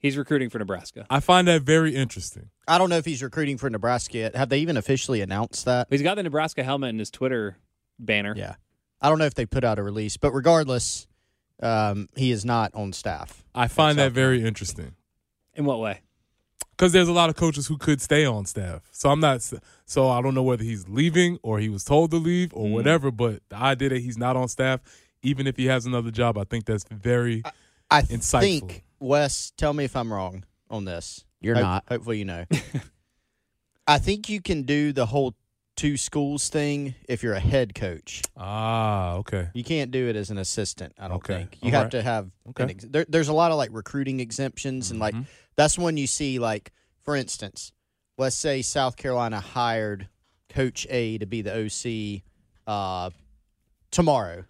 He's 0.05 0.17
recruiting 0.17 0.51
for 0.51 0.59
Nebraska. 0.59 1.07
I 1.09 1.19
find 1.19 1.47
that 1.47 1.63
very 1.63 1.95
interesting. 1.95 2.49
I 2.67 2.77
don't 2.77 2.91
know 2.91 2.97
if 2.97 3.05
he's 3.05 3.23
recruiting 3.23 3.57
for 3.57 3.67
Nebraska 3.71 4.19
yet. 4.19 4.35
Have 4.35 4.49
they 4.49 4.59
even 4.59 4.77
officially 4.77 5.21
announced 5.21 5.65
that? 5.65 5.87
He's 5.89 6.03
got 6.03 6.13
the 6.13 6.21
Nebraska 6.21 6.63
helmet 6.63 6.89
in 6.91 6.99
his 6.99 7.09
Twitter 7.09 7.57
banner. 7.97 8.35
Yeah. 8.37 8.53
I 9.01 9.09
don't 9.09 9.17
know 9.17 9.25
if 9.25 9.33
they 9.33 9.47
put 9.47 9.63
out 9.63 9.79
a 9.79 9.83
release, 9.83 10.15
but 10.15 10.31
regardless, 10.31 11.07
um, 11.63 12.07
he 12.15 12.29
is 12.29 12.45
not 12.45 12.69
on 12.75 12.93
staff. 12.93 13.43
I 13.55 13.67
find 13.67 13.97
that 13.97 14.11
very 14.11 14.45
interesting 14.45 14.93
In 15.55 15.65
what 15.65 15.79
way? 15.79 16.01
because 16.77 16.91
there's 16.91 17.07
a 17.07 17.11
lot 17.13 17.31
of 17.31 17.35
coaches 17.35 17.65
who 17.65 17.77
could 17.77 17.99
stay 17.99 18.25
on 18.25 18.45
staff. 18.45 18.83
So 18.91 19.09
I'm 19.09 19.19
not. 19.19 19.41
So 19.87 20.07
I 20.09 20.21
don't 20.21 20.35
know 20.35 20.43
whether 20.43 20.63
he's 20.63 20.87
leaving 20.87 21.39
or 21.41 21.57
he 21.57 21.69
was 21.69 21.83
told 21.83 22.11
to 22.11 22.17
leave 22.17 22.53
or 22.53 22.67
Mm. 22.67 22.71
whatever. 22.73 23.09
But 23.09 23.41
the 23.49 23.55
idea 23.55 23.89
that 23.89 24.01
he's 24.01 24.19
not 24.19 24.35
on 24.37 24.49
staff, 24.49 24.81
even 25.23 25.47
if 25.47 25.57
he 25.57 25.65
has 25.65 25.87
another 25.87 26.11
job, 26.11 26.37
I 26.37 26.43
think 26.43 26.65
that's 26.65 26.85
very 26.91 27.41
I 27.89 28.01
insightful. 28.03 28.41
think 28.59 28.83
Wes, 29.05 29.51
tell 29.57 29.73
me 29.73 29.83
if 29.85 29.95
I'm 29.95 30.11
wrong 30.11 30.43
on 30.69 30.85
this. 30.85 31.25
You're 31.41 31.55
Hope- 31.55 31.63
not. 31.63 31.83
Hopefully, 31.89 32.17
you 32.19 32.25
know. 32.25 32.45
I 33.87 33.99
think 33.99 34.29
you 34.29 34.41
can 34.41 34.63
do 34.63 34.91
the 34.93 35.05
whole 35.05 35.35
two 35.75 35.95
schools 35.97 36.49
thing 36.49 36.95
if 37.07 37.21
you're 37.21 37.33
a 37.33 37.39
head 37.39 37.75
coach. 37.75 38.23
Ah, 38.35 39.15
okay. 39.17 39.49
You 39.53 39.63
can't 39.63 39.91
do 39.91 40.07
it 40.07 40.15
as 40.15 40.31
an 40.31 40.37
assistant. 40.37 40.93
I 40.97 41.07
don't 41.07 41.17
Okay. 41.17 41.37
think 41.39 41.57
you 41.61 41.67
All 41.67 41.71
have 41.73 41.83
right. 41.83 41.91
to 41.91 42.01
have. 42.01 42.31
Okay. 42.49 42.63
An 42.63 42.69
ex- 42.71 42.85
there, 42.89 43.05
there's 43.07 43.27
a 43.27 43.33
lot 43.33 43.51
of 43.51 43.57
like 43.57 43.69
recruiting 43.73 44.19
exemptions, 44.21 44.89
and 44.89 44.99
like 44.99 45.13
Mhm. 45.13 45.25
that's 45.55 45.77
when 45.77 45.97
you 45.97 46.07
see 46.07 46.39
like, 46.39 46.71
for 47.03 47.15
instance, 47.15 47.73
let's 48.17 48.35
say 48.35 48.61
South 48.63 48.95
Carolina 48.95 49.39
hired 49.39 50.07
Coach 50.49 50.87
A 50.89 51.17
to 51.19 51.25
be 51.27 51.41
the 51.43 51.53
OC 51.53 52.23
uh, 52.65 53.11
tomorrow. 53.91 54.45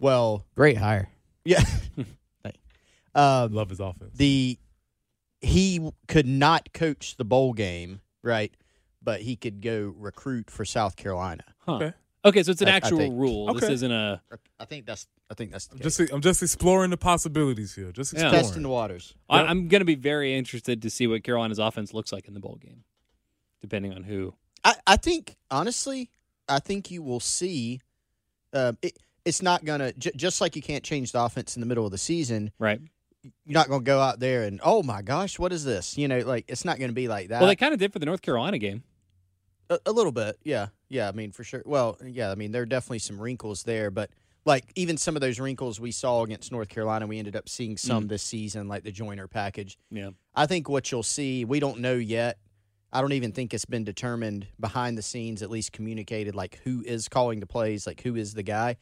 Well, 0.00 0.44
Great 0.54 0.76
hire. 0.76 1.08
yeah. 1.44 1.62
um, 3.14 3.52
Love 3.52 3.70
his 3.70 3.80
offense. 3.80 4.16
the 4.16 4.58
he 5.40 5.90
could 6.08 6.26
not 6.26 6.72
coach 6.72 7.16
the 7.16 7.24
bowl 7.24 7.52
game, 7.52 8.00
right? 8.22 8.52
But 9.02 9.20
he 9.20 9.36
could 9.36 9.60
go 9.62 9.94
recruit 9.96 10.50
for 10.50 10.64
South 10.64 10.96
Carolina. 10.96 11.44
Huh. 11.64 11.74
Okay. 11.76 11.92
Okay, 12.24 12.42
so 12.42 12.50
it's 12.50 12.60
an 12.62 12.68
I- 12.68 12.72
I 12.72 12.76
actual 12.76 12.98
think- 12.98 13.14
rule. 13.16 13.54
This 13.54 13.68
isn't 13.70 13.92
a. 13.92 14.20
I 14.58 14.64
think 14.64 14.84
that's 14.86 15.06
I 15.30 15.34
think 15.34 15.52
that's 15.52 15.66
the 15.68 15.76
I'm 15.76 15.82
just 15.82 16.00
I'm 16.00 16.20
just 16.20 16.42
exploring 16.42 16.90
the 16.90 16.96
possibilities 16.96 17.74
here. 17.74 17.92
Just 17.92 18.12
Yeah. 18.14 18.30
testing 18.30 18.62
the 18.62 18.68
waters. 18.68 19.14
I, 19.30 19.42
I'm 19.42 19.68
going 19.68 19.80
to 19.80 19.84
be 19.86 19.94
very 19.94 20.34
interested 20.36 20.82
to 20.82 20.90
see 20.90 21.06
what 21.06 21.22
Carolina's 21.22 21.58
offense 21.60 21.94
looks 21.94 22.12
like 22.12 22.26
in 22.26 22.34
the 22.34 22.40
bowl 22.40 22.58
game, 22.60 22.82
depending 23.60 23.92
on 23.94 24.02
who. 24.02 24.34
I, 24.64 24.74
I 24.86 24.96
think 24.96 25.36
honestly, 25.50 26.10
I 26.48 26.58
think 26.58 26.90
you 26.90 27.02
will 27.02 27.20
see. 27.20 27.80
Uh, 28.52 28.72
it, 28.82 28.98
it's 29.24 29.42
not 29.42 29.64
gonna 29.64 29.92
j- 29.92 30.10
just 30.16 30.40
like 30.40 30.56
you 30.56 30.62
can't 30.62 30.82
change 30.82 31.12
the 31.12 31.20
offense 31.22 31.54
in 31.56 31.60
the 31.60 31.66
middle 31.66 31.84
of 31.84 31.92
the 31.92 31.98
season. 31.98 32.50
Right. 32.58 32.80
You're 33.46 33.54
not 33.54 33.68
gonna 33.68 33.82
go 33.84 34.00
out 34.00 34.20
there 34.20 34.44
and 34.44 34.60
oh 34.64 34.82
my 34.82 35.02
gosh, 35.02 35.38
what 35.38 35.52
is 35.52 35.64
this? 35.64 35.96
You 35.96 36.08
know, 36.08 36.20
like 36.20 36.44
it's 36.48 36.64
not 36.64 36.78
gonna 36.78 36.92
be 36.92 37.08
like 37.08 37.28
that. 37.28 37.40
Well, 37.40 37.48
they 37.48 37.56
kind 37.56 37.72
of 37.74 37.80
did 37.80 37.92
for 37.92 37.98
the 37.98 38.06
North 38.06 38.22
Carolina 38.22 38.58
game. 38.58 38.82
a, 39.70 39.78
a 39.86 39.92
little 39.92 40.12
bit, 40.12 40.36
yeah, 40.44 40.68
yeah. 40.88 41.08
I 41.08 41.12
mean, 41.12 41.32
for 41.32 41.44
sure. 41.44 41.62
Well, 41.66 41.98
yeah. 42.04 42.30
I 42.30 42.34
mean, 42.34 42.52
there 42.52 42.62
are 42.62 42.66
definitely 42.66 43.00
some 43.00 43.20
wrinkles 43.20 43.62
there, 43.64 43.90
but 43.90 44.10
like 44.44 44.64
even 44.76 44.96
some 44.96 45.14
of 45.16 45.20
those 45.20 45.38
wrinkles 45.38 45.78
we 45.78 45.92
saw 45.92 46.22
against 46.22 46.50
North 46.52 46.68
Carolina, 46.68 47.06
we 47.06 47.18
ended 47.18 47.36
up 47.36 47.48
seeing 47.48 47.76
some 47.76 48.04
Mm. 48.04 48.08
this 48.08 48.22
season, 48.22 48.66
like 48.68 48.82
the 48.84 48.92
Joyner 48.92 49.28
package. 49.28 49.76
Yeah. 49.90 50.10
I 50.34 50.46
think 50.46 50.68
what 50.68 50.90
you'll 50.90 51.02
see, 51.02 51.44
we 51.44 51.60
don't 51.60 51.80
know 51.80 51.94
yet. 51.94 52.38
I 52.90 53.02
don't 53.02 53.12
even 53.12 53.32
think 53.32 53.52
it's 53.52 53.66
been 53.66 53.84
determined 53.84 54.46
behind 54.58 54.96
the 54.96 55.02
scenes, 55.02 55.42
at 55.42 55.50
least 55.50 55.72
communicated, 55.72 56.34
like 56.34 56.60
who 56.64 56.82
is 56.86 57.06
calling 57.08 57.40
the 57.40 57.46
plays, 57.46 57.86
like 57.86 58.00
who 58.00 58.16
is 58.16 58.32
the 58.32 58.42
guy. 58.42 58.76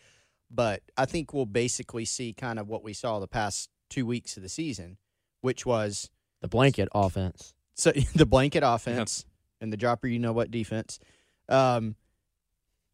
But 0.48 0.82
I 0.96 1.06
think 1.06 1.34
we'll 1.34 1.46
basically 1.46 2.04
see 2.04 2.32
kind 2.32 2.60
of 2.60 2.68
what 2.68 2.84
we 2.84 2.92
saw 2.92 3.18
the 3.18 3.26
past 3.26 3.68
two 3.90 4.06
weeks 4.06 4.36
of 4.36 4.42
the 4.42 4.48
season, 4.48 4.96
which 5.40 5.64
was 5.66 6.10
The 6.40 6.48
blanket 6.48 6.88
offense. 6.94 7.54
so 7.74 7.92
the 8.14 8.26
blanket 8.26 8.62
offense 8.66 9.24
and 9.60 9.72
the 9.72 9.76
dropper, 9.76 10.06
you 10.06 10.18
know 10.18 10.32
what 10.32 10.50
defense, 10.50 10.98
um, 11.48 11.94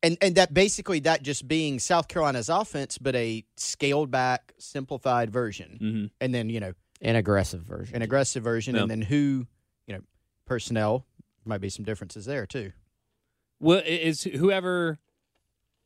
and 0.02 0.16
and 0.20 0.34
that 0.34 0.52
basically 0.52 1.00
that 1.00 1.22
just 1.22 1.46
being 1.46 1.78
South 1.78 2.08
Carolina's 2.08 2.48
offense, 2.48 2.98
but 2.98 3.14
a 3.14 3.44
scaled 3.56 4.10
back, 4.10 4.52
simplified 4.58 5.30
version, 5.30 5.78
Mm-hmm. 5.80 6.06
and 6.20 6.34
then 6.34 6.48
you 6.50 6.60
know 6.60 6.72
An 7.00 7.16
aggressive 7.16 7.62
version. 7.62 7.94
an 7.96 8.02
aggressive 8.02 8.42
version, 8.42 8.74
Yeah. 8.74 8.82
and 8.82 8.90
then 8.90 9.02
who 9.02 9.46
you 9.86 9.94
know 9.94 10.00
personnel 10.46 11.06
might 11.44 11.60
be 11.60 11.68
some 11.68 11.84
differences 11.84 12.24
there 12.26 12.46
too. 12.46 12.72
Well, 13.60 13.80
is 13.84 14.22
whoever 14.24 14.98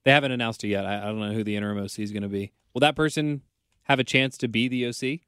they 0.04 0.10
haven't 0.12 0.32
announced 0.32 0.64
it 0.64 0.68
yet. 0.68 0.86
I, 0.86 1.02
I 1.02 1.04
don't 1.06 1.18
know 1.20 1.32
who 1.32 1.44
the 1.44 1.56
interim 1.56 1.78
OC 1.78 1.98
is 1.98 2.12
going 2.12 2.22
to 2.22 2.28
be. 2.28 2.52
Will 2.74 2.80
that 2.80 2.96
person 2.96 3.42
have 3.86 3.98
a 3.98 4.04
chance 4.04 4.36
to 4.38 4.48
be 4.48 4.68
the 4.68 4.86
OC? 4.86 5.20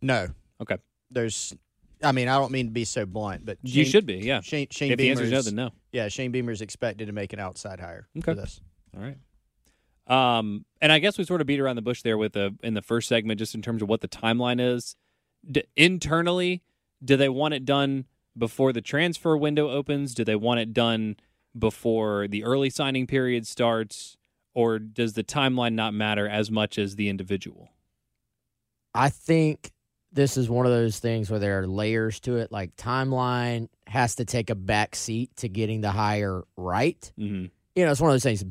No, 0.00 0.28
Okay, 0.60 0.76
there's. 1.10 1.54
I 2.02 2.12
mean, 2.12 2.28
I 2.28 2.38
don't 2.38 2.52
mean 2.52 2.66
to 2.66 2.72
be 2.72 2.84
so 2.84 3.06
blunt, 3.06 3.44
but 3.46 3.58
you 3.62 3.84
should 3.84 4.04
be. 4.06 4.16
Yeah. 4.16 4.40
Shane, 4.42 4.66
Shane 4.70 4.92
if 4.92 4.98
the 4.98 5.10
answer 5.10 5.24
is 5.24 5.30
no, 5.30 5.42
then 5.42 5.54
no. 5.54 5.70
Yeah, 5.92 6.08
Shane 6.08 6.32
Beamer's 6.32 6.60
expected 6.60 7.06
to 7.06 7.12
make 7.12 7.32
an 7.32 7.38
outside 7.40 7.80
hire 7.80 8.08
Okay. 8.16 8.22
for 8.24 8.34
this. 8.34 8.60
All 8.96 9.02
right. 9.02 9.16
Um, 10.06 10.66
and 10.82 10.92
I 10.92 10.98
guess 10.98 11.16
we 11.16 11.24
sort 11.24 11.40
of 11.40 11.46
beat 11.46 11.60
around 11.60 11.76
the 11.76 11.82
bush 11.82 12.02
there 12.02 12.18
with 12.18 12.34
the 12.34 12.54
in 12.62 12.74
the 12.74 12.82
first 12.82 13.08
segment, 13.08 13.38
just 13.38 13.54
in 13.54 13.62
terms 13.62 13.80
of 13.82 13.88
what 13.88 14.00
the 14.02 14.08
timeline 14.08 14.60
is. 14.60 14.96
D- 15.50 15.64
internally, 15.76 16.62
do 17.02 17.16
they 17.16 17.28
want 17.30 17.54
it 17.54 17.64
done 17.64 18.04
before 18.36 18.72
the 18.72 18.82
transfer 18.82 19.36
window 19.36 19.70
opens? 19.70 20.14
Do 20.14 20.24
they 20.24 20.36
want 20.36 20.60
it 20.60 20.74
done 20.74 21.16
before 21.58 22.28
the 22.28 22.44
early 22.44 22.68
signing 22.68 23.06
period 23.06 23.46
starts, 23.46 24.16
or 24.52 24.78
does 24.78 25.14
the 25.14 25.24
timeline 25.24 25.72
not 25.74 25.94
matter 25.94 26.28
as 26.28 26.50
much 26.50 26.78
as 26.78 26.96
the 26.96 27.08
individual? 27.08 27.70
I 28.94 29.08
think 29.08 29.70
this 30.12 30.36
is 30.36 30.48
one 30.48 30.64
of 30.64 30.72
those 30.72 31.00
things 31.00 31.30
where 31.30 31.40
there 31.40 31.60
are 31.60 31.66
layers 31.66 32.20
to 32.20 32.36
it. 32.36 32.52
Like 32.52 32.76
timeline 32.76 33.68
has 33.86 34.14
to 34.16 34.24
take 34.24 34.48
a 34.48 34.54
back 34.54 34.94
seat 34.94 35.34
to 35.38 35.48
getting 35.48 35.80
the 35.80 35.90
hire 35.90 36.44
right. 36.56 37.12
Mm-hmm. 37.18 37.46
You 37.74 37.84
know, 37.84 37.90
it's 37.90 38.00
one 38.00 38.10
of 38.10 38.14
those 38.14 38.22
things. 38.22 38.44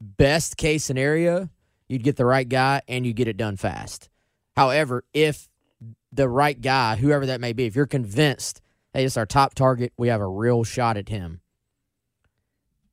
Best 0.00 0.56
case 0.56 0.84
scenario, 0.84 1.48
you'd 1.88 2.04
get 2.04 2.16
the 2.16 2.24
right 2.24 2.48
guy 2.48 2.82
and 2.88 3.04
you 3.04 3.12
get 3.12 3.28
it 3.28 3.36
done 3.36 3.56
fast. 3.56 4.08
However, 4.56 5.04
if 5.12 5.48
the 6.12 6.28
right 6.28 6.58
guy, 6.58 6.96
whoever 6.96 7.26
that 7.26 7.40
may 7.40 7.52
be, 7.52 7.66
if 7.66 7.74
you're 7.74 7.86
convinced, 7.86 8.62
hey, 8.94 9.04
it's 9.04 9.16
our 9.16 9.26
top 9.26 9.54
target, 9.54 9.92
we 9.96 10.08
have 10.08 10.20
a 10.20 10.28
real 10.28 10.64
shot 10.64 10.96
at 10.96 11.08
him, 11.08 11.40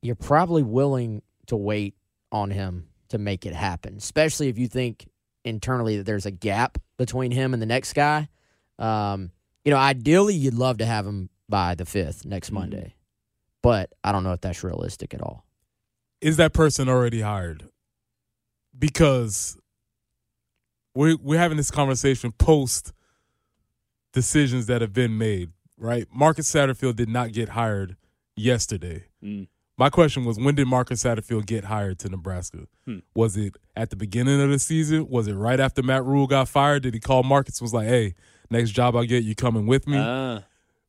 you're 0.02 0.14
probably 0.16 0.62
willing 0.62 1.22
to 1.46 1.56
wait 1.56 1.94
on 2.30 2.50
him 2.50 2.88
to 3.08 3.18
make 3.18 3.46
it 3.46 3.54
happen, 3.54 3.96
especially 3.96 4.48
if 4.48 4.58
you 4.58 4.68
think 4.68 5.08
internally 5.44 5.96
that 5.96 6.04
there's 6.04 6.26
a 6.26 6.30
gap 6.30 6.78
between 6.98 7.30
him 7.30 7.54
and 7.54 7.62
the 7.62 7.66
next 7.66 7.94
guy. 7.94 8.28
Um, 8.78 9.30
you 9.64 9.70
know, 9.70 9.78
ideally, 9.78 10.34
you'd 10.34 10.54
love 10.54 10.78
to 10.78 10.86
have 10.86 11.06
him 11.06 11.30
by 11.48 11.74
the 11.74 11.84
5th 11.84 12.26
next 12.26 12.52
Monday, 12.52 12.94
but 13.62 13.90
I 14.04 14.12
don't 14.12 14.22
know 14.24 14.32
if 14.32 14.40
that's 14.42 14.62
realistic 14.62 15.14
at 15.14 15.22
all. 15.22 15.44
is 16.20 16.36
that 16.36 16.52
person 16.52 16.88
already 16.88 17.20
hired? 17.22 17.68
Because 18.78 19.56
we're 20.94 21.16
we're 21.16 21.38
having 21.38 21.56
this 21.56 21.70
conversation 21.70 22.32
post 22.32 22.92
decisions 24.12 24.66
that 24.66 24.80
have 24.80 24.92
been 24.92 25.16
made, 25.18 25.50
right? 25.76 26.06
Marcus 26.12 26.50
Satterfield 26.50 26.96
did 26.96 27.08
not 27.08 27.32
get 27.32 27.50
hired 27.50 27.96
yesterday. 28.36 29.04
Mm. 29.22 29.48
My 29.78 29.90
question 29.90 30.24
was, 30.24 30.38
when 30.38 30.56
did 30.56 30.66
Marcus 30.66 31.04
Satterfield 31.04 31.46
get 31.46 31.64
hired 31.64 32.00
to 32.00 32.08
Nebraska? 32.08 32.66
Hmm. 32.84 32.98
Was 33.14 33.36
it 33.36 33.56
at 33.76 33.90
the 33.90 33.96
beginning 33.96 34.40
of 34.40 34.50
the 34.50 34.58
season? 34.58 35.08
Was 35.08 35.28
it 35.28 35.34
right 35.34 35.60
after 35.60 35.84
Matt 35.84 36.04
Rhule 36.04 36.26
got 36.26 36.48
fired? 36.48 36.82
Did 36.82 36.94
he 36.94 37.00
call 37.00 37.22
Marcus 37.22 37.60
and 37.60 37.64
was 37.66 37.72
like, 37.72 37.86
"Hey, 37.86 38.14
next 38.50 38.72
job 38.72 38.96
I 38.96 39.06
get, 39.06 39.22
you 39.22 39.36
coming 39.36 39.66
with 39.66 39.86
me"? 39.86 39.98
Ah, 39.98 40.42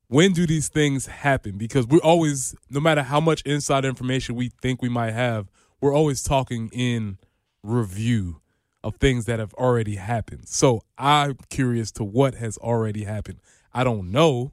when 0.07 0.33
do 0.33 0.47
these 0.47 0.69
things 0.69 1.05
happen? 1.05 1.57
Because 1.57 1.85
we're 1.85 1.99
always, 1.99 2.55
no 2.71 2.79
matter 2.79 3.03
how 3.03 3.19
much 3.19 3.43
inside 3.43 3.85
information 3.85 4.33
we 4.35 4.49
think 4.59 4.81
we 4.81 4.89
might 4.89 5.11
have, 5.11 5.51
we're 5.81 5.93
always 5.93 6.23
talking 6.23 6.69
in 6.73 7.19
review 7.61 8.41
of 8.83 8.95
things 8.95 9.25
that 9.25 9.37
have 9.37 9.53
already 9.53 9.95
happened. 9.95 10.47
So 10.47 10.81
I'm 10.97 11.37
curious 11.49 11.91
to 11.91 12.03
what 12.03 12.33
has 12.35 12.57
already 12.57 13.03
happened. 13.03 13.39
I 13.71 13.83
don't 13.83 14.11
know, 14.11 14.51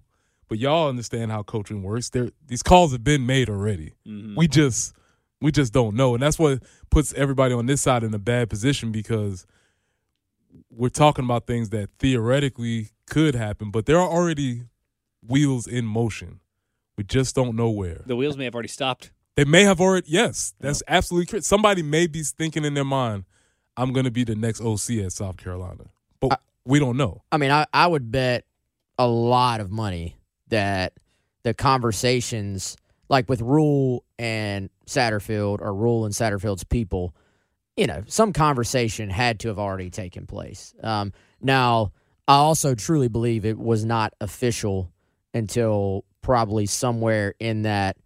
but 0.48 0.58
y'all 0.58 0.88
understand 0.88 1.30
how 1.30 1.42
coaching 1.42 1.82
works. 1.82 2.10
There, 2.10 2.30
these 2.46 2.62
calls 2.62 2.92
have 2.92 3.04
been 3.04 3.26
made 3.26 3.48
already. 3.48 3.94
Mm-hmm. 4.06 4.36
We 4.36 4.48
just, 4.48 4.94
we 5.40 5.50
just 5.52 5.72
don't 5.72 5.94
know, 5.94 6.14
and 6.14 6.22
that's 6.22 6.38
what 6.38 6.62
puts 6.90 7.12
everybody 7.14 7.54
on 7.54 7.66
this 7.66 7.80
side 7.80 8.02
in 8.04 8.14
a 8.14 8.18
bad 8.18 8.48
position 8.50 8.92
because 8.92 9.46
we're 10.70 10.88
talking 10.88 11.24
about 11.24 11.46
things 11.46 11.70
that 11.70 11.90
theoretically 11.98 12.90
could 13.06 13.34
happen, 13.34 13.70
but 13.70 13.86
there 13.86 13.98
are 13.98 14.08
already 14.08 14.62
wheels 15.26 15.66
in 15.66 15.84
motion. 15.84 16.40
We 16.96 17.04
just 17.04 17.34
don't 17.34 17.56
know 17.56 17.70
where. 17.70 18.02
the 18.06 18.16
wheels 18.16 18.36
may 18.36 18.44
have 18.44 18.54
already 18.54 18.68
stopped. 18.68 19.10
They 19.36 19.44
may 19.44 19.64
have 19.64 19.80
already. 19.82 20.06
Yes, 20.08 20.54
that's 20.60 20.82
absolutely 20.88 21.26
correct. 21.26 21.44
Somebody 21.44 21.82
may 21.82 22.06
be 22.06 22.22
thinking 22.22 22.64
in 22.64 22.72
their 22.72 22.84
mind, 22.84 23.24
"I'm 23.76 23.92
going 23.92 24.04
to 24.06 24.10
be 24.10 24.24
the 24.24 24.34
next 24.34 24.62
OC 24.62 25.04
at 25.04 25.12
South 25.12 25.36
Carolina," 25.36 25.90
but 26.20 26.40
we 26.64 26.78
don't 26.78 26.96
know. 26.96 27.22
I 27.30 27.36
mean, 27.36 27.50
I, 27.50 27.66
I 27.70 27.86
would 27.86 28.10
bet 28.10 28.46
a 28.98 29.06
lot 29.06 29.60
of 29.60 29.70
money 29.70 30.16
that 30.48 30.94
the 31.42 31.54
conversations, 31.54 32.76
like 33.08 33.28
with 33.28 33.40
Rhule 33.40 34.04
and 34.18 34.70
Satterfield, 34.86 35.60
or 35.60 35.74
Rhule 35.74 36.04
and 36.04 36.14
Satterfield's 36.14 36.64
people, 36.64 37.14
you 37.76 37.86
know, 37.86 38.02
some 38.06 38.32
conversation 38.32 39.10
had 39.10 39.40
to 39.40 39.48
have 39.48 39.58
already 39.58 39.90
taken 39.90 40.26
place. 40.26 40.74
Um, 40.82 41.12
now, 41.40 41.92
I 42.26 42.36
also 42.36 42.74
truly 42.74 43.08
believe 43.08 43.44
it 43.44 43.58
was 43.58 43.84
not 43.84 44.14
official 44.20 44.90
until 45.34 46.04
probably 46.22 46.66
somewhere 46.66 47.34
in 47.38 47.62
that, 47.62 47.96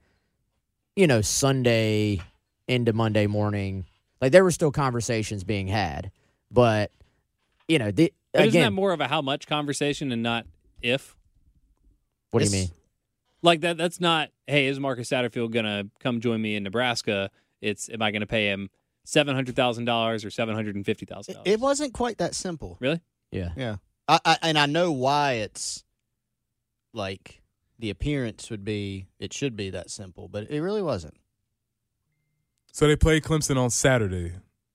you 0.96 1.06
know, 1.06 1.20
Sunday 1.20 2.20
into 2.68 2.92
Monday 2.92 3.26
morning. 3.26 3.86
Like 4.20 4.32
there 4.32 4.44
were 4.44 4.50
still 4.50 4.70
conversations 4.72 5.44
being 5.44 5.68
had, 5.68 6.10
but 6.50 6.90
you 7.68 7.78
know, 7.78 7.90
the, 7.90 8.12
But 8.32 8.46
isn't 8.48 8.60
that 8.60 8.72
more 8.72 8.92
of 8.92 9.00
a 9.00 9.08
how 9.08 9.22
much 9.22 9.46
conversation 9.46 10.12
and 10.12 10.22
not 10.22 10.44
if? 10.82 11.16
What 12.30 12.40
do 12.40 12.46
you 12.46 12.52
mean? 12.52 12.68
Like 13.42 13.60
that 13.62 13.76
that's 13.78 14.00
not, 14.00 14.30
hey, 14.46 14.66
is 14.66 14.78
Marcus 14.78 15.08
Satterfield 15.08 15.50
gonna 15.52 15.84
come 16.00 16.20
join 16.20 16.40
me 16.42 16.56
in 16.56 16.62
Nebraska? 16.62 17.30
It's 17.60 17.88
am 17.88 18.02
I 18.02 18.10
gonna 18.10 18.26
pay 18.26 18.46
him 18.46 18.70
seven 19.04 19.34
hundred 19.34 19.56
thousand 19.56 19.86
dollars 19.86 20.24
or 20.24 20.30
seven 20.30 20.54
hundred 20.54 20.76
and 20.76 20.84
fifty 20.84 21.06
thousand 21.06 21.34
dollars? 21.34 21.46
it 21.46 21.60
wasn't 21.60 21.92
quite 21.94 22.18
that 22.18 22.34
simple. 22.34 22.76
Really? 22.80 23.00
Yeah. 23.32 23.50
Yeah, 23.56 23.76
I, 24.08 24.20
I 24.24 24.36
and 24.42 24.58
I 24.58 24.66
know 24.66 24.92
why 24.92 25.32
it's 25.34 25.84
like 26.92 27.40
the 27.78 27.90
appearance 27.90 28.50
would 28.50 28.64
be 28.64 29.06
it 29.18 29.32
should 29.32 29.56
be 29.56 29.70
that 29.70 29.90
simple, 29.90 30.28
but 30.28 30.50
it 30.50 30.60
really 30.60 30.82
wasn't. 30.82 31.14
So 32.72 32.86
they 32.86 32.96
played 32.96 33.24
Clemson 33.24 33.56
on 33.56 33.70
Saturday. 33.70 34.32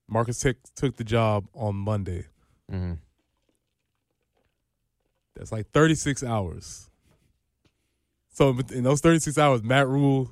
Marcus 0.08 0.40
took 0.40 0.56
took 0.74 0.96
the 0.96 1.04
job 1.04 1.46
on 1.54 1.76
Monday. 1.76 2.26
Mm-hmm. 2.70 2.94
That's 5.34 5.52
like 5.52 5.70
36 5.70 6.22
hours. 6.24 6.90
So 8.36 8.54
in 8.70 8.84
those 8.84 9.00
36 9.00 9.38
hours, 9.38 9.62
Matt 9.62 9.88
Rhule, 9.88 10.30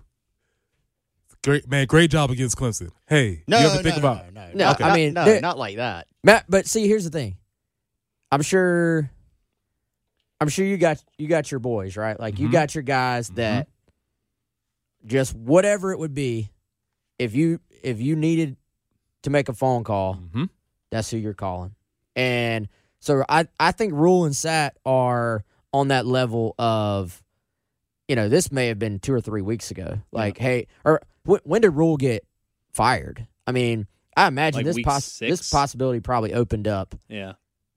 great 1.43 1.67
man, 1.71 1.87
great 1.87 2.11
job 2.11 2.31
against 2.31 2.55
Clemson. 2.55 2.91
Hey, 3.07 3.45
No, 3.49 3.57
you 3.57 3.63
have 3.63 3.73
to 3.73 3.77
no, 3.79 3.83
think 3.83 4.03
no, 4.03 4.11
about. 4.11 4.33
no, 4.35 4.41
no, 4.43 4.53
No, 4.53 4.65
not- 4.67 4.83
I 4.83 4.89
not- 4.89 4.95
mean, 4.95 5.15
no, 5.15 5.39
not 5.41 5.57
like 5.59 5.77
that. 5.77 6.07
Matt, 6.23 6.45
but 6.47 6.67
see, 6.67 6.87
here's 6.87 7.05
the 7.05 7.11
thing. 7.11 7.39
I'm 8.31 8.43
sure. 8.43 9.11
I'm 10.39 10.49
sure 10.51 10.67
you 10.67 10.77
got 10.77 11.03
you 11.17 11.29
got 11.29 11.51
your 11.51 11.61
boys 11.61 11.97
right. 11.97 12.21
Like 12.21 12.39
you 12.39 12.49
Mhm. 12.49 12.53
got 12.53 12.75
your 12.75 12.83
guys 12.83 13.31
that 13.31 13.69
just 15.07 15.35
whatever 15.35 15.91
it 15.93 15.99
would 15.99 16.13
be, 16.13 16.51
if 17.19 17.35
you 17.35 17.59
if 17.83 18.03
you 18.03 18.17
needed 18.17 18.59
to 19.23 19.31
make 19.31 19.49
a 19.49 19.55
phone 19.55 19.83
call, 19.83 20.17
Mhm. 20.17 20.51
that's 20.91 21.11
who 21.11 21.17
you're 21.17 21.33
calling. 21.33 21.75
And 22.17 22.69
so 23.01 23.25
I 23.31 23.49
I 23.59 23.73
think 23.73 23.95
Rhule 23.95 24.27
and 24.27 24.37
Sat 24.37 24.77
are 24.85 25.43
on 25.73 25.89
that 25.89 26.05
level 26.05 26.55
of, 26.59 27.23
you 28.09 28.17
know, 28.17 28.29
this 28.29 28.51
may 28.53 28.69
have 28.69 28.79
been 28.79 28.99
two 28.99 29.13
or 29.15 29.21
three 29.21 29.43
weeks 29.43 29.71
ago. 29.71 30.01
Like, 30.13 30.39
hey, 30.39 30.67
or 30.85 31.01
wh- 31.27 31.45
when 31.45 31.63
did 31.63 31.71
Rhule 31.71 31.97
get 31.97 32.27
fired? 32.73 33.27
I 33.47 33.53
mean, 33.53 33.87
I 34.17 34.27
imagine 34.27 34.65
Like 34.67 34.85
this 34.85 35.05
six? 35.05 35.41
this 35.41 35.51
possibility 35.51 36.01
probably 36.01 36.33
opened 36.35 36.69
up. 36.69 36.95
Yeah. 37.09 37.33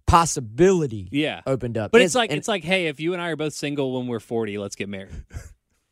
Possibility 0.05 1.09
Yeah. 1.11 1.41
opened 1.45 1.77
up, 1.77 1.91
But 1.91 1.99
And 2.01 2.05
it's 2.05 2.15
like 2.15 2.29
and- 2.31 2.37
it's 2.37 2.47
like, 2.47 2.63
hey, 2.63 2.87
if 2.87 2.99
you 2.99 3.13
and 3.13 3.21
I 3.21 3.29
are 3.29 3.35
both 3.35 3.53
single 3.53 3.97
when 3.97 4.07
we're 4.07 4.19
forty, 4.19 4.57
let's 4.57 4.75
get 4.75 4.89
married. 4.89 5.11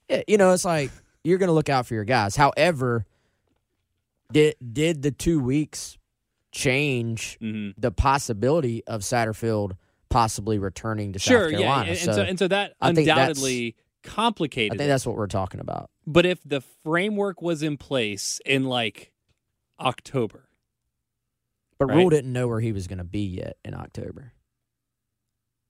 Yeah, 0.08 0.22
you 0.28 0.38
know, 0.38 0.52
it's 0.52 0.64
like 0.66 0.92
you're 1.24 1.40
going 1.40 1.48
to 1.48 1.54
look 1.54 1.68
out 1.68 1.88
for 1.88 1.96
your 1.96 2.04
guys. 2.04 2.36
However, 2.36 3.08
did 4.32 4.56
did 4.74 5.02
the 5.02 5.10
two 5.12 5.40
weeks 5.40 5.98
change 6.52 7.40
Mm-hmm. 7.42 7.80
the 7.82 7.92
possibility 7.92 8.84
of 8.86 9.02
Satterfield 9.02 9.72
possibly 10.10 10.60
returning 10.60 11.14
to 11.14 11.20
Sure, 11.20 11.46
South 11.50 11.52
yeah, 11.54 11.58
Carolina. 11.58 11.90
and, 11.90 11.98
and 12.08 12.16
so 12.16 12.22
and 12.22 12.40
so 12.40 12.48
that 12.50 12.74
I 12.80 12.90
undoubtedly 12.90 13.76
complicated. 14.06 14.74
I 14.74 14.78
think 14.78 14.86
it. 14.86 14.90
that's 14.90 15.06
what 15.06 15.16
we're 15.18 15.28
talking 15.28 15.60
about. 15.60 15.90
But 16.08 16.26
if 16.26 16.40
the 16.46 16.62
framework 16.62 17.42
was 17.42 17.62
in 17.64 17.78
place 17.78 18.40
in 18.46 18.64
like 18.66 19.12
October, 19.80 20.48
But 21.78 21.88
Right. 21.88 21.98
Rhule 21.98 22.10
didn't 22.10 22.32
know 22.32 22.48
where 22.48 22.62
he 22.62 22.72
was 22.72 22.88
going 22.88 23.00
to 23.00 23.04
be 23.04 23.26
yet 23.26 23.58
in 23.66 23.74
October. 23.74 24.32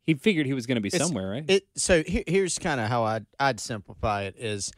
he 0.03 0.13
figured 0.13 0.45
he 0.45 0.53
was 0.53 0.67
going 0.67 0.75
to 0.75 0.81
be 0.81 0.89
It's- 0.89 1.01
somewhere, 1.01 1.31
right? 1.31 1.45
It 1.49 1.67
so 1.75 2.03
here, 2.03 2.23
here's 2.27 2.59
kind 2.59 2.79
of 2.79 2.87
how 2.89 3.03
I'd 3.05 3.25
I'd 3.39 3.59
simplify 3.59 4.23
it 4.23 4.35
is 4.37 4.71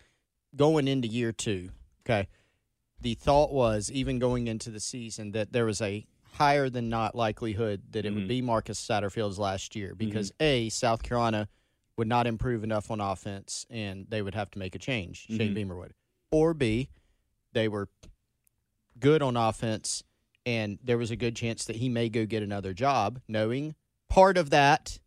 going 0.56 0.88
into 0.88 1.08
year 1.10 1.34
two. 1.34 1.72
Okay, 2.06 2.30
the 3.02 3.16
thought 3.16 3.52
was 3.52 3.92
even 3.92 4.20
going 4.20 4.48
into 4.48 4.70
the 4.70 4.80
season 4.80 5.32
that 5.34 5.52
there 5.52 5.66
was 5.66 5.82
a 5.82 6.06
higher 6.36 6.70
than 6.70 6.88
not 6.88 7.14
likelihood 7.16 7.82
that 7.92 8.06
it 8.06 8.10
Mm-hmm. 8.10 8.20
would 8.20 8.28
be 8.30 8.42
Marcus 8.42 8.80
Satterfield's 8.80 9.38
last 9.40 9.76
year 9.76 9.94
because 9.96 10.32
a 10.40 10.70
South 10.70 11.04
Carolina 11.04 11.50
would 11.98 12.08
not 12.08 12.28
improve 12.28 12.64
enough 12.64 12.92
on 12.92 13.02
offense 13.02 13.66
and 13.70 14.06
they 14.10 14.22
would 14.22 14.36
have 14.36 14.52
to 14.52 14.60
make 14.60 14.76
a 14.76 14.80
change. 14.80 15.26
Shane 15.28 15.52
Mhm. 15.52 15.56
Beamer 15.56 15.76
would, 15.76 15.94
or 16.32 16.54
b 16.54 16.90
they 17.54 17.68
were 17.68 17.90
good 19.00 19.22
on 19.22 19.36
offense 19.36 20.04
and 20.46 20.78
there 20.84 20.98
was 20.98 21.12
a 21.12 21.16
good 21.16 21.36
chance 21.36 21.66
that 21.66 21.76
he 21.78 21.90
may 21.90 22.08
go 22.10 22.26
get 22.26 22.44
another 22.44 22.74
job, 22.74 23.20
knowing 23.28 23.76
part 24.10 24.38
of 24.38 24.50
that 24.52 25.00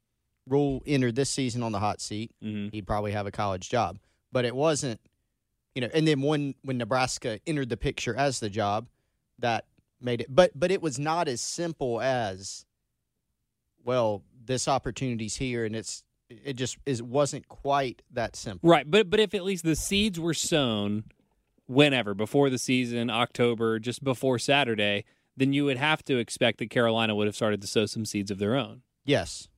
Rhule 0.47 0.83
entered 0.85 1.15
this 1.15 1.31
season 1.31 1.63
on 1.63 1.71
the 1.71 1.79
hot 1.79 2.01
seat, 2.01 2.33
Mhm. 2.43 2.73
he'd 2.73 2.87
probably 2.87 3.13
have 3.13 3.27
a 3.27 3.31
college 3.31 3.69
job. 3.69 4.01
But 4.33 4.45
it 4.45 4.55
wasn't, 4.57 5.01
you 5.77 5.81
know. 5.83 5.89
And 5.95 6.09
then 6.09 6.23
when 6.23 6.55
when 6.63 6.77
Nebraska 6.79 7.39
entered 7.47 7.69
the 7.69 7.77
picture 7.77 8.17
as 8.17 8.41
the 8.41 8.51
job, 8.51 8.89
that 9.39 9.67
made 10.01 10.23
it. 10.23 10.35
But 10.35 10.59
but 10.59 10.71
it 10.73 10.83
was 10.83 10.99
not 10.99 11.29
as 11.29 11.41
simple 11.41 12.01
as, 12.01 12.65
well, 13.85 14.25
this 14.45 14.67
opportunity's 14.67 15.37
here, 15.37 15.65
and 15.65 15.77
it's 15.77 16.03
it 16.31 16.55
just 16.55 16.79
is 16.87 17.03
wasn't 17.03 17.49
quite 17.49 18.03
that 18.13 18.37
simple. 18.37 18.69
Right, 18.69 18.89
but 18.91 19.11
but 19.11 19.21
if 19.21 19.35
at 19.35 19.45
least 19.45 19.65
the 19.65 19.77
seeds 19.77 20.19
were 20.19 20.35
sown 20.35 21.05
whenever 21.67 22.15
before 22.15 22.51
the 22.51 22.59
season, 22.59 23.11
October, 23.11 23.79
just 23.79 24.03
before 24.03 24.39
Saturday, 24.39 25.05
then 25.37 25.53
you 25.53 25.65
would 25.65 25.77
have 25.77 26.05
to 26.05 26.19
expect 26.19 26.59
that 26.59 26.71
Carolina 26.71 27.15
would 27.15 27.27
have 27.27 27.37
started 27.37 27.61
to 27.63 27.67
sow 27.67 27.87
some 27.87 28.05
seeds 28.05 28.31
of 28.31 28.39
their 28.39 28.57
own. 28.57 28.83
Yes, 29.05 29.49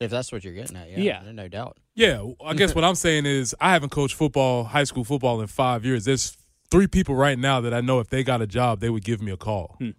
if 0.00 0.10
that's 0.10 0.32
what 0.32 0.44
you're 0.44 0.54
getting 0.54 0.76
at, 0.76 0.90
yeah, 0.90 0.98
Yeah. 1.24 1.32
no 1.32 1.48
doubt. 1.48 1.78
Yeah, 1.94 2.24
I 2.44 2.54
guess 2.54 2.74
what 2.74 2.84
I'm 2.84 2.94
saying 2.94 3.26
is 3.26 3.54
I 3.60 3.72
haven't 3.72 3.90
coached 3.90 4.14
football, 4.14 4.64
high 4.64 4.84
school 4.84 5.04
football 5.04 5.40
in 5.40 5.46
five 5.46 5.84
years. 5.84 6.04
There's 6.06 6.36
three 6.70 6.86
people 6.86 7.14
right 7.14 7.38
now 7.38 7.60
that 7.60 7.74
I 7.74 7.80
know 7.82 8.00
if 8.00 8.08
they 8.08 8.24
got 8.24 8.40
a 8.40 8.46
job, 8.46 8.80
they 8.80 8.88
would 8.88 9.04
give 9.04 9.20
me 9.20 9.30
a 9.30 9.36
call. 9.36 9.76
Hmm. 9.78 9.90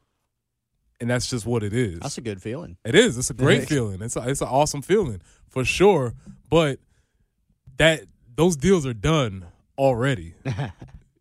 And 1.00 1.10
that's 1.10 1.28
just 1.28 1.46
what 1.46 1.64
it 1.64 1.74
is. 1.74 2.00
That's 2.00 2.18
a 2.18 2.22
good 2.22 2.42
feeling. 2.42 2.78
It 2.86 2.96
is. 2.96 3.18
It's 3.18 3.30
a 3.30 3.34
great 3.34 3.64
feeling. 3.70 4.02
It's 4.02 4.16
a, 4.16 4.28
it's 4.30 4.42
an 4.42 4.48
awesome 4.48 4.82
feeling 4.82 5.22
for 5.50 5.66
sure. 5.66 6.14
But 6.50 6.80
that 7.78 8.04
those 8.36 8.56
deals 8.56 8.86
are 8.86 8.94
done 8.94 9.46
already. 9.78 10.36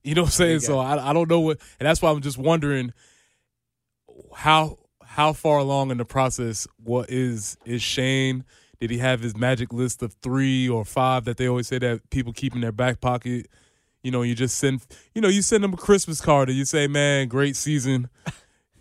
you 0.04 0.14
know 0.14 0.22
what 0.22 0.28
I'm 0.28 0.32
saying? 0.32 0.60
So 0.60 0.78
I, 0.78 1.10
I 1.10 1.12
don't 1.12 1.28
know 1.28 1.40
what, 1.40 1.58
and 1.80 1.86
that's 1.86 2.00
why 2.00 2.10
I'm 2.10 2.20
just 2.20 2.38
wondering 2.38 2.92
how 4.34 4.78
how 5.04 5.32
far 5.32 5.58
along 5.58 5.90
in 5.90 5.98
the 5.98 6.04
process 6.04 6.66
what 6.82 7.10
is 7.10 7.56
is 7.64 7.82
Shane? 7.82 8.44
Did 8.80 8.90
he 8.90 8.98
have 8.98 9.20
his 9.20 9.36
magic 9.36 9.72
list 9.72 10.02
of 10.02 10.14
three 10.22 10.68
or 10.68 10.84
five 10.84 11.24
that 11.26 11.36
they 11.36 11.46
always 11.46 11.68
say 11.68 11.78
that 11.78 12.10
people 12.10 12.32
keep 12.32 12.54
in 12.54 12.60
their 12.60 12.72
back 12.72 13.00
pocket? 13.00 13.46
You 14.02 14.10
know, 14.10 14.22
you 14.22 14.34
just 14.34 14.58
send 14.58 14.84
you 15.14 15.20
know 15.20 15.28
you 15.28 15.42
send 15.42 15.62
them 15.62 15.74
a 15.74 15.76
Christmas 15.76 16.20
card 16.20 16.48
and 16.48 16.58
you 16.58 16.64
say, 16.64 16.86
"Man, 16.86 17.28
great 17.28 17.56
season." 17.56 18.08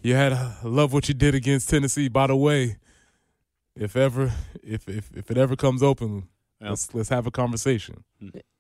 You 0.02 0.16
had 0.16 0.34
I 0.34 0.56
love 0.64 0.94
what 0.94 1.08
you 1.08 1.14
did 1.14 1.36
against 1.36 1.70
Tennessee. 1.70 2.08
By 2.08 2.28
the 2.28 2.36
way, 2.36 2.78
if 3.76 3.96
ever 3.96 4.32
if 4.64 4.88
if, 4.88 5.12
if 5.16 5.30
it 5.30 5.38
ever 5.38 5.56
comes 5.56 5.84
open, 5.84 6.28
let's 6.60 6.94
let's 6.94 7.10
have 7.10 7.28
a 7.28 7.32
conversation. 7.32 8.04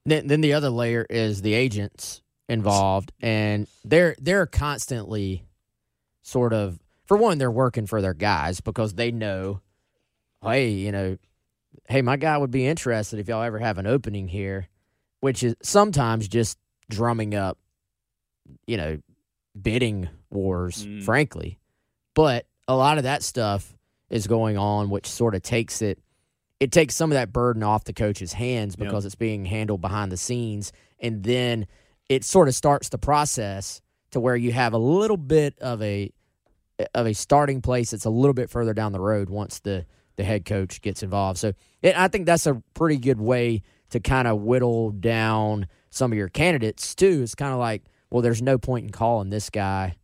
Then, 0.05 0.27
then 0.27 0.41
the 0.41 0.53
other 0.53 0.69
layer 0.69 1.05
is 1.09 1.41
the 1.41 1.53
agents 1.53 2.21
involved, 2.47 3.11
and 3.21 3.67
they're 3.83 4.15
they're 4.19 4.45
constantly 4.45 5.45
sort 6.21 6.53
of 6.53 6.79
for 7.05 7.17
one, 7.17 7.37
they're 7.39 7.51
working 7.51 7.87
for 7.87 8.01
their 8.01 8.13
guys 8.13 8.61
because 8.61 8.93
they 8.93 9.11
know, 9.11 9.61
hey, 10.43 10.69
you 10.69 10.91
know, 10.91 11.17
hey, 11.89 12.01
my 12.01 12.17
guy 12.17 12.37
would 12.37 12.51
be 12.51 12.65
interested 12.65 13.19
if 13.19 13.27
y'all 13.27 13.43
ever 13.43 13.59
have 13.59 13.77
an 13.77 13.87
opening 13.87 14.27
here, 14.27 14.69
which 15.19 15.43
is 15.43 15.55
sometimes 15.61 16.27
just 16.27 16.57
drumming 16.89 17.35
up, 17.35 17.57
you 18.65 18.77
know, 18.77 18.99
bidding 19.59 20.07
wars, 20.31 20.85
Mm. 20.85 21.03
frankly. 21.03 21.59
But 22.13 22.45
a 22.67 22.75
lot 22.75 22.97
of 22.97 23.03
that 23.03 23.23
stuff 23.23 23.75
is 24.09 24.27
going 24.27 24.57
on, 24.57 24.89
which 24.89 25.07
sort 25.07 25.35
of 25.35 25.41
takes 25.41 25.81
it 25.81 25.99
it 26.59 26.71
takes 26.71 26.95
some 26.95 27.11
of 27.11 27.15
that 27.15 27.33
burden 27.33 27.63
off 27.63 27.85
the 27.85 27.93
coach's 27.93 28.33
hands 28.33 28.75
because 28.75 29.03
it's 29.03 29.15
being 29.15 29.45
handled 29.45 29.81
behind 29.81 30.11
the 30.11 30.17
scenes 30.17 30.71
and 30.99 31.23
then 31.23 31.65
it 32.07 32.23
sort 32.23 32.47
of 32.47 32.53
starts 32.53 32.89
the 32.89 32.99
process 32.99 33.81
to 34.11 34.19
where 34.19 34.35
you 34.35 34.51
have 34.51 34.73
a 34.73 34.77
little 34.77 35.17
bit 35.17 35.57
of 35.59 35.81
a 35.81 36.11
of 36.93 37.07
a 37.07 37.13
starting 37.13 37.61
place 37.61 37.89
that's 37.91 38.05
a 38.05 38.11
little 38.11 38.33
bit 38.35 38.47
further 38.49 38.73
down 38.75 38.91
the 38.91 38.99
road 38.99 39.29
once 39.29 39.59
the 39.61 39.85
the 40.17 40.23
head 40.23 40.45
coach 40.45 40.81
gets 40.81 41.01
involved. 41.01 41.39
So 41.39 41.53
it, 41.81 41.97
I 41.97 42.07
think 42.09 42.27
that's 42.27 42.45
a 42.45 42.61
pretty 42.75 42.97
good 42.97 43.19
way 43.19 43.63
to 43.89 43.99
kind 43.99 44.27
of 44.27 44.41
whittle 44.41 44.91
down 44.91 45.67
some 45.89 46.11
of 46.11 46.17
your 46.17 46.29
candidates 46.29 46.93
too. 46.93 47.21
It's 47.23 47.33
kind 47.33 47.53
of 47.53 47.59
like, 47.59 47.83
well, 48.11 48.21
there's 48.21 48.41
no 48.41 48.57
point 48.59 48.85
in 48.85 48.91
calling 48.91 49.29
this 49.31 49.49
guy. 49.49 49.95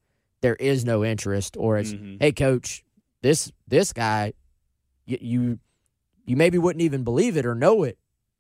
There 0.41 0.55
is 0.55 0.85
no 0.85 1.03
interest, 1.03 1.55
or 1.57 1.77
it's, 1.77 1.93
Mhm. 1.93 2.17
hey, 2.21 2.31
coach, 2.31 2.83
this 3.21 3.51
this 3.67 3.91
guy, 3.93 4.33
you, 5.05 5.17
you 5.21 5.59
you 6.25 6.35
maybe 6.35 6.57
wouldn't 6.57 6.81
even 6.83 7.03
believe 7.03 7.37
it 7.37 7.45
or 7.45 7.55
know 7.55 7.83
it, 7.83 7.97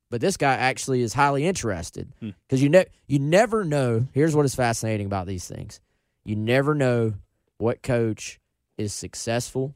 but 0.09 0.21
this 0.21 0.37
guy 0.37 0.53
actually 0.55 1.01
is 1.01 1.13
highly 1.13 1.45
interested 1.45 2.13
Hmm. 2.19 2.29
because 2.47 2.61
you 2.61 2.69
ne- 2.69 2.85
you 3.07 3.19
never 3.19 3.63
know. 3.63 4.07
Here's 4.13 4.35
what 4.35 4.45
is 4.45 4.53
fascinating 4.55 5.05
about 5.07 5.25
these 5.27 5.47
things: 5.47 5.79
you 6.23 6.35
never 6.35 6.75
know 6.75 7.13
what 7.57 7.81
coach 7.81 8.39
is 8.77 8.93
successful 8.93 9.73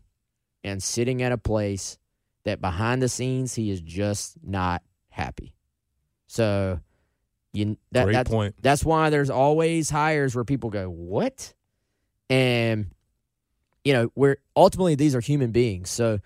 and 0.63 0.83
sitting 0.83 1.23
at 1.23 1.31
a 1.31 1.37
place 1.37 1.97
that 2.43 2.61
behind 2.61 3.01
the 3.01 3.09
scenes 3.09 3.55
he 3.55 3.71
is 3.71 3.81
just 3.81 4.37
not 4.43 4.83
happy. 5.09 5.53
So 6.27 6.79
you 7.53 7.77
that, 7.91 8.03
Great 8.05 8.13
that's, 8.13 8.29
point. 8.29 8.55
that's 8.61 8.85
why 8.85 9.09
there's 9.09 9.29
always 9.31 9.89
hires 9.89 10.35
where 10.35 10.43
people 10.45 10.69
go, 10.69 10.87
"What?" 10.89 11.53
And 12.31 12.91
you 13.83 13.93
know, 13.93 14.11
we're 14.15 14.37
ultimately 14.55 14.95
these 14.95 15.13
are 15.13 15.19
human 15.19 15.51
beings. 15.51 15.89
So 15.89 16.19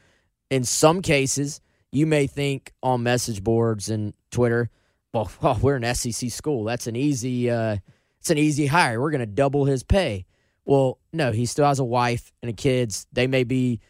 in 0.50 0.64
some 0.64 1.02
cases, 1.02 1.62
you 1.92 2.06
may 2.06 2.28
think 2.28 2.74
on 2.84 3.04
message 3.04 3.44
boards 3.44 3.90
and 3.90 4.14
Twitter, 4.30 4.70
well, 5.14 5.32
we're 5.62 5.76
an 5.76 5.96
SEC 5.96 6.30
school. 6.30 6.64
That's 6.64 6.88
an 6.88 6.96
easy 6.96 7.50
uh 7.50 7.78
it's 8.20 8.30
an 8.30 8.38
easy 8.38 8.68
hire. 8.68 9.02
We're 9.02 9.12
going 9.12 9.20
to 9.20 9.28
double 9.28 9.66
his 9.66 9.84
pay. 9.84 10.26
Well, 10.66 10.98
no, 11.14 11.32
he 11.32 11.46
still 11.46 11.68
has 11.68 11.78
a 11.78 11.84
wife 11.84 12.34
and 12.42 12.50
a 12.50 12.54
kids. 12.54 13.06
They 13.14 13.28
may 13.28 13.44
be 13.44 13.82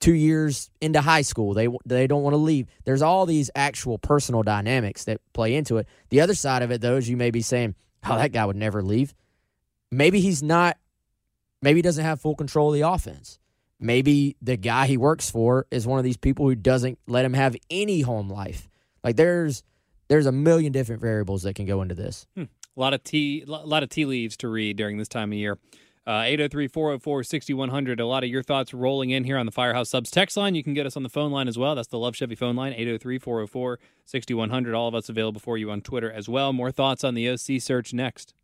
2 0.00 0.14
years 0.14 0.70
into 0.80 1.02
high 1.02 1.20
school. 1.22 1.54
They 1.54 1.68
they 1.86 2.06
don't 2.06 2.22
want 2.22 2.34
to 2.34 2.38
leave. 2.38 2.66
There's 2.84 3.02
all 3.02 3.24
these 3.24 3.50
actual 3.54 3.98
personal 3.98 4.42
dynamics 4.42 5.04
that 5.04 5.20
play 5.32 5.54
into 5.54 5.78
it. 5.78 5.86
The 6.10 6.20
other 6.20 6.34
side 6.34 6.62
of 6.62 6.70
it 6.70 6.82
though 6.82 6.96
is 6.96 7.08
you 7.08 7.16
may 7.16 7.30
be 7.30 7.42
saying, 7.42 7.74
"Oh, 8.04 8.16
that 8.16 8.32
guy 8.32 8.44
would 8.44 8.56
never 8.56 8.82
leave." 8.82 9.14
Maybe 9.90 10.20
he's 10.20 10.42
not 10.42 10.76
maybe 11.62 11.78
he 11.78 11.82
doesn't 11.82 12.04
have 12.04 12.20
full 12.20 12.34
control 12.34 12.68
of 12.68 12.74
the 12.74 12.88
offense. 12.88 13.38
Maybe 13.78 14.36
the 14.40 14.56
guy 14.56 14.86
he 14.86 14.96
works 14.96 15.30
for 15.30 15.66
is 15.70 15.86
one 15.86 15.98
of 15.98 16.04
these 16.04 16.16
people 16.16 16.46
who 16.46 16.54
doesn't 16.54 16.98
let 17.06 17.24
him 17.24 17.34
have 17.34 17.56
any 17.70 18.00
home 18.00 18.30
life. 18.30 18.68
Like 19.04 19.16
there's 19.16 19.62
there's 20.08 20.26
a 20.26 20.32
million 20.32 20.72
different 20.72 21.00
variables 21.00 21.42
that 21.42 21.54
can 21.54 21.66
go 21.66 21.82
into 21.82 21.94
this. 21.94 22.26
A 22.36 22.80
lot 22.80 22.94
of 22.94 23.02
tea, 23.02 23.44
a 23.46 23.50
lot 23.50 23.82
of 23.82 23.88
tea 23.88 24.04
leaves 24.04 24.36
to 24.38 24.48
read 24.48 24.76
during 24.76 24.98
this 24.98 25.08
time 25.08 25.32
of 25.32 25.38
year. 25.38 25.58
Uh, 26.06 26.22
803-404-6100. 26.22 27.98
A 27.98 28.04
lot 28.04 28.22
of 28.22 28.30
your 28.30 28.44
thoughts 28.44 28.72
rolling 28.72 29.10
in 29.10 29.24
here 29.24 29.36
on 29.36 29.44
the 29.44 29.50
Firehouse 29.50 29.88
Subs 29.88 30.10
text 30.10 30.36
line. 30.36 30.54
You 30.54 30.62
can 30.62 30.72
get 30.72 30.86
us 30.86 30.96
on 30.96 31.02
the 31.02 31.08
phone 31.08 31.32
line 31.32 31.48
as 31.48 31.58
well. 31.58 31.74
That's 31.74 31.88
the 31.88 31.98
Love 31.98 32.14
Chevy 32.14 32.36
phone 32.36 32.54
line, 32.54 32.72
803-404-6100. 32.74 34.76
All 34.76 34.86
of 34.86 34.94
us 34.94 35.08
available 35.08 35.40
for 35.40 35.58
you 35.58 35.72
on 35.72 35.80
Twitter 35.80 36.12
as 36.12 36.28
well. 36.28 36.52
More 36.52 36.70
thoughts 36.70 37.02
on 37.02 37.14
the 37.14 37.28
OC 37.28 37.60
search 37.60 37.92
next. 37.92 38.34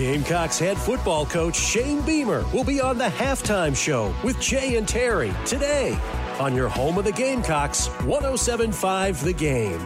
Gamecocks 0.00 0.58
head 0.58 0.78
football 0.78 1.26
coach 1.26 1.54
Shane 1.54 2.00
Beamer 2.00 2.42
will 2.54 2.64
be 2.64 2.80
on 2.80 2.96
the 2.96 3.04
halftime 3.04 3.76
show 3.76 4.14
with 4.24 4.40
Jay 4.40 4.78
and 4.78 4.88
Terry 4.88 5.30
today 5.44 5.94
on 6.38 6.54
your 6.54 6.70
home 6.70 6.96
of 6.96 7.04
the 7.04 7.12
Gamecocks, 7.12 7.88
1075 8.04 9.22
The 9.22 9.34
Game. 9.34 9.78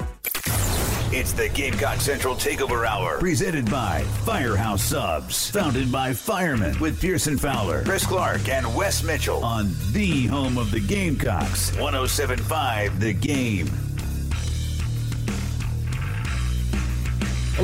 It's 1.10 1.32
the 1.32 1.48
Gamecock 1.48 2.00
Central 2.00 2.36
Takeover 2.36 2.86
Hour, 2.86 3.18
presented 3.18 3.68
by 3.68 4.02
Firehouse 4.24 4.84
Subs, 4.84 5.50
founded 5.50 5.90
by 5.90 6.12
firemen 6.12 6.78
with 6.78 7.00
Pearson 7.00 7.36
Fowler, 7.36 7.82
Chris 7.82 8.06
Clark, 8.06 8.48
and 8.48 8.72
Wes 8.72 9.02
Mitchell 9.02 9.44
on 9.44 9.74
the 9.90 10.28
home 10.28 10.58
of 10.58 10.70
the 10.70 10.80
Gamecocks, 10.80 11.72
1075 11.72 13.00
The 13.00 13.14
Game. 13.14 13.68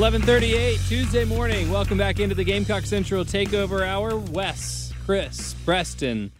1138, 0.01 0.79
Tuesday 0.87 1.25
morning. 1.25 1.69
Welcome 1.69 1.95
back 1.95 2.19
into 2.19 2.33
the 2.33 2.43
Gamecock 2.43 2.85
Central 2.85 3.23
Takeover 3.23 3.85
Hour. 3.85 4.17
Wes, 4.17 4.91
Chris, 5.05 5.53
Preston, 5.63 6.31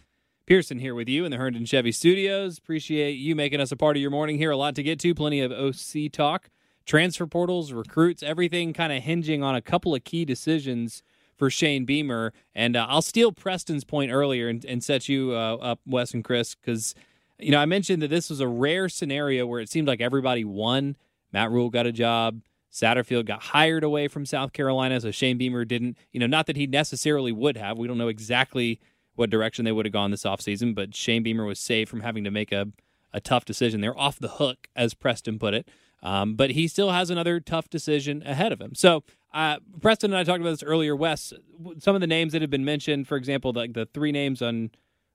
Pearson 0.46 0.80
here 0.80 0.96
with 0.96 1.08
you 1.08 1.24
in 1.24 1.30
the 1.30 1.36
Herndon 1.36 1.64
Chevy 1.64 1.92
Studios. 1.92 2.58
Appreciate 2.58 3.12
you 3.12 3.36
making 3.36 3.60
us 3.60 3.70
a 3.70 3.76
part 3.76 3.96
of 3.96 4.00
your 4.00 4.10
morning 4.10 4.36
here. 4.36 4.50
A 4.50 4.56
lot 4.56 4.74
to 4.74 4.82
get 4.82 4.98
to, 4.98 5.14
plenty 5.14 5.40
of 5.40 5.52
OC 5.52 6.10
talk, 6.10 6.50
transfer 6.86 7.24
portals, 7.24 7.72
recruits, 7.72 8.20
everything 8.24 8.72
kind 8.72 8.92
of 8.92 9.00
hinging 9.04 9.44
on 9.44 9.54
a 9.54 9.62
couple 9.62 9.94
of 9.94 10.02
key 10.02 10.24
decisions 10.24 11.04
for 11.36 11.48
Shane 11.48 11.84
Beamer. 11.84 12.32
And 12.56 12.74
uh, 12.74 12.86
I'll 12.88 13.00
steal 13.00 13.30
Preston's 13.30 13.84
point 13.84 14.10
earlier 14.10 14.48
and, 14.48 14.64
and 14.64 14.82
set 14.82 15.08
you 15.08 15.34
uh, 15.34 15.54
up, 15.58 15.78
Wes 15.86 16.14
and 16.14 16.24
Chris, 16.24 16.56
because, 16.56 16.96
you 17.38 17.52
know, 17.52 17.58
I 17.58 17.66
mentioned 17.66 18.02
that 18.02 18.10
this 18.10 18.28
was 18.28 18.40
a 18.40 18.48
rare 18.48 18.88
scenario 18.88 19.46
where 19.46 19.60
it 19.60 19.68
seemed 19.68 19.86
like 19.86 20.00
everybody 20.00 20.44
won. 20.44 20.96
Matt 21.32 21.52
Rhule 21.52 21.70
got 21.70 21.86
a 21.86 21.92
job. 21.92 22.40
Satterfield 22.72 23.26
got 23.26 23.42
hired 23.42 23.84
away 23.84 24.08
from 24.08 24.24
South 24.24 24.52
Carolina, 24.52 25.00
so 25.00 25.10
Shane 25.10 25.36
Beamer 25.36 25.64
didn't, 25.64 25.98
you 26.10 26.18
know, 26.18 26.26
not 26.26 26.46
that 26.46 26.56
he 26.56 26.66
necessarily 26.66 27.30
would 27.30 27.56
have. 27.56 27.76
We 27.76 27.86
don't 27.86 27.98
know 27.98 28.08
exactly 28.08 28.80
what 29.14 29.30
direction 29.30 29.64
they 29.64 29.72
would 29.72 29.84
have 29.84 29.92
gone 29.92 30.10
this 30.10 30.24
offseason, 30.24 30.74
but 30.74 30.94
Shane 30.94 31.22
Beamer 31.22 31.44
was 31.44 31.58
saved 31.58 31.90
from 31.90 32.00
having 32.00 32.24
to 32.24 32.30
make 32.30 32.50
a, 32.50 32.68
a 33.12 33.20
tough 33.20 33.44
decision. 33.44 33.82
They're 33.82 33.98
off 33.98 34.18
the 34.18 34.28
hook, 34.28 34.68
as 34.74 34.94
Preston 34.94 35.38
put 35.38 35.52
it. 35.52 35.68
Um, 36.02 36.34
but 36.34 36.50
he 36.50 36.66
still 36.66 36.90
has 36.90 37.10
another 37.10 37.38
tough 37.38 37.68
decision 37.70 38.22
ahead 38.26 38.52
of 38.52 38.60
him. 38.60 38.74
So, 38.74 39.04
uh, 39.32 39.58
Preston 39.80 40.12
and 40.12 40.18
I 40.18 40.24
talked 40.24 40.40
about 40.40 40.50
this 40.50 40.62
earlier. 40.62 40.96
Wes, 40.96 41.32
some 41.78 41.94
of 41.94 42.00
the 42.00 42.06
names 42.06 42.32
that 42.32 42.42
have 42.42 42.50
been 42.50 42.64
mentioned, 42.64 43.06
for 43.06 43.16
example, 43.16 43.52
like 43.52 43.74
the, 43.74 43.80
the 43.80 43.86
three 43.86 44.12
names 44.12 44.42
on 44.42 44.70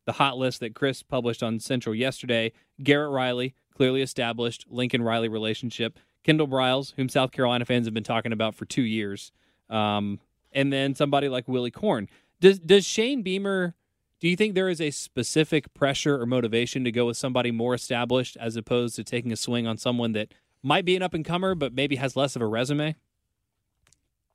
the 0.05 0.13
hot 0.13 0.37
list 0.37 0.61
that 0.61 0.73
Chris 0.73 1.03
published 1.03 1.43
on 1.43 1.59
Central 1.59 1.93
yesterday 1.93 2.53
Garrett 2.81 3.11
Riley, 3.11 3.53
clearly 3.75 4.01
established 4.01 4.65
Lincoln 4.69 5.01
Riley 5.01 5.27
relationship. 5.27 5.99
Kendall 6.27 6.47
Briles, 6.47 6.93
whom 6.97 7.07
South 7.07 7.31
Carolina 7.31 7.63
fans 7.63 7.87
have 7.87 7.93
been 7.93 8.03
talking 8.03 8.33
about 8.33 8.53
for 8.53 8.65
two 8.65 8.81
years, 8.81 9.31
um, 9.69 10.19
and 10.51 10.73
then 10.73 10.93
somebody 10.93 11.29
like 11.29 11.47
Willy 11.47 11.71
Korn. 11.71 12.09
Does 12.41 12.59
does 12.59 12.85
Shane 12.85 13.23
Beamer? 13.23 13.75
Do 14.19 14.27
you 14.27 14.35
think 14.35 14.53
there 14.53 14.67
is 14.67 14.81
a 14.81 14.91
specific 14.91 15.73
pressure 15.73 16.19
or 16.21 16.25
motivation 16.25 16.83
to 16.83 16.91
go 16.91 17.05
with 17.05 17.15
somebody 17.15 17.51
more 17.51 17.73
established 17.73 18.35
as 18.41 18.57
opposed 18.57 18.95
to 18.97 19.03
taking 19.03 19.31
a 19.31 19.37
swing 19.37 19.67
on 19.67 19.77
someone 19.77 20.11
that 20.13 20.33
might 20.61 20.85
be 20.85 20.95
an 20.97 21.01
up 21.01 21.13
and 21.13 21.23
comer 21.23 21.55
but 21.55 21.73
maybe 21.73 21.95
has 21.95 22.15
less 22.17 22.35
of 22.35 22.41
a 22.41 22.47
resume? 22.47 22.95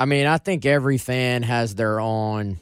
I 0.00 0.06
mean, 0.06 0.26
I 0.26 0.38
think 0.38 0.64
every 0.64 0.98
fan 0.98 1.42
has 1.42 1.74
their 1.74 2.00
own 2.00 2.58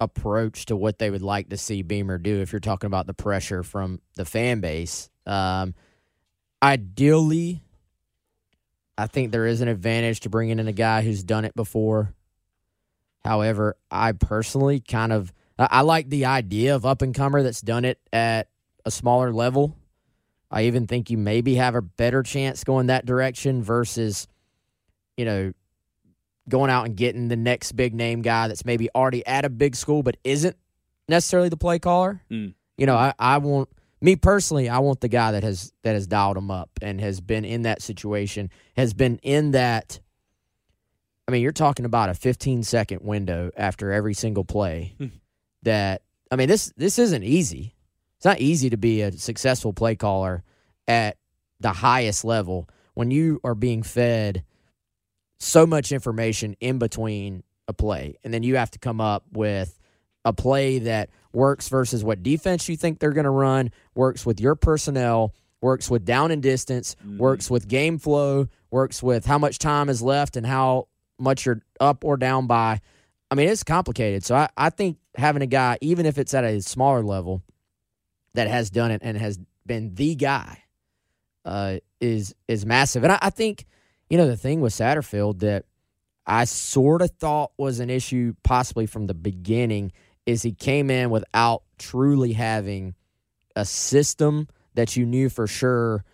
approach 0.00 0.66
to 0.66 0.76
what 0.76 0.98
they 0.98 1.10
would 1.10 1.22
like 1.22 1.48
to 1.48 1.56
see 1.56 1.82
Beamer 1.82 2.18
do. 2.18 2.40
If 2.40 2.52
you're 2.52 2.60
talking 2.60 2.86
about 2.86 3.06
the 3.06 3.14
pressure 3.14 3.62
from 3.62 4.00
the 4.14 4.24
fan 4.24 4.60
base, 4.60 5.10
um, 5.26 5.74
ideally, 6.62 7.62
I 8.96 9.06
think 9.06 9.32
there 9.32 9.46
is 9.46 9.60
an 9.60 9.68
advantage 9.68 10.20
to 10.20 10.30
bringing 10.30 10.58
in 10.58 10.68
a 10.68 10.72
guy 10.72 11.02
who's 11.02 11.22
done 11.22 11.44
it 11.44 11.54
before. 11.54 12.14
However, 13.24 13.76
I 13.90 14.12
personally 14.12 14.80
kind 14.80 15.12
of 15.12 15.32
I 15.58 15.82
like 15.82 16.08
the 16.08 16.24
idea 16.24 16.74
of 16.74 16.84
up 16.84 17.02
and 17.02 17.14
comer 17.14 17.42
that's 17.42 17.60
done 17.60 17.84
it 17.84 17.98
at 18.12 18.48
a 18.84 18.90
smaller 18.90 19.32
level. 19.32 19.76
I 20.50 20.64
even 20.64 20.86
think 20.86 21.10
you 21.10 21.16
maybe 21.16 21.54
have 21.54 21.74
a 21.74 21.82
better 21.82 22.22
chance 22.22 22.64
going 22.64 22.88
that 22.88 23.06
direction 23.06 23.62
versus, 23.62 24.26
you 25.16 25.24
know, 25.24 25.52
going 26.48 26.70
out 26.70 26.86
and 26.86 26.96
getting 26.96 27.28
the 27.28 27.36
next 27.36 27.72
big 27.72 27.94
name 27.94 28.22
guy 28.22 28.48
that's 28.48 28.64
maybe 28.64 28.88
already 28.94 29.24
at 29.26 29.44
a 29.44 29.48
big 29.48 29.76
school 29.76 30.02
but 30.02 30.16
isn't 30.24 30.56
necessarily 31.08 31.48
the 31.48 31.56
play 31.56 31.78
caller. 31.78 32.20
Mm. 32.30 32.54
You 32.76 32.86
know, 32.86 32.96
I, 32.96 33.14
I 33.18 33.38
want 33.38 33.68
me 34.02 34.16
personally, 34.16 34.68
I 34.68 34.80
want 34.80 35.00
the 35.00 35.08
guy 35.08 35.32
that 35.32 35.42
has 35.44 35.72
that 35.82 35.94
has 35.94 36.06
dialed 36.06 36.36
him 36.36 36.50
up 36.50 36.70
and 36.82 37.00
has 37.00 37.20
been 37.20 37.44
in 37.44 37.62
that 37.62 37.80
situation, 37.80 38.50
has 38.76 38.92
been 38.92 39.18
in 39.22 39.52
that. 39.52 40.00
I 41.28 41.30
mean, 41.30 41.40
you're 41.40 41.52
talking 41.52 41.84
about 41.84 42.08
a 42.10 42.14
15 42.14 42.64
second 42.64 43.00
window 43.02 43.50
after 43.56 43.92
every 43.92 44.12
single 44.12 44.44
play. 44.44 44.94
Hmm. 44.98 45.06
that 45.62 46.02
I 46.30 46.36
mean, 46.36 46.48
this 46.48 46.72
this 46.76 46.98
isn't 46.98 47.22
easy. 47.22 47.74
It's 48.16 48.24
not 48.24 48.40
easy 48.40 48.70
to 48.70 48.76
be 48.76 49.02
a 49.02 49.12
successful 49.12 49.72
play 49.72 49.94
caller 49.96 50.42
at 50.88 51.16
the 51.60 51.72
highest 51.72 52.24
level 52.24 52.68
when 52.94 53.10
you 53.10 53.40
are 53.44 53.54
being 53.54 53.82
fed 53.82 54.44
so 55.38 55.66
much 55.66 55.92
information 55.92 56.56
in 56.60 56.78
between 56.78 57.42
a 57.68 57.72
play, 57.72 58.16
and 58.24 58.34
then 58.34 58.42
you 58.42 58.56
have 58.56 58.70
to 58.72 58.78
come 58.78 59.00
up 59.00 59.24
with 59.32 59.78
a 60.24 60.32
play 60.32 60.80
that 60.80 61.10
works 61.32 61.68
versus 61.68 62.04
what 62.04 62.22
defense 62.22 62.68
you 62.68 62.76
think 62.76 62.98
they're 62.98 63.12
going 63.12 63.24
to 63.24 63.30
run, 63.30 63.70
works 63.94 64.26
with 64.26 64.40
your 64.40 64.54
personnel, 64.54 65.34
works 65.60 65.90
with 65.90 66.04
down 66.04 66.30
and 66.30 66.42
distance, 66.42 66.96
works 67.18 67.50
with 67.50 67.68
game 67.68 67.98
flow, 67.98 68.48
works 68.70 69.02
with 69.02 69.24
how 69.24 69.38
much 69.38 69.58
time 69.58 69.88
is 69.88 70.02
left 70.02 70.36
and 70.36 70.46
how 70.46 70.88
much 71.18 71.46
you're 71.46 71.62
up 71.80 72.04
or 72.04 72.16
down 72.16 72.46
by. 72.46 72.80
I 73.30 73.34
mean, 73.34 73.48
it's 73.48 73.62
complicated. 73.62 74.24
So 74.24 74.34
I, 74.34 74.48
I 74.56 74.70
think 74.70 74.98
having 75.14 75.42
a 75.42 75.46
guy, 75.46 75.78
even 75.80 76.04
if 76.04 76.18
it's 76.18 76.34
at 76.34 76.44
a 76.44 76.60
smaller 76.60 77.02
level, 77.02 77.42
that 78.34 78.48
has 78.48 78.70
done 78.70 78.90
it 78.90 79.02
and 79.04 79.16
has 79.16 79.38
been 79.66 79.94
the 79.94 80.14
guy, 80.14 80.58
uh, 81.44 81.78
is 82.00 82.34
is 82.48 82.66
massive. 82.66 83.04
And 83.04 83.12
I, 83.12 83.18
I 83.22 83.30
think, 83.30 83.64
you 84.08 84.18
know, 84.18 84.26
the 84.26 84.36
thing 84.36 84.60
with 84.60 84.72
Satterfield 84.72 85.40
that 85.40 85.64
I 86.26 86.44
sort 86.44 87.02
of 87.02 87.10
thought 87.10 87.52
was 87.58 87.80
an 87.80 87.90
issue 87.90 88.34
possibly 88.42 88.86
from 88.86 89.06
the 89.06 89.14
beginning 89.14 89.92
is 90.26 90.42
he 90.42 90.52
came 90.52 90.90
in 90.90 91.10
without 91.10 91.62
truly 91.78 92.32
having 92.32 92.94
a 93.56 93.64
system 93.64 94.48
that 94.74 94.96
you 94.96 95.04
knew 95.04 95.28
for 95.28 95.46
sure 95.46 96.04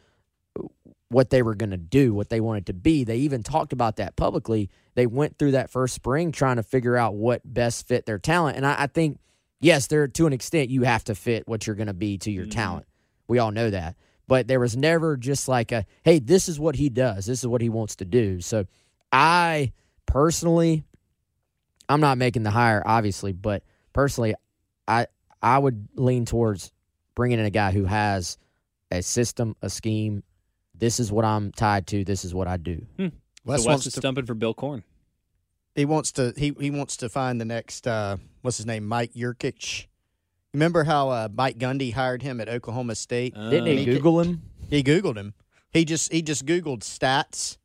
what 1.10 1.30
they 1.30 1.42
were 1.42 1.54
going 1.54 1.70
to 1.70 1.76
do, 1.76 2.12
what 2.12 2.28
they 2.28 2.40
wanted 2.40 2.66
to 2.66 2.74
be. 2.74 3.04
They 3.04 3.18
even 3.18 3.42
talked 3.42 3.72
about 3.72 3.96
that 3.96 4.16
publicly. 4.16 4.70
They 4.94 5.06
went 5.06 5.38
through 5.38 5.52
that 5.52 5.70
first 5.70 5.94
spring 5.94 6.32
trying 6.32 6.56
to 6.56 6.62
figure 6.62 6.96
out 6.96 7.14
what 7.14 7.40
best 7.44 7.86
fit 7.88 8.04
their 8.04 8.18
talent. 8.18 8.56
And 8.56 8.66
I, 8.66 8.82
I 8.82 8.86
think, 8.88 9.18
yes, 9.60 9.86
there 9.86 10.06
to 10.06 10.26
an 10.26 10.32
extent 10.32 10.70
you 10.70 10.82
have 10.82 11.04
to 11.04 11.14
fit 11.14 11.48
what 11.48 11.66
you're 11.66 11.76
going 11.76 11.86
to 11.86 11.94
be 11.94 12.18
to 12.18 12.30
your 12.30 12.44
mm-hmm. 12.44 12.50
talent. 12.50 12.86
We 13.26 13.38
all 13.38 13.52
know 13.52 13.70
that. 13.70 13.96
But 14.26 14.46
there 14.46 14.60
was 14.60 14.76
never 14.76 15.16
just 15.16 15.48
like 15.48 15.72
a, 15.72 15.86
hey, 16.04 16.18
this 16.18 16.48
is 16.48 16.60
what 16.60 16.76
he 16.76 16.90
does. 16.90 17.24
This 17.24 17.38
is 17.38 17.46
what 17.46 17.62
he 17.62 17.70
wants 17.70 17.96
to 17.96 18.04
do. 18.04 18.42
So 18.42 18.66
I 19.10 19.72
personally, 20.04 20.84
I'm 21.88 22.00
not 22.00 22.18
making 22.18 22.42
the 22.42 22.50
hire, 22.50 22.82
obviously, 22.84 23.32
but 23.32 23.62
personally, 23.98 24.32
I 24.87 25.08
I 25.42 25.58
would 25.58 25.88
lean 25.96 26.24
towards 26.24 26.70
bringing 27.16 27.40
in 27.40 27.44
a 27.44 27.50
guy 27.50 27.72
who 27.72 27.84
has 27.84 28.38
a 28.92 29.02
system, 29.02 29.56
a 29.61 29.68
scheme. 29.68 30.22
This 30.72 31.00
is 31.00 31.11
what 31.11 31.24
I'm 31.24 31.50
tied 31.50 31.88
to. 31.88 32.04
This 32.04 32.24
is 32.24 32.32
what 32.32 32.46
I 32.46 32.58
do. 32.58 32.87
Hmm. 32.96 33.08
Wes 33.44 33.62
so 33.62 33.66
Wes 33.66 33.66
wants 33.66 33.87
is 33.88 33.94
to- 33.94 34.00
stumping 34.00 34.24
for 34.24 34.34
Bill 34.34 34.54
Korn. 34.54 34.84
He 35.74 35.84
wants 35.84 36.12
to 36.12 36.32
he 36.37 36.54
he 36.61 36.70
wants 36.70 36.96
to 36.98 37.08
find 37.08 37.40
the 37.40 37.44
next 37.44 37.88
uh 37.88 38.18
what's 38.42 38.58
his 38.58 38.66
name 38.66 38.87
Mike 38.87 39.14
Yurcich. 39.14 39.87
Remember 40.54 40.84
how 40.84 41.08
uh, 41.11 41.28
Mike 41.32 41.58
Gundy 41.58 41.92
hired 41.92 42.22
him 42.22 42.40
at 42.40 42.48
Oklahoma 42.48 42.94
State? 42.94 43.34
Didn't 43.34 43.66
he 43.66 43.78
And 43.78 43.87
Google 43.87 44.20
him? 44.20 44.42
He 44.70 44.82
googled 44.84 45.16
him. 45.16 45.34
He 45.72 45.84
just 45.84 46.12
he 46.12 46.22
just 46.22 46.46
googled 46.46 46.80
stats 46.80 47.58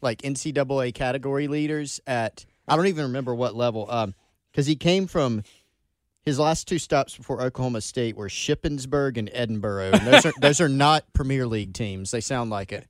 like 0.00 0.22
NCAA 0.22 0.94
category 0.94 1.46
leaders 1.46 2.00
at 2.06 2.46
I 2.66 2.74
don't 2.74 2.86
even 2.86 3.04
remember 3.04 3.34
what 3.34 3.54
level 3.54 3.90
um 3.90 4.14
because 4.50 4.66
he 4.66 4.76
came 4.76 5.06
from 5.06 5.42
his 6.24 6.38
last 6.38 6.66
two 6.66 6.78
stops 6.78 7.16
before 7.16 7.42
Oklahoma 7.42 7.80
State 7.80 8.16
were 8.16 8.28
Shippensburg 8.28 9.18
and 9.18 9.30
Edinboro. 9.30 9.92
And 9.92 10.06
those 10.06 10.26
are 10.26 10.32
those 10.40 10.60
are 10.60 10.68
not 10.68 11.12
Premier 11.12 11.46
League 11.46 11.74
teams. 11.74 12.10
They 12.10 12.20
sound 12.20 12.50
like 12.50 12.72
it. 12.72 12.88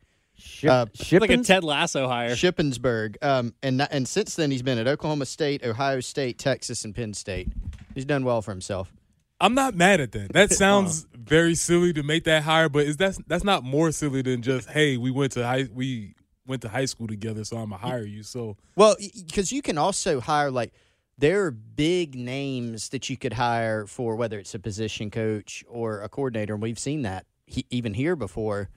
Uh, 0.69 0.87
like 1.13 1.31
a 1.31 1.37
Ted 1.39 1.65
Lasso 1.65 2.07
hire. 2.07 2.31
Shippensburg. 2.31 3.17
Um, 3.23 3.55
and 3.63 3.87
and 3.91 4.07
since 4.07 4.35
then 4.37 4.51
he's 4.51 4.63
been 4.63 4.79
at 4.79 4.87
Oklahoma 4.87 5.27
State, 5.27 5.65
Ohio 5.65 6.01
State, 6.01 6.39
Texas, 6.39 6.85
and 6.85 6.95
Penn 6.95 7.15
State. 7.15 7.49
He's 7.95 8.05
done 8.05 8.25
well 8.25 8.43
for 8.43 8.51
himself. 8.51 8.93
I'm 9.41 9.55
not 9.55 9.75
mad 9.75 10.01
at 10.01 10.13
that. 10.13 10.33
That 10.33 10.51
sounds 10.53 11.07
very 11.15 11.55
silly 11.55 11.93
to 11.95 12.03
make 12.03 12.25
that 12.25 12.43
hire, 12.43 12.69
but 12.69 12.87
is 12.87 12.99
that 12.99 13.19
that's 13.27 13.45
not 13.45 13.65
more 13.65 13.91
silly 13.93 14.23
than 14.23 14.43
just 14.43 14.69
hey, 14.69 14.97
we 14.97 15.11
went 15.11 15.33
to 15.33 15.45
high 15.45 15.69
we 15.73 16.15
went 16.47 16.63
to 16.63 16.69
high 16.69 16.85
school 16.85 17.07
together, 17.07 17.45
so 17.45 17.57
I'm 17.57 17.71
gonna 17.71 17.83
hire 17.83 18.05
you. 18.05 18.23
So 18.23 18.57
Well, 18.77 18.97
because 19.27 19.53
you 19.53 19.63
can 19.63 19.79
also 19.79 20.21
hire 20.21 20.51
like 20.51 20.73
there 21.17 21.45
are 21.45 21.51
big 21.51 22.17
names 22.17 22.89
that 22.89 23.09
you 23.09 23.17
could 23.17 23.35
hire 23.35 23.87
for 23.87 24.17
whether 24.17 24.39
it's 24.39 24.55
a 24.55 24.59
position 24.59 25.11
coach 25.11 25.65
or 25.69 26.01
a 26.01 26.09
coordinator, 26.09 26.55
and 26.55 26.63
we've 26.63 26.79
seen 26.79 27.03
that 27.03 27.27
he, 27.47 27.67
even 27.71 27.95
here 27.95 28.17
before. 28.17 28.69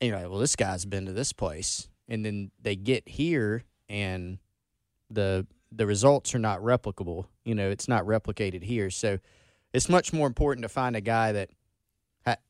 And 0.00 0.08
you're 0.08 0.18
like, 0.18 0.30
well, 0.30 0.38
this 0.38 0.56
guy's 0.56 0.84
been 0.84 1.06
to 1.06 1.12
this 1.12 1.32
place, 1.32 1.88
and 2.08 2.24
then 2.24 2.50
they 2.62 2.76
get 2.76 3.08
here, 3.08 3.64
and 3.88 4.38
the 5.10 5.46
the 5.72 5.86
results 5.86 6.34
are 6.34 6.38
not 6.38 6.60
replicable. 6.60 7.26
You 7.44 7.54
know, 7.54 7.70
it's 7.70 7.88
not 7.88 8.04
replicated 8.04 8.62
here, 8.62 8.90
so 8.90 9.18
it's 9.72 9.88
much 9.88 10.12
more 10.12 10.26
important 10.26 10.62
to 10.62 10.68
find 10.68 10.96
a 10.96 11.00
guy 11.00 11.32
that 11.32 11.50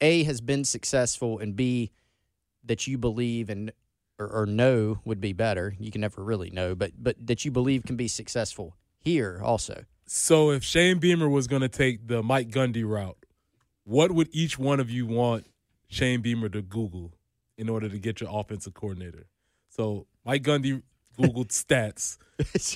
a 0.01 0.25
has 0.25 0.41
been 0.41 0.65
successful 0.65 1.39
and 1.39 1.57
b 1.57 1.91
that 2.65 2.87
you 2.87 2.99
believe 2.99 3.49
and 3.49 3.73
or, 4.19 4.29
or 4.29 4.47
know 4.47 5.01
would 5.05 5.21
be 5.21 5.33
better. 5.33 5.75
You 5.79 5.91
can 5.91 6.03
never 6.03 6.23
really 6.23 6.51
know, 6.51 6.75
but 6.75 6.93
but 6.99 7.17
that 7.27 7.45
you 7.45 7.51
believe 7.51 7.85
can 7.85 7.97
be 7.97 8.09
successful 8.09 8.77
here 9.01 9.41
also. 9.43 9.85
so 10.07 10.51
if 10.51 10.63
Shane 10.63 10.99
Beamer 10.99 11.29
was 11.29 11.47
gonna 11.47 11.69
take 11.69 12.07
the 12.07 12.23
Mike 12.23 12.51
Gundy 12.51 12.87
route, 12.89 13.17
what 13.85 14.13
would 14.13 14.29
each 14.33 14.59
one 14.59 14.81
of 14.81 14.91
you 14.91 15.07
want 15.07 15.47
Shane 15.89 16.21
Beamer 16.21 16.49
to 16.51 16.63
Google 16.63 17.13
in 17.57 17.69
order 17.69 17.89
to 17.89 17.99
get 17.99 18.21
your 18.21 18.31
offensive 18.33 18.75
coordinator? 18.75 19.27
So 19.69 20.07
Mike 20.25 20.43
Gundy 20.43 20.83
Googled 21.19 21.49
stats, 21.65 22.19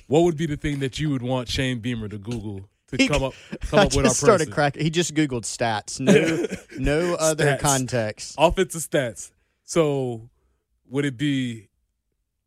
what 0.06 0.22
would 0.22 0.36
be 0.36 0.46
the 0.46 0.56
thing 0.56 0.78
that 0.80 0.98
you 0.98 1.10
would 1.10 1.22
want 1.22 1.48
Shane 1.48 1.80
Beamer 1.80 2.08
to 2.08 2.18
Google 2.18 2.68
to 2.88 2.96
He- 2.96 3.08
come 3.08 3.22
up 3.28 3.34
come 3.62 3.80
I 3.80 3.82
up 3.84 3.88
with 3.90 3.98
our 3.98 4.02
just 4.04 4.20
started 4.20 4.44
person? 4.46 4.52
cracking. 4.54 4.82
He 4.82 4.90
just 4.90 5.14
googled 5.14 5.42
stats. 5.44 6.00
No, 6.00 6.46
no 6.78 7.14
other 7.14 7.46
Stats. 7.46 7.60
context. 7.60 8.34
Offensive 8.38 8.82
stats. 8.82 9.30
So 9.64 10.28
would 10.88 11.04
it 11.04 11.16
be 11.16 11.68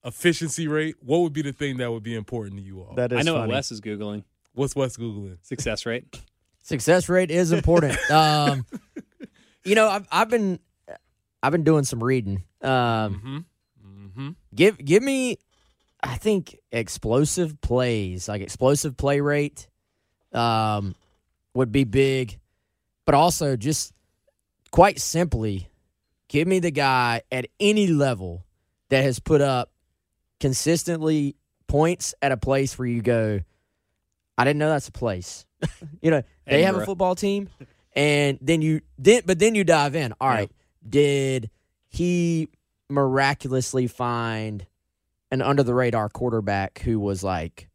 efficiency 0.08 0.68
rate? 0.68 0.96
What 1.02 1.20
would 1.20 1.34
be 1.34 1.42
the 1.44 1.52
thing 1.54 1.78
that 1.78 1.92
would 1.92 2.04
be 2.04 2.16
important 2.16 2.58
to 2.58 2.64
you 2.64 2.82
all? 2.82 2.96
That 2.96 3.12
is 3.12 3.20
I 3.20 3.22
know 3.22 3.36
what. 3.40 3.50
Wes 3.50 3.72
is 3.72 3.82
googling. 3.82 4.24
What's 4.54 4.76
Wes 4.76 4.98
googling? 4.98 5.38
Success 5.44 5.86
rate. 5.86 6.20
Success 6.62 7.08
rate 7.08 7.32
is 7.32 7.52
important. 7.52 7.98
um, 8.12 8.66
you 9.64 9.76
know, 9.76 9.88
I've 9.88 10.08
I've 10.12 10.30
been 10.30 10.60
I've 11.44 11.52
been 11.52 11.64
doing 11.64 11.84
some 11.84 12.04
reading. 12.04 12.44
Um, 12.62 13.46
Mm-hmm. 14.18 14.30
Give 14.56 14.78
give 14.84 15.04
me, 15.04 15.38
I 16.02 16.16
think 16.18 16.58
explosive 16.72 17.62
plays 17.62 18.28
like 18.28 18.42
explosive 18.42 18.98
play 18.98 19.22
rate, 19.22 19.68
um, 20.34 20.96
would 21.54 21.72
be 21.72 21.84
big, 21.84 22.40
but 23.06 23.14
also 23.14 23.56
just 23.56 23.94
quite 24.72 25.00
simply, 25.00 25.70
give 26.30 26.48
me 26.48 26.58
the 26.58 26.72
guy 26.72 27.22
at 27.32 27.46
any 27.60 27.88
level 27.88 28.44
that 28.90 29.04
has 29.04 29.20
put 29.20 29.40
up 29.40 29.70
consistently 30.40 31.36
points 31.68 32.14
at 32.22 32.32
a 32.32 32.38
place 32.38 32.78
where 32.78 32.88
you 32.88 33.02
go, 33.02 33.40
I 34.38 34.44
didn't 34.44 34.60
know 34.60 34.70
that's 34.70 34.88
a 34.88 34.92
place. 34.94 35.46
you 36.02 36.12
know, 36.12 36.24
they 36.46 36.64
have 36.64 36.76
a 36.76 36.86
football 36.86 37.16
team, 37.16 37.50
and 37.96 38.38
then 38.42 38.62
you 38.62 38.82
then 38.98 39.24
but 39.26 39.40
then 39.40 39.56
you 39.56 39.64
dive 39.64 39.96
in. 39.96 40.14
All 40.22 40.30
right, 40.30 40.52
did 40.88 41.50
he 41.88 42.50
miraculously 42.90 43.88
find 43.88 44.66
an 45.32 45.42
under 45.42 45.64
the 45.64 45.74
radar 45.74 46.10
quarterback 46.10 46.80
who 46.80 47.00
was 47.00 47.24
like 47.24 47.70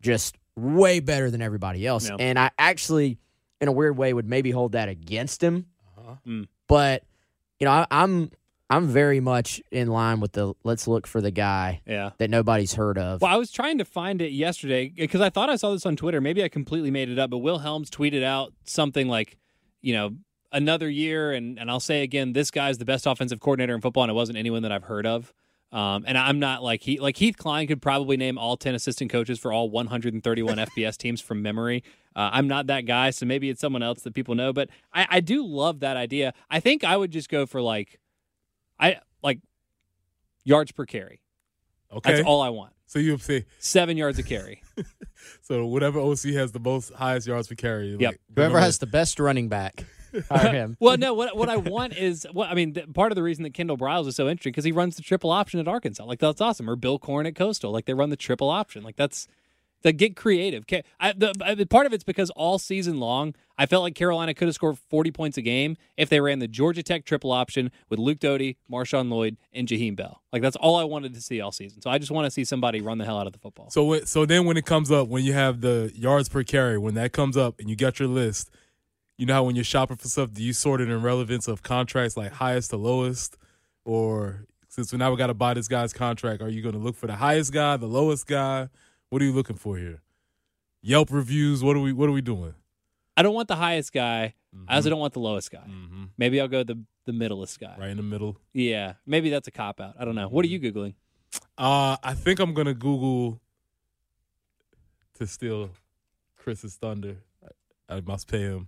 just 0.00 0.36
way 0.56 1.00
better 1.00 1.30
than 1.30 1.42
everybody 1.42 1.86
else? 1.86 2.08
Yeah. 2.08 2.16
And 2.20 2.38
I 2.38 2.50
actually, 2.58 3.18
in 3.60 3.68
a 3.68 3.72
weird 3.72 3.96
way, 3.96 4.12
would 4.12 4.28
maybe 4.28 4.52
hold 4.52 4.72
that 4.72 4.88
against 4.88 5.42
him. 5.42 5.66
Mm. 6.26 6.46
But 6.68 7.02
you 7.58 7.64
know, 7.64 7.72
I, 7.72 7.86
I'm 7.90 8.30
I'm 8.74 8.88
very 8.88 9.20
much 9.20 9.62
in 9.70 9.88
line 9.88 10.20
with 10.20 10.32
the 10.32 10.54
let's 10.64 10.88
look 10.88 11.06
for 11.06 11.20
the 11.20 11.30
guy 11.30 11.80
Yeah. 11.86 12.10
that 12.18 12.28
nobody's 12.30 12.74
heard 12.74 12.98
of. 12.98 13.20
Well, 13.22 13.32
I 13.32 13.36
was 13.36 13.50
trying 13.50 13.78
to 13.78 13.84
find 13.84 14.20
it 14.20 14.32
yesterday 14.32 14.88
because 14.88 15.20
I 15.20 15.30
thought 15.30 15.48
I 15.48 15.56
saw 15.56 15.72
this 15.72 15.86
on 15.86 15.94
Twitter. 15.96 16.20
Maybe 16.20 16.42
I 16.42 16.48
completely 16.48 16.90
made 16.90 17.08
it 17.08 17.18
up, 17.18 17.30
but 17.30 17.38
Will 17.38 17.58
Helms 17.58 17.88
tweeted 17.90 18.22
out 18.24 18.52
something 18.64 19.06
like, 19.08 19.36
you 19.80 19.92
know, 19.92 20.10
another 20.50 20.88
year, 20.88 21.32
and, 21.32 21.58
and 21.58 21.70
I'll 21.70 21.80
say 21.80 22.02
again, 22.02 22.32
this 22.32 22.50
guy's 22.50 22.78
the 22.78 22.84
best 22.84 23.06
offensive 23.06 23.40
coordinator 23.40 23.74
in 23.74 23.80
football, 23.80 24.02
and 24.04 24.10
it 24.10 24.14
wasn't 24.14 24.38
anyone 24.38 24.62
that 24.62 24.72
I've 24.72 24.84
heard 24.84 25.06
of. 25.06 25.32
Um, 25.72 26.04
and 26.06 26.16
I'm 26.16 26.38
not 26.38 26.62
like 26.62 26.82
he 26.82 27.00
like 27.00 27.16
Heath 27.16 27.36
Klein 27.36 27.66
could 27.66 27.82
probably 27.82 28.16
name 28.16 28.38
all 28.38 28.56
ten 28.56 28.76
assistant 28.76 29.10
coaches 29.10 29.40
for 29.40 29.52
all 29.52 29.68
131 29.70 30.56
FBS 30.58 30.96
teams 30.98 31.20
from 31.20 31.42
memory. 31.42 31.82
Uh, 32.14 32.30
I'm 32.32 32.46
not 32.46 32.68
that 32.68 32.82
guy, 32.82 33.10
so 33.10 33.26
maybe 33.26 33.50
it's 33.50 33.60
someone 33.60 33.82
else 33.82 34.02
that 34.02 34.14
people 34.14 34.36
know. 34.36 34.52
But 34.52 34.70
I, 34.92 35.06
I 35.10 35.20
do 35.20 35.44
love 35.44 35.80
that 35.80 35.96
idea. 35.96 36.32
I 36.48 36.60
think 36.60 36.84
I 36.84 36.96
would 36.96 37.10
just 37.10 37.28
go 37.28 37.44
for 37.44 37.60
like, 37.60 37.98
I 38.78 38.98
like 39.22 39.40
yards 40.44 40.72
per 40.72 40.84
carry. 40.86 41.20
Okay. 41.92 42.12
That's 42.14 42.26
all 42.26 42.40
I 42.42 42.48
want. 42.50 42.72
So 42.86 42.98
you 42.98 43.16
say 43.18 43.46
Seven 43.58 43.96
yards 43.96 44.18
a 44.18 44.22
carry. 44.22 44.62
so 45.42 45.66
whatever 45.66 45.98
OC 46.00 46.20
has 46.34 46.52
the 46.52 46.60
most 46.60 46.92
highest 46.92 47.26
yards 47.26 47.48
per 47.48 47.54
carry. 47.54 47.96
Yep. 47.96 48.00
Like, 48.00 48.20
Whoever 48.36 48.60
has 48.60 48.78
the 48.78 48.86
best 48.86 49.18
running 49.18 49.48
back, 49.48 49.84
hire 50.30 50.52
him. 50.52 50.76
well, 50.80 50.96
no. 50.96 51.14
What 51.14 51.36
what 51.36 51.48
I 51.48 51.56
want 51.56 51.96
is 51.96 52.26
what 52.32 52.50
I 52.50 52.54
mean. 52.54 52.74
th- 52.74 52.92
Part 52.92 53.10
of 53.12 53.16
the 53.16 53.22
reason 53.22 53.42
that 53.44 53.54
Kendall 53.54 53.78
Briles 53.78 54.06
is 54.06 54.16
so 54.16 54.28
interesting 54.28 54.52
because 54.52 54.64
he 54.64 54.72
runs 54.72 54.96
the 54.96 55.02
triple 55.02 55.30
option 55.30 55.60
at 55.60 55.68
Arkansas. 55.68 56.04
Like 56.04 56.18
that's 56.18 56.40
awesome. 56.40 56.68
Or 56.68 56.76
Bill 56.76 56.98
Korn 56.98 57.26
at 57.26 57.34
Coastal. 57.34 57.72
Like 57.72 57.86
they 57.86 57.94
run 57.94 58.10
the 58.10 58.16
triple 58.16 58.50
option. 58.50 58.82
Like 58.82 58.96
that's 58.96 59.26
that 59.84 59.92
get 59.92 60.16
creative. 60.16 60.64
I, 60.98 61.12
the, 61.12 61.32
I, 61.44 61.62
part 61.64 61.86
of 61.86 61.92
it's 61.92 62.02
because 62.02 62.30
all 62.30 62.58
season 62.58 62.98
long 62.98 63.34
I 63.56 63.66
felt 63.66 63.82
like 63.82 63.94
Carolina 63.94 64.34
could 64.34 64.48
have 64.48 64.54
scored 64.54 64.78
forty 64.90 65.12
points 65.12 65.38
a 65.38 65.42
game 65.42 65.76
if 65.96 66.08
they 66.08 66.20
ran 66.20 66.40
the 66.40 66.48
Georgia 66.48 66.82
Tech 66.82 67.04
triple 67.04 67.30
option 67.30 67.70
with 67.88 68.00
Luke 68.00 68.18
Doty, 68.18 68.56
Marshawn 68.70 69.08
Lloyd, 69.10 69.36
and 69.52 69.68
Jaheim 69.68 69.94
Bell. 69.94 70.22
Like 70.32 70.42
that's 70.42 70.56
all 70.56 70.76
I 70.76 70.84
wanted 70.84 71.14
to 71.14 71.20
see 71.20 71.40
all 71.40 71.52
season. 71.52 71.80
So 71.80 71.90
I 71.90 71.98
just 71.98 72.10
want 72.10 72.24
to 72.24 72.30
see 72.30 72.44
somebody 72.44 72.80
run 72.80 72.98
the 72.98 73.04
hell 73.04 73.18
out 73.18 73.26
of 73.28 73.32
the 73.32 73.38
football. 73.38 73.70
So 73.70 74.00
so 74.00 74.26
then 74.26 74.46
when 74.46 74.56
it 74.56 74.66
comes 74.66 74.90
up, 74.90 75.08
when 75.08 75.22
you 75.22 75.34
have 75.34 75.60
the 75.60 75.92
yards 75.94 76.28
per 76.28 76.42
carry, 76.42 76.78
when 76.78 76.94
that 76.94 77.12
comes 77.12 77.36
up 77.36 77.60
and 77.60 77.70
you 77.70 77.76
got 77.76 78.00
your 78.00 78.08
list, 78.08 78.50
you 79.18 79.26
know 79.26 79.34
how 79.34 79.42
when 79.44 79.54
you're 79.54 79.64
shopping 79.64 79.96
for 79.96 80.08
stuff, 80.08 80.32
do 80.32 80.42
you 80.42 80.52
sort 80.52 80.80
it 80.80 80.88
in 80.88 81.02
relevance 81.02 81.46
of 81.46 81.62
contracts 81.62 82.16
like 82.16 82.32
highest 82.32 82.70
to 82.70 82.76
lowest, 82.76 83.36
or 83.84 84.46
since 84.68 84.92
we 84.92 84.98
now 84.98 85.10
we 85.10 85.16
got 85.16 85.28
to 85.28 85.34
buy 85.34 85.54
this 85.54 85.68
guy's 85.68 85.92
contract, 85.92 86.42
are 86.42 86.48
you 86.48 86.62
going 86.62 86.74
to 86.74 86.80
look 86.80 86.96
for 86.96 87.06
the 87.06 87.16
highest 87.16 87.52
guy, 87.52 87.76
the 87.76 87.86
lowest 87.86 88.26
guy? 88.26 88.70
What 89.14 89.22
are 89.22 89.26
you 89.26 89.32
looking 89.32 89.54
for 89.54 89.76
here? 89.76 90.02
Yelp 90.82 91.12
reviews. 91.12 91.62
What 91.62 91.76
are 91.76 91.78
we 91.78 91.92
What 91.92 92.08
are 92.08 92.12
we 92.12 92.20
doing? 92.20 92.52
I 93.16 93.22
don't 93.22 93.32
want 93.32 93.46
the 93.46 93.54
highest 93.54 93.92
guy. 93.92 94.34
I 94.66 94.74
also 94.74 94.90
don't 94.90 94.98
want 94.98 95.12
the 95.12 95.20
lowest 95.20 95.52
guy. 95.52 95.62
Maybe 96.18 96.40
I'll 96.40 96.48
go 96.48 96.64
the 96.64 96.82
the 97.04 97.12
middleest 97.12 97.60
guy. 97.60 97.76
Right 97.78 97.90
in 97.90 97.96
the 97.96 98.02
middle. 98.02 98.38
Yeah, 98.52 98.94
maybe 99.06 99.30
that's 99.30 99.46
a 99.46 99.52
cop 99.52 99.80
out. 99.80 99.94
I 100.00 100.04
don't 100.04 100.16
know. 100.16 100.26
What 100.26 100.44
are 100.44 100.48
you 100.48 100.58
googling? 100.58 100.94
Uh, 101.56 101.96
I 102.02 102.14
think 102.14 102.40
I'm 102.40 102.54
gonna 102.54 102.74
Google 102.74 103.40
to 105.20 105.28
steal 105.28 105.70
Chris's 106.36 106.74
thunder. 106.74 107.18
I, 107.88 107.98
I 107.98 108.00
must 108.00 108.26
pay 108.26 108.40
him. 108.40 108.66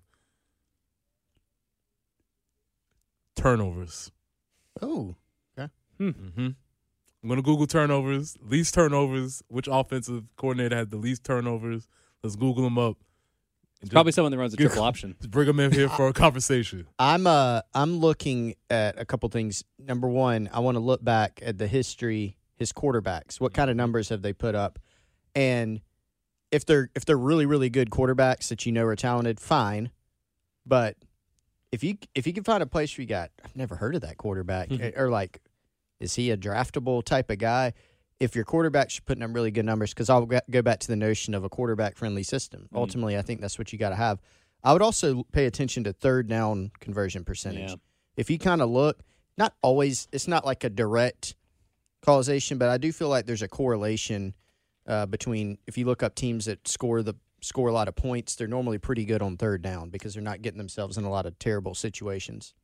Turnovers. 3.34 4.12
Oh, 4.80 5.16
okay. 5.58 5.72
Mm-hmm. 5.98 6.50
I'm 7.26 7.30
gonna 7.30 7.42
Google 7.42 7.66
turnovers, 7.66 8.36
least 8.40 8.72
turnovers. 8.72 9.42
Which 9.48 9.66
offensive 9.68 10.22
coordinator 10.36 10.76
had 10.76 10.90
the 10.90 10.96
least 10.96 11.24
turnovers? 11.24 11.88
Let's 12.22 12.36
Google 12.36 12.62
them 12.62 12.78
up. 12.78 12.98
And 13.82 13.90
Probably 13.90 14.12
someone 14.12 14.30
that 14.30 14.38
runs 14.38 14.54
a 14.54 14.56
triple 14.56 14.84
option. 14.84 15.16
Bring 15.28 15.48
them 15.48 15.58
in 15.58 15.72
here 15.72 15.88
for 15.88 16.06
a 16.06 16.12
conversation. 16.12 16.86
I'm 17.00 17.26
uh 17.26 17.62
I'm 17.74 17.98
looking 17.98 18.54
at 18.70 18.96
a 18.96 19.04
couple 19.04 19.28
things. 19.28 19.64
Number 19.76 20.08
one, 20.08 20.48
I 20.52 20.60
want 20.60 20.76
to 20.76 20.80
look 20.80 21.02
back 21.02 21.40
at 21.44 21.58
the 21.58 21.66
history, 21.66 22.36
his 22.54 22.72
quarterbacks. 22.72 23.40
What 23.40 23.52
kind 23.52 23.70
of 23.70 23.76
numbers 23.76 24.08
have 24.10 24.22
they 24.22 24.32
put 24.32 24.54
up? 24.54 24.78
And 25.34 25.80
if 26.52 26.64
they're 26.64 26.90
if 26.94 27.06
they're 27.06 27.18
really 27.18 27.44
really 27.44 27.70
good 27.70 27.90
quarterbacks 27.90 28.50
that 28.50 28.66
you 28.66 28.70
know 28.70 28.84
are 28.84 28.94
talented, 28.94 29.40
fine. 29.40 29.90
But 30.64 30.96
if 31.72 31.82
you 31.82 31.96
if 32.14 32.24
you 32.24 32.32
can 32.32 32.44
find 32.44 32.62
a 32.62 32.66
place 32.66 32.96
where 32.96 33.02
you 33.02 33.08
got 33.08 33.32
I've 33.44 33.56
never 33.56 33.74
heard 33.74 33.96
of 33.96 34.02
that 34.02 34.16
quarterback 34.16 34.70
or 34.96 35.10
like 35.10 35.40
is 36.00 36.14
he 36.14 36.30
a 36.30 36.36
draftable 36.36 37.02
type 37.04 37.30
of 37.30 37.38
guy? 37.38 37.72
If 38.18 38.34
your 38.34 38.44
quarterback's 38.44 38.98
putting 39.00 39.22
up 39.22 39.30
really 39.34 39.50
good 39.50 39.66
numbers, 39.66 39.90
because 39.92 40.08
I'll 40.08 40.24
go- 40.26 40.62
back 40.62 40.80
to 40.80 40.88
the 40.88 40.96
notion 40.96 41.34
of 41.34 41.44
a 41.44 41.48
quarterback 41.48 41.96
friendly 41.96 42.22
system. 42.22 42.68
Ultimately, 42.74 43.18
I 43.18 43.22
think 43.22 43.40
that's 43.40 43.58
what 43.58 43.72
you 43.72 43.78
got 43.78 43.90
to 43.90 43.96
have. 43.96 44.20
I 44.64 44.72
would 44.72 44.82
also 44.82 45.24
pay 45.32 45.46
attention 45.46 45.84
to 45.84 45.92
third 45.92 46.26
down 46.26 46.70
conversion 46.80 47.24
percentage. 47.24 47.70
Yeah. 47.70 47.76
If 48.16 48.30
you 48.30 48.38
kind 48.38 48.62
of 48.62 48.70
look, 48.70 49.00
not 49.36 49.54
always, 49.62 50.08
it's 50.12 50.26
not 50.26 50.46
like 50.46 50.64
a 50.64 50.70
direct 50.70 51.36
causation, 52.02 52.56
but 52.56 52.70
I 52.70 52.78
do 52.78 52.90
feel 52.90 53.08
like 53.08 53.26
there's 53.26 53.42
a 53.42 53.48
correlation 53.48 54.34
uh, 54.86 55.04
between 55.06 55.58
if 55.66 55.76
you 55.76 55.84
look 55.84 56.02
up 56.02 56.14
teams 56.14 56.46
that 56.46 56.66
score 56.66 57.02
the 57.02 57.14
score 57.42 57.68
a 57.68 57.72
lot 57.72 57.86
of 57.86 57.94
points, 57.94 58.34
they're 58.34 58.48
normally 58.48 58.78
pretty 58.78 59.04
good 59.04 59.20
on 59.20 59.36
third 59.36 59.60
down 59.60 59.90
because 59.90 60.14
they're 60.14 60.22
not 60.22 60.40
getting 60.42 60.58
themselves 60.58 60.96
in 60.96 61.04
a 61.04 61.10
lot 61.10 61.26
of 61.26 61.38
terrible 61.38 61.74
situations. 61.74 62.54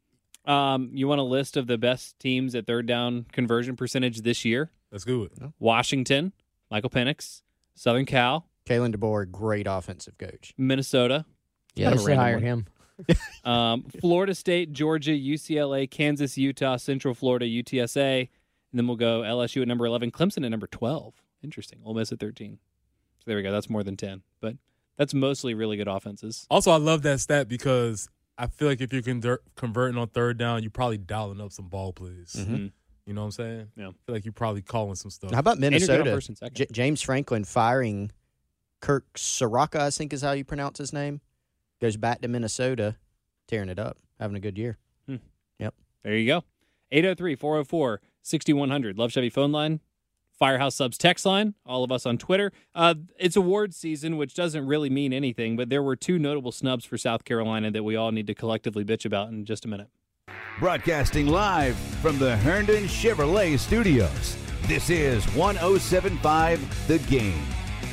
Um, 0.45 0.90
you 0.93 1.07
want 1.07 1.20
a 1.20 1.24
list 1.24 1.57
of 1.57 1.66
the 1.66 1.78
best 1.78 2.18
teams 2.18 2.55
at 2.55 2.66
third 2.66 2.86
down 2.86 3.26
conversion 3.32 3.76
percentage 3.76 4.22
this 4.22 4.45
year? 4.45 4.70
Let's 4.90 5.05
do 5.05 5.22
it. 5.24 5.32
Washington, 5.59 6.32
Michael 6.70 6.90
Penix, 6.90 7.43
Southern 7.74 8.07
Cal, 8.07 8.47
Kalen 8.66 8.95
DeBoer, 8.95 9.30
great 9.30 9.66
offensive 9.68 10.18
coach. 10.18 10.53
Minnesota. 10.59 11.24
Yeah, 11.74 11.88
Kind 11.88 11.99
they 11.99 12.03
of 12.03 12.09
should 12.09 12.16
hire 12.18 12.34
one. 12.34 12.43
him. 12.43 12.66
um, 13.51 13.84
Florida 14.01 14.34
State, 14.34 14.72
Georgia, 14.72 15.12
UCLA, 15.12 15.90
Kansas, 15.90 16.36
Utah, 16.36 16.76
Central 16.76 17.14
Florida, 17.14 17.47
UTSA, 17.47 18.20
and 18.20 18.28
then 18.78 18.86
we'll 18.86 18.97
go 18.97 19.22
LSU 19.22 19.62
at 19.62 19.68
number 19.68 19.86
eleven, 19.86 20.11
Clemson 20.11 20.45
at 20.45 20.51
number 20.51 20.66
twelve. 20.66 21.14
Interesting. 21.43 21.80
Ole 21.84 21.95
Miss 21.95 22.12
at 22.12 22.20
thirteen. 22.20 22.59
So 23.18 23.24
there 23.26 23.36
we 23.36 23.43
go. 23.43 23.51
That's 23.53 23.70
more 23.70 23.82
than 23.82 23.97
ten, 23.97 24.22
but 24.40 24.57
that's 24.99 25.14
mostly 25.14 25.55
really 25.55 25.76
good 25.76 25.88
offenses. 25.88 26.47
Also, 26.51 26.70
I 26.70 26.76
love 26.76 27.03
that 27.03 27.20
stat 27.20 27.49
because 27.49 28.09
I 28.39 28.47
feel 28.47 28.68
like 28.68 28.80
if 28.80 28.93
you're 28.93 29.03
conver- 29.03 29.39
converting 29.57 29.99
on 29.99 30.09
third 30.09 30.39
down, 30.39 30.62
you're 30.62 30.70
probably 30.70 30.99
dialing 30.99 31.41
up 31.41 31.53
some 31.53 31.68
ball 31.68 31.93
plays. 31.93 32.35
Mhm. 32.39 32.72
You 33.07 33.14
know 33.14 33.22
what 33.22 33.26
I'm 33.26 33.30
saying? 33.33 33.68
Yeah. 33.76 33.89
I 33.89 33.91
feel 34.07 34.14
like 34.14 34.24
you're 34.24 34.33
probably 34.33 34.62
calling 34.62 34.95
some 34.95 35.11
stuff. 35.11 35.33
How 35.33 35.41
about 35.41 35.59
you're 35.59 35.70
good 35.70 35.74
on 35.74 35.89
Minnesota? 35.89 36.11
first 36.12 36.28
and 36.28 36.39
second. 36.39 36.57
J- 36.57 36.66
James 36.72 37.03
Franklin 37.03 37.45
firing 37.45 38.11
Kirk 38.80 39.12
Ciarrocca, 39.14 39.80
I 39.80 39.91
think 39.91 40.12
is 40.12 40.22
how 40.22 40.33
you 40.33 40.45
pronounce 40.45 40.78
his 40.78 40.93
name. 40.93 41.20
Goes 41.80 41.97
back 41.97 42.20
to 42.22 42.28
Minnesota, 42.28 42.97
tearing 43.49 43.68
it 43.68 43.78
up, 43.78 43.99
having 44.18 44.37
a 44.37 44.41
good 44.41 44.57
year. 44.57 44.78
Hmm. 45.07 45.16
Yep. 45.59 45.74
There 46.05 46.16
you 46.16 46.26
go. 46.26 46.45
803 46.93 47.35
404 47.37 48.01
6100. 48.22 48.99
Love 48.99 49.12
Chevy 49.12 49.30
phone 49.30 49.53
line. 49.53 49.80
Firehouse 50.39 50.74
Subs 50.76 50.99
text 50.99 51.24
line. 51.24 51.55
All 51.64 51.85
of 51.85 51.93
us 51.93 52.07
on 52.07 52.18
Twitter. 52.18 52.53
Uh, 52.74 52.95
it's 53.18 53.37
awards 53.37 53.76
season, 53.76 54.16
which 54.16 54.35
doesn't 54.35 54.66
really 54.66 54.91
mean 54.91 55.12
anything, 55.12 55.57
but 55.57 55.68
there 55.68 55.83
were 55.83 55.97
two 55.97 56.18
notable 56.18 56.53
snubs 56.53 56.85
for 56.85 56.99
South 56.99 57.24
Carolina 57.24 57.70
that 57.70 57.83
we 57.85 57.97
all 57.97 58.12
need 58.12 58.26
to 58.26 58.35
collectively 58.35 58.85
bitch 58.85 59.05
about 59.05 59.28
in 59.28 59.45
just 59.45 59.64
a 59.64 59.68
minute. 59.68 59.89
Broadcasting 60.59 61.26
live 61.26 61.76
from 62.01 62.18
the 62.18 62.37
Herndon 62.39 62.85
Chevrolet 62.85 63.59
Studios. 63.59 64.37
This 64.62 64.91
is 64.91 65.24
1075 65.35 66.87
The 66.89 66.99
Game. 67.01 67.47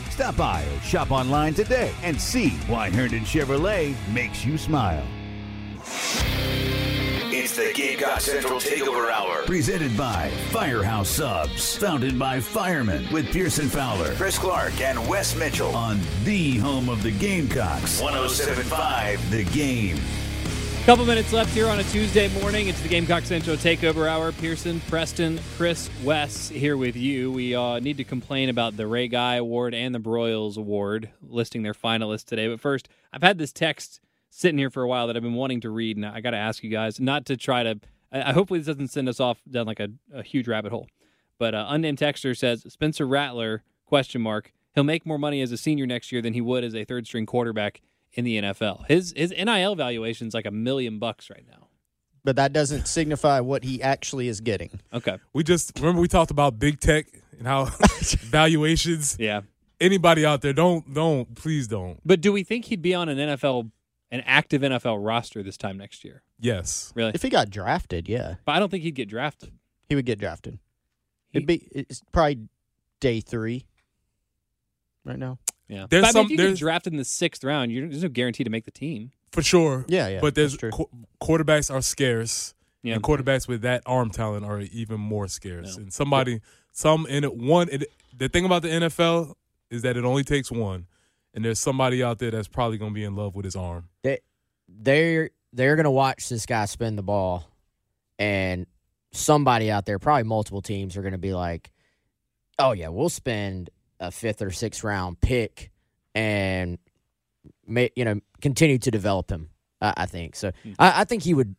Stop 0.10 0.36
by 0.38 0.64
or 0.64 0.82
shop 0.82 1.12
online 1.12 1.54
today 1.54 1.94
and 2.04 2.20
see 2.20 2.50
why 2.68 2.90
Herndon 2.90 3.24
Chevrolet 3.24 3.96
makes 4.14 4.46
you 4.46 4.58
smile. 4.58 5.06
It's 7.42 7.56
the 7.56 7.72
Gamecock 7.74 8.20
Central 8.20 8.60
Takeover 8.60 9.10
Hour. 9.10 9.44
Presented 9.46 9.96
by 9.96 10.30
Firehouse 10.52 11.08
Subs. 11.08 11.78
Founded 11.78 12.20
by 12.20 12.42
firemen 12.42 13.10
with 13.14 13.32
Pearson 13.32 13.70
Fowler. 13.70 14.14
Chris 14.16 14.38
Clark 14.38 14.82
and 14.82 15.08
Wes 15.08 15.38
Mitchell. 15.38 15.74
On 15.74 16.02
the 16.26 16.58
home 16.58 16.90
of 16.90 17.02
the 17.02 17.12
Gamecocks. 17.12 18.02
1075 18.02 19.32
The 19.32 19.46
Game. 19.46 19.98
Couple 20.86 21.06
minutes 21.06 21.32
left 21.32 21.54
here 21.54 21.70
on 21.70 21.80
a 21.80 21.84
Tuesday 21.84 22.28
morning. 22.42 22.68
It's 22.68 22.82
the 22.82 22.90
Gamecock 22.90 23.24
Central 23.24 23.56
Takeover 23.56 24.10
Hour. 24.10 24.34
Pearson, 24.34 24.82
Preston, 24.90 25.40
Chris, 25.56 25.90
Wes 26.04 26.50
here 26.50 26.76
with 26.76 26.98
you. 26.98 27.32
We 27.32 27.56
uh, 27.56 27.80
need 27.80 27.96
to 27.98 28.04
complain 28.04 28.50
about 28.50 28.76
the 28.76 28.86
Ray 28.86 29.08
Guy 29.08 29.36
Award 29.36 29.74
and 29.74 29.96
the 29.96 30.00
Broyles 30.00 30.58
Award 30.58 31.10
listing 31.22 31.64
their 31.64 31.74
finalists 31.74 32.26
today. 32.26 32.50
But 32.50 32.60
first, 32.60 32.90
I've 33.14 33.24
had 33.24 33.38
this 33.38 33.54
text 33.54 34.02
sitting 34.30 34.58
here 34.58 34.70
for 34.70 34.84
a 34.84 34.88
while 34.88 35.08
that 35.08 35.16
I've 35.16 35.24
been 35.24 35.34
wanting 35.34 35.62
to 35.62 35.70
read, 35.70 35.98
and 35.98 36.06
I 36.06 36.22
got 36.22 36.32
to 36.32 36.38
ask 36.38 36.64
you 36.64 36.70
guys 36.70 37.00
not 37.00 37.26
to 37.28 37.38
try 37.38 37.64
to. 37.64 37.80
I, 38.12 38.30
I 38.30 38.34
hopefully 38.34 38.60
this 38.60 38.68
doesn't 38.68 38.90
send 38.90 39.10
us 39.10 39.20
off 39.20 39.40
down 39.50 39.66
like 39.66 39.80
a, 39.80 39.90
a 40.14 40.24
huge 40.24 40.48
rabbit 40.48 40.72
hole. 40.72 40.88
But 41.38 41.56
uh, 41.56 41.68
unnamed 41.70 41.98
texter 41.98 42.38
says 42.38 42.66
Spencer 42.68 43.08
Rattler 43.08 43.64
question 43.86 44.22
mark 44.22 44.52
he'll 44.76 44.84
make 44.84 45.06
more 45.06 45.18
money 45.18 45.42
as 45.42 45.52
a 45.52 45.58
senior 45.58 45.86
next 45.86 46.12
year 46.12 46.22
than 46.22 46.34
he 46.34 46.42
would 46.42 46.64
as 46.64 46.76
a 46.76 46.86
third 46.86 47.06
string 47.06 47.26
quarterback 47.26 47.82
in 48.14 48.26
the 48.26 48.42
NFL. 48.42 48.86
His 48.88 49.14
his 49.16 49.32
NIL 49.32 49.76
valuation 49.76 50.28
is 50.28 50.34
like 50.34 50.46
a 50.46 50.52
million 50.52 51.00
bucks 51.00 51.30
right 51.30 51.46
now. 51.48 51.68
But 52.24 52.36
that 52.36 52.54
doesn't 52.54 52.88
signify 52.88 53.40
what 53.40 53.64
he 53.64 53.82
actually 53.82 54.28
is 54.28 54.42
getting. 54.42 54.82
Okay. 54.94 55.18
We 55.34 55.44
just 55.44 55.72
remember 55.80 56.02
we 56.02 56.08
talked 56.08 56.32
about 56.32 56.60
big 56.60 56.80
tech 56.80 57.08
and 57.38 57.48
how 57.48 57.66
valuations. 58.20 59.16
Yeah. 59.20 59.42
Anybody 59.80 60.26
out 60.26 60.42
there, 60.42 60.54
don't 60.54 60.94
don't 60.94 61.36
please 61.36 61.68
don't. 61.68 62.00
But 62.06 62.22
do 62.22 62.32
we 62.32 62.44
think 62.44 62.66
he'd 62.66 62.82
be 62.82 62.94
on 62.94 63.10
an 63.10 63.18
NFL 63.18 63.72
an 64.12 64.22
active 64.26 64.62
NFL 64.62 65.06
roster 65.06 65.44
this 65.44 65.58
time 65.58 65.78
next 65.78 66.04
year? 66.04 66.22
Yes. 66.40 66.92
Really? 66.96 67.12
If 67.14 67.22
he 67.22 67.30
got 67.30 67.50
drafted, 67.50 68.08
yeah, 68.10 68.36
But 68.46 68.54
I 68.54 68.60
don't 68.60 68.70
think 68.70 68.84
he'd 68.84 68.96
get 68.96 69.10
drafted. 69.10 69.52
he 69.88 69.96
would 69.96 70.06
get 70.06 70.20
drafted. 70.20 70.60
It'd 71.34 71.46
be 71.48 71.68
it's 71.72 72.02
probably 72.12 72.48
day 73.00 73.22
three 73.22 73.66
right 75.06 75.20
now. 75.20 75.38
Yeah. 75.68 75.86
There's 75.90 76.02
but 76.02 76.16
I 76.16 76.24
mean, 76.24 76.26
if 76.26 76.40
you 76.40 76.48
get 76.50 76.58
drafted 76.58 76.94
in 76.94 76.98
the 76.98 77.06
sixth 77.06 77.44
round, 77.44 77.72
you're, 77.72 77.88
there's 77.88 78.02
no 78.04 78.10
guarantee 78.10 78.44
to 78.44 78.50
make 78.50 78.66
the 78.66 78.72
team. 78.72 79.12
For 79.32 79.44
sure. 79.44 79.86
Yeah, 79.88 80.08
yeah, 80.08 80.20
But 80.22 80.34
there's 80.34 80.58
qu- 80.58 80.90
quarterbacks 81.22 81.72
are 81.72 81.82
scarce. 81.84 82.56
Yeah. 82.82 82.96
And 82.96 83.04
quarterbacks 83.04 83.48
with 83.48 83.62
that 83.62 83.84
arm 83.86 84.10
talent 84.10 84.46
are 84.46 84.62
even 84.62 85.00
more 85.00 85.28
scarce. 85.28 85.78
And 85.78 85.94
somebody, 85.94 86.42
some 86.72 87.06
in 87.06 87.24
it, 87.24 87.36
one. 87.36 87.68
It, 87.72 87.84
the 88.18 88.28
thing 88.30 88.46
about 88.46 88.64
the 88.64 88.70
NFL 88.70 89.36
is 89.70 89.84
that 89.84 89.98
it 89.98 90.06
only 90.06 90.24
takes 90.24 90.50
one, 90.52 90.88
and 91.34 91.44
there's 91.46 91.60
somebody 91.60 92.04
out 92.04 92.20
there 92.20 92.32
that's 92.32 92.48
probably 92.48 92.78
going 92.78 92.92
to 92.92 92.96
be 92.96 93.04
in 93.04 93.16
love 93.16 93.36
with 93.36 93.46
his 93.46 93.56
arm. 93.56 93.90
they 94.04 94.20
they're 94.68 95.30
they're 95.54 95.76
gonna 95.76 95.90
watch 95.92 96.30
this 96.30 96.46
guy 96.46 96.66
spin 96.66 96.96
the 96.96 97.04
ball, 97.04 97.50
and 98.20 98.66
somebody 99.12 99.72
out 99.72 99.86
there, 99.86 99.98
probably 100.00 100.24
multiple 100.24 100.62
teams, 100.62 100.96
are 100.98 101.02
gonna 101.02 101.18
be 101.18 101.34
like, 101.34 101.72
"Oh 102.60 102.72
yeah, 102.74 102.90
we'll 102.90 103.10
spend 103.10 103.70
a 104.00 104.12
fifth 104.12 104.42
or 104.42 104.52
sixth 104.52 104.84
round 104.84 105.20
pick 105.22 105.72
and 106.16 106.78
may, 107.68 107.90
you 107.96 108.06
know 108.06 108.20
continue 108.42 108.78
to 108.80 108.92
develop 108.92 109.32
him." 109.32 109.50
I, 109.82 109.94
I 109.98 110.06
think 110.06 110.36
so. 110.36 110.52
Hmm. 110.64 110.74
I, 110.78 111.02
I 111.02 111.04
think 111.06 111.24
he 111.24 111.34
would 111.34 111.56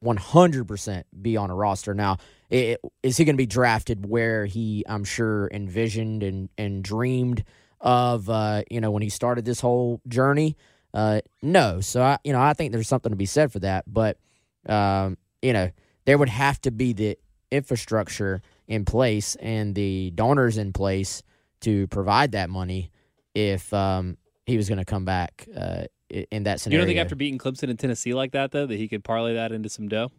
one 0.00 0.18
hundred 0.18 0.68
percent 0.68 1.06
be 1.22 1.36
on 1.38 1.50
a 1.50 1.54
roster 1.54 1.94
now. 1.94 2.18
i- 2.52 2.76
Is 3.02 3.16
he 3.16 3.24
going 3.24 3.36
to 3.36 3.40
be 3.42 3.46
drafted 3.46 4.04
where 4.06 4.44
he, 4.44 4.84
I'm 4.86 5.04
sure, 5.04 5.48
envisioned 5.50 6.22
and 6.22 6.50
and 6.58 6.82
dreamed 6.84 7.42
of? 7.80 8.28
Uh, 8.28 8.62
you 8.70 8.80
know, 8.80 8.90
when 8.90 9.02
he 9.02 9.08
started 9.08 9.44
this 9.44 9.60
whole 9.60 10.00
journey. 10.08 10.56
Uh, 10.92 11.20
no. 11.42 11.80
So 11.80 12.02
I, 12.02 12.18
you 12.24 12.32
know, 12.32 12.40
I 12.40 12.52
think 12.54 12.72
there's 12.72 12.88
something 12.88 13.10
to 13.10 13.16
be 13.16 13.26
said 13.26 13.52
for 13.52 13.58
that. 13.60 13.84
But, 13.92 14.18
um, 14.66 15.18
you 15.42 15.52
know, 15.52 15.70
there 16.04 16.16
would 16.18 16.28
have 16.28 16.60
to 16.62 16.70
be 16.70 16.92
the 16.92 17.18
infrastructure 17.50 18.42
in 18.68 18.84
place 18.84 19.34
and 19.36 19.74
the 19.74 20.10
donors 20.14 20.56
in 20.56 20.72
place 20.72 21.22
to 21.60 21.86
provide 21.88 22.32
that 22.32 22.50
money 22.50 22.90
if 23.34 23.72
um, 23.72 24.16
he 24.46 24.56
was 24.56 24.68
going 24.68 24.78
to 24.78 24.84
come 24.84 25.04
back 25.04 25.48
uh, 25.56 25.84
in 26.08 26.44
that 26.44 26.60
scenario. 26.60 26.82
You 26.82 26.86
don't 26.86 26.94
think 26.94 27.04
after 27.04 27.16
beating 27.16 27.38
Clemson 27.38 27.70
and 27.70 27.78
Tennessee 27.78 28.14
like 28.14 28.32
that, 28.32 28.52
though, 28.52 28.66
that 28.66 28.76
he 28.76 28.88
could 28.88 29.02
parlay 29.02 29.34
that 29.34 29.52
into 29.52 29.68
some 29.68 29.88
dough? 29.88 30.12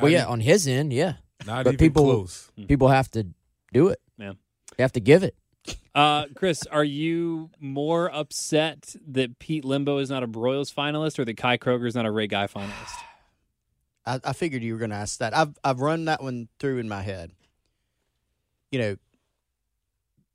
well, 0.00 0.10
yeah, 0.10 0.26
on 0.26 0.40
his 0.40 0.68
end, 0.68 0.92
yeah. 0.92 1.14
Not 1.46 1.64
but 1.64 1.74
even 1.74 1.78
people, 1.78 2.04
close. 2.04 2.50
people 2.68 2.88
have 2.88 3.10
to 3.12 3.26
do 3.72 3.88
it. 3.88 4.00
Yeah. 4.18 4.32
They 4.76 4.82
have 4.84 4.92
to 4.92 5.00
give 5.00 5.22
it. 5.22 5.34
Uh, 5.96 6.26
Chris, 6.34 6.62
are 6.70 6.84
you 6.84 7.48
more 7.58 8.14
upset 8.14 8.94
that 9.08 9.38
Pete 9.38 9.64
Lembo 9.64 9.98
is 9.98 10.10
not 10.10 10.22
a 10.22 10.28
Broyles 10.28 10.72
finalist 10.72 11.18
or 11.18 11.24
that 11.24 11.38
Kai 11.38 11.56
Kroeger 11.56 11.86
is 11.86 11.94
not 11.94 12.04
a 12.04 12.10
Ray 12.10 12.26
Guy 12.26 12.46
finalist? 12.46 12.96
I, 14.06 14.20
I 14.22 14.32
figured 14.34 14.62
you 14.62 14.74
were 14.74 14.78
going 14.78 14.90
to 14.90 14.96
ask 14.96 15.18
that. 15.20 15.34
I've 15.34 15.56
I've 15.64 15.80
run 15.80 16.04
that 16.04 16.22
one 16.22 16.48
through 16.60 16.78
in 16.80 16.88
my 16.88 17.00
head. 17.00 17.32
You 18.70 18.78
know, 18.78 18.96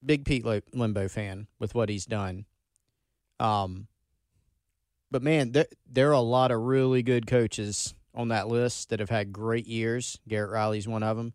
big 0.04 0.26
Pete 0.26 0.44
Lembo 0.44 1.10
fan 1.12 1.46
with 1.60 1.76
what 1.76 1.90
he's 1.90 2.08
done. 2.08 2.46
Um, 3.40 3.88
but 5.12 5.22
man, 5.22 5.52
there 5.52 5.68
there 5.88 6.10
are 6.10 6.14
a 6.14 6.22
lot 6.22 6.50
of 6.50 6.60
really 6.60 7.04
good 7.04 7.28
coaches 7.28 7.94
on 8.16 8.30
that 8.30 8.48
list 8.48 8.90
that 8.90 9.00
have 9.00 9.12
had 9.12 9.32
great 9.32 9.68
years. 9.68 10.18
Garrett 10.28 10.50
Riley's 10.50 10.88
one 10.88 11.04
of 11.04 11.18
them. 11.18 11.34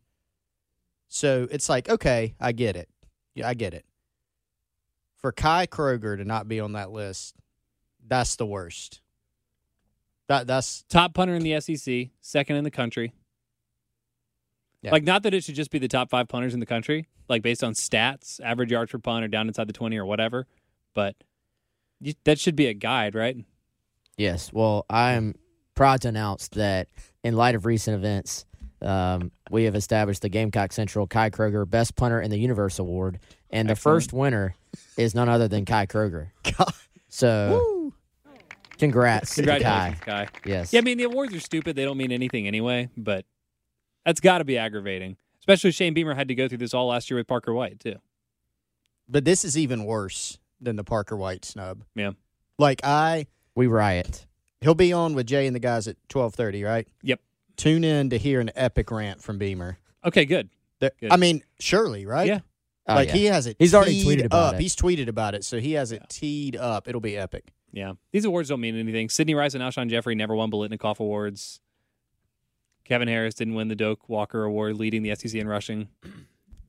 So 1.06 1.46
it's 1.48 1.68
like, 1.68 1.88
okay, 1.88 2.34
I 2.40 2.50
get 2.50 2.74
it. 2.74 2.88
Yeah, 3.36 3.48
I 3.48 3.54
get 3.54 3.72
it. 3.72 3.84
For 5.16 5.32
Kai 5.32 5.66
Kroeger 5.66 6.16
to 6.16 6.24
not 6.24 6.48
be 6.48 6.60
on 6.60 6.72
that 6.72 6.90
list, 6.90 7.34
that's 8.06 8.36
the 8.36 8.46
worst. 8.46 9.00
That 10.28 10.46
that's 10.46 10.84
Top 10.88 11.14
punter 11.14 11.34
in 11.34 11.42
the 11.42 11.60
SEC, 11.60 12.08
second 12.20 12.56
in 12.56 12.64
the 12.64 12.70
country. 12.70 13.12
Yeah. 14.82 14.92
Like, 14.92 15.04
not 15.04 15.22
that 15.24 15.34
it 15.34 15.42
should 15.42 15.54
just 15.54 15.70
be 15.70 15.78
the 15.78 15.88
top 15.88 16.10
five 16.10 16.28
punters 16.28 16.54
in 16.54 16.60
the 16.60 16.66
country, 16.66 17.08
like 17.28 17.42
based 17.42 17.64
on 17.64 17.72
stats, 17.72 18.40
average 18.40 18.70
yards 18.70 18.92
per 18.92 18.98
punt 18.98 19.24
or 19.24 19.28
down 19.28 19.48
inside 19.48 19.68
the 19.68 19.72
20 19.72 19.96
or 19.96 20.04
whatever, 20.04 20.46
but 20.94 21.16
you, 22.00 22.12
that 22.24 22.38
should 22.38 22.54
be 22.56 22.66
a 22.66 22.74
guide, 22.74 23.14
right? 23.14 23.36
Yes. 24.16 24.52
Well, 24.52 24.86
I 24.88 25.12
am 25.12 25.34
proud 25.74 26.02
to 26.02 26.08
announce 26.08 26.48
that 26.48 26.88
in 27.24 27.36
light 27.36 27.54
of 27.54 27.66
recent 27.66 27.96
events, 27.96 28.44
um, 28.82 29.32
we 29.50 29.64
have 29.64 29.74
established 29.74 30.22
the 30.22 30.28
Gamecock 30.28 30.72
Central 30.72 31.06
Kai 31.06 31.30
Kroeger 31.30 31.68
Best 31.68 31.96
Punter 31.96 32.20
in 32.20 32.30
the 32.30 32.38
Universe 32.38 32.78
Award, 32.78 33.18
and 33.50 33.68
the 33.68 33.72
Excellent. 33.72 33.96
first 33.96 34.12
winner 34.12 34.54
is 34.96 35.14
none 35.14 35.28
other 35.28 35.48
than 35.48 35.64
Kai 35.64 35.86
Kroeger. 35.86 36.28
So, 37.08 37.92
congrats, 38.78 39.36
to 39.36 39.42
Kai. 39.46 39.96
Kai. 40.02 40.28
Yes. 40.44 40.70
Yeah, 40.72 40.80
I 40.80 40.82
mean, 40.82 40.98
the 40.98 41.04
awards 41.04 41.34
are 41.34 41.40
stupid. 41.40 41.76
They 41.76 41.84
don't 41.84 41.96
mean 41.96 42.12
anything 42.12 42.46
anyway, 42.46 42.90
but 42.94 43.24
that's 44.04 44.20
got 44.20 44.38
to 44.38 44.44
be 44.44 44.58
aggravating. 44.58 45.16
Especially 45.40 45.70
Shane 45.70 45.94
Beamer 45.94 46.14
had 46.14 46.28
to 46.28 46.34
go 46.34 46.46
through 46.46 46.58
this 46.58 46.74
all 46.74 46.88
last 46.88 47.10
year 47.10 47.16
with 47.16 47.26
Parker 47.26 47.54
White, 47.54 47.80
too. 47.80 47.96
But 49.08 49.24
this 49.24 49.44
is 49.44 49.56
even 49.56 49.84
worse 49.86 50.38
than 50.60 50.76
the 50.76 50.84
Parker 50.84 51.16
White 51.16 51.44
snub. 51.46 51.84
Yeah. 51.94 52.10
Like 52.58 52.80
I 52.84 53.26
We 53.54 53.66
riot. 53.66 54.26
he'll 54.60 54.74
be 54.74 54.92
on 54.92 55.14
with 55.14 55.26
Jay 55.26 55.46
and 55.46 55.54
the 55.56 55.60
guys 55.60 55.86
at 55.88 55.96
twelve 56.10 56.34
thirty, 56.34 56.64
right? 56.64 56.86
Yep. 57.02 57.20
Tune 57.56 57.82
in 57.84 58.10
to 58.10 58.18
hear 58.18 58.40
an 58.40 58.50
epic 58.56 58.90
rant 58.90 59.22
from 59.22 59.38
Beamer. 59.38 59.78
Okay, 60.04 60.24
good. 60.26 60.50
Good. 60.80 60.92
I 61.10 61.16
mean, 61.16 61.42
surely, 61.60 62.04
right? 62.04 62.26
Yeah. 62.26 62.40
Oh, 62.88 62.94
like 62.94 63.08
yeah. 63.08 63.14
he 63.14 63.24
has 63.26 63.46
it. 63.46 63.56
He's 63.58 63.74
already 63.74 64.04
tweeted 64.04 64.26
about 64.26 64.54
up. 64.54 64.54
it. 64.54 64.60
He's 64.60 64.76
tweeted 64.76 65.08
about 65.08 65.34
it, 65.34 65.44
so 65.44 65.58
he 65.58 65.72
has 65.72 65.90
it 65.92 66.02
teed 66.08 66.56
up. 66.56 66.86
It'll 66.88 67.00
be 67.00 67.16
epic. 67.16 67.52
Yeah. 67.72 67.94
These 68.12 68.24
awards 68.24 68.48
don't 68.48 68.60
mean 68.60 68.76
anything. 68.78 69.08
Sidney 69.08 69.34
Rice 69.34 69.54
and 69.54 69.62
Alshon 69.62 69.88
Jeffery 69.88 70.14
never 70.14 70.34
won 70.34 70.50
Biletnikoff 70.50 71.00
Awards. 71.00 71.60
Kevin 72.84 73.08
Harris 73.08 73.34
didn't 73.34 73.54
win 73.54 73.68
the 73.68 73.74
Doak 73.74 74.08
Walker 74.08 74.44
Award 74.44 74.76
leading 74.76 75.02
the 75.02 75.14
SEC 75.14 75.34
in 75.34 75.48
rushing. 75.48 75.88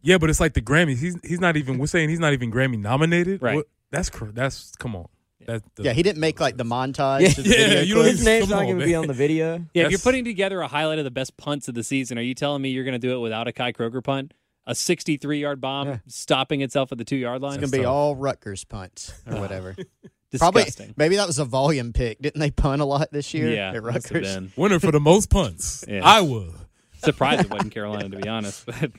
Yeah, 0.01 0.17
but 0.17 0.29
it's 0.29 0.39
like 0.39 0.53
the 0.53 0.61
Grammys. 0.61 0.97
He's 0.99 1.17
he's 1.23 1.39
not 1.39 1.55
even. 1.57 1.77
We're 1.77 1.85
saying 1.87 2.09
he's 2.09 2.19
not 2.19 2.33
even 2.33 2.51
Grammy 2.51 2.79
nominated. 2.79 3.41
Right. 3.41 3.55
What- 3.55 3.67
that's 3.91 4.09
cr- 4.09 4.31
that's 4.33 4.75
come 4.75 4.95
on. 4.95 5.07
That, 5.45 5.63
Yeah, 5.79 5.93
he 5.93 6.03
didn't 6.03 6.19
make 6.19 6.41
like 6.41 6.57
the 6.57 6.65
montage. 6.65 7.21
Yeah. 7.21 7.29
the 7.29 7.41
Yeah, 7.43 7.57
video 7.67 7.81
you 7.83 7.95
don't. 7.95 8.05
His 8.05 8.25
name's 8.25 8.49
not 8.49 8.63
going 8.63 8.79
to 8.79 8.85
be 8.85 8.95
on 8.95 9.07
the 9.07 9.13
video. 9.13 9.65
Yeah, 9.73 9.85
if 9.85 9.91
you're 9.91 9.99
putting 9.99 10.25
together 10.25 10.59
a 10.59 10.67
highlight 10.67 10.97
of 10.99 11.05
the 11.05 11.11
best 11.11 11.37
punts 11.37 11.69
of 11.69 11.73
the 11.75 11.83
season, 11.83 12.17
are 12.17 12.21
you 12.21 12.33
telling 12.33 12.61
me 12.61 12.69
you're 12.69 12.83
going 12.83 12.99
to 12.99 13.07
do 13.07 13.15
it 13.15 13.19
without 13.19 13.47
a 13.47 13.53
Kai 13.53 13.71
Kroeger 13.71 14.03
punt? 14.03 14.33
A 14.67 14.75
63 14.75 15.39
yard 15.39 15.59
bomb 15.61 15.87
Yeah. 15.87 15.97
stopping 16.07 16.61
itself 16.61 16.91
at 16.91 16.97
the 16.99 17.05
two 17.05 17.15
yard 17.15 17.41
line? 17.41 17.53
It's 17.53 17.71
gonna 17.71 17.81
be 17.81 17.85
tough. 17.85 17.91
all 17.93 18.15
Rutgers 18.15 18.63
punts 18.65 19.13
or 19.25 19.39
whatever. 19.39 19.75
Probably, 20.37 20.63
Disgusting. 20.65 20.93
maybe 20.97 21.15
that 21.15 21.25
was 21.25 21.39
a 21.39 21.45
volume 21.45 21.93
pick. 21.93 22.21
Didn't 22.21 22.41
they 22.41 22.51
punt 22.51 22.81
a 22.81 22.85
lot 22.85 23.09
this 23.13 23.33
year 23.33 23.49
yeah, 23.49 23.71
at 23.73 23.81
Rutgers? 23.81 24.35
been. 24.35 24.51
winner 24.57 24.77
for 24.77 24.91
the 24.91 24.99
most 24.99 25.29
punts. 25.29 25.85
Yeah. 25.87 26.01
Iowa. 26.03 26.49
Surprised 26.97 27.45
it 27.45 27.49
wasn't 27.49 27.71
Carolina, 27.73 28.09
to 28.09 28.17
be 28.17 28.27
honest. 28.27 28.65
But 28.65 28.91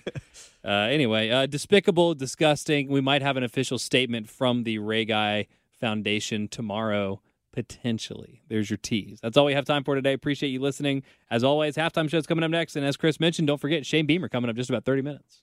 uh, 0.65 0.69
anyway, 0.71 1.29
uh, 1.29 1.45
despicable, 1.47 2.15
disgusting. 2.15 2.89
We 2.89 3.03
might 3.03 3.21
have 3.21 3.37
an 3.37 3.43
official 3.43 3.79
statement 3.79 4.31
from 4.31 4.63
the 4.65 4.79
Ray 4.79 5.05
Guy 5.05 5.49
Foundation 5.79 6.49
tomorrow 6.49 7.21
potentially. 7.53 8.43
There's 8.49 8.71
your 8.71 8.77
tease. 8.77 9.19
That's 9.21 9.37
all 9.37 9.45
we 9.45 9.53
have 9.55 9.65
time 9.65 9.83
for 9.85 9.95
today. 9.97 10.13
Appreciate 10.13 10.51
you 10.51 10.61
listening. 10.61 11.03
As 11.31 11.43
always, 11.43 11.77
halftime 11.77 12.09
show's 12.09 12.27
coming 12.27 12.45
up 12.45 12.51
next. 12.51 12.77
And 12.77 12.87
as 12.87 12.97
Chris 12.97 13.19
mentioned, 13.19 13.49
don't 13.49 13.61
forget 13.61 13.85
Shane 13.85 14.07
Beamer 14.07 14.29
coming 14.29 14.49
up 14.49 14.55
just 14.57 14.71
about 14.71 14.85
30 14.85 15.03
minutes. 15.03 15.43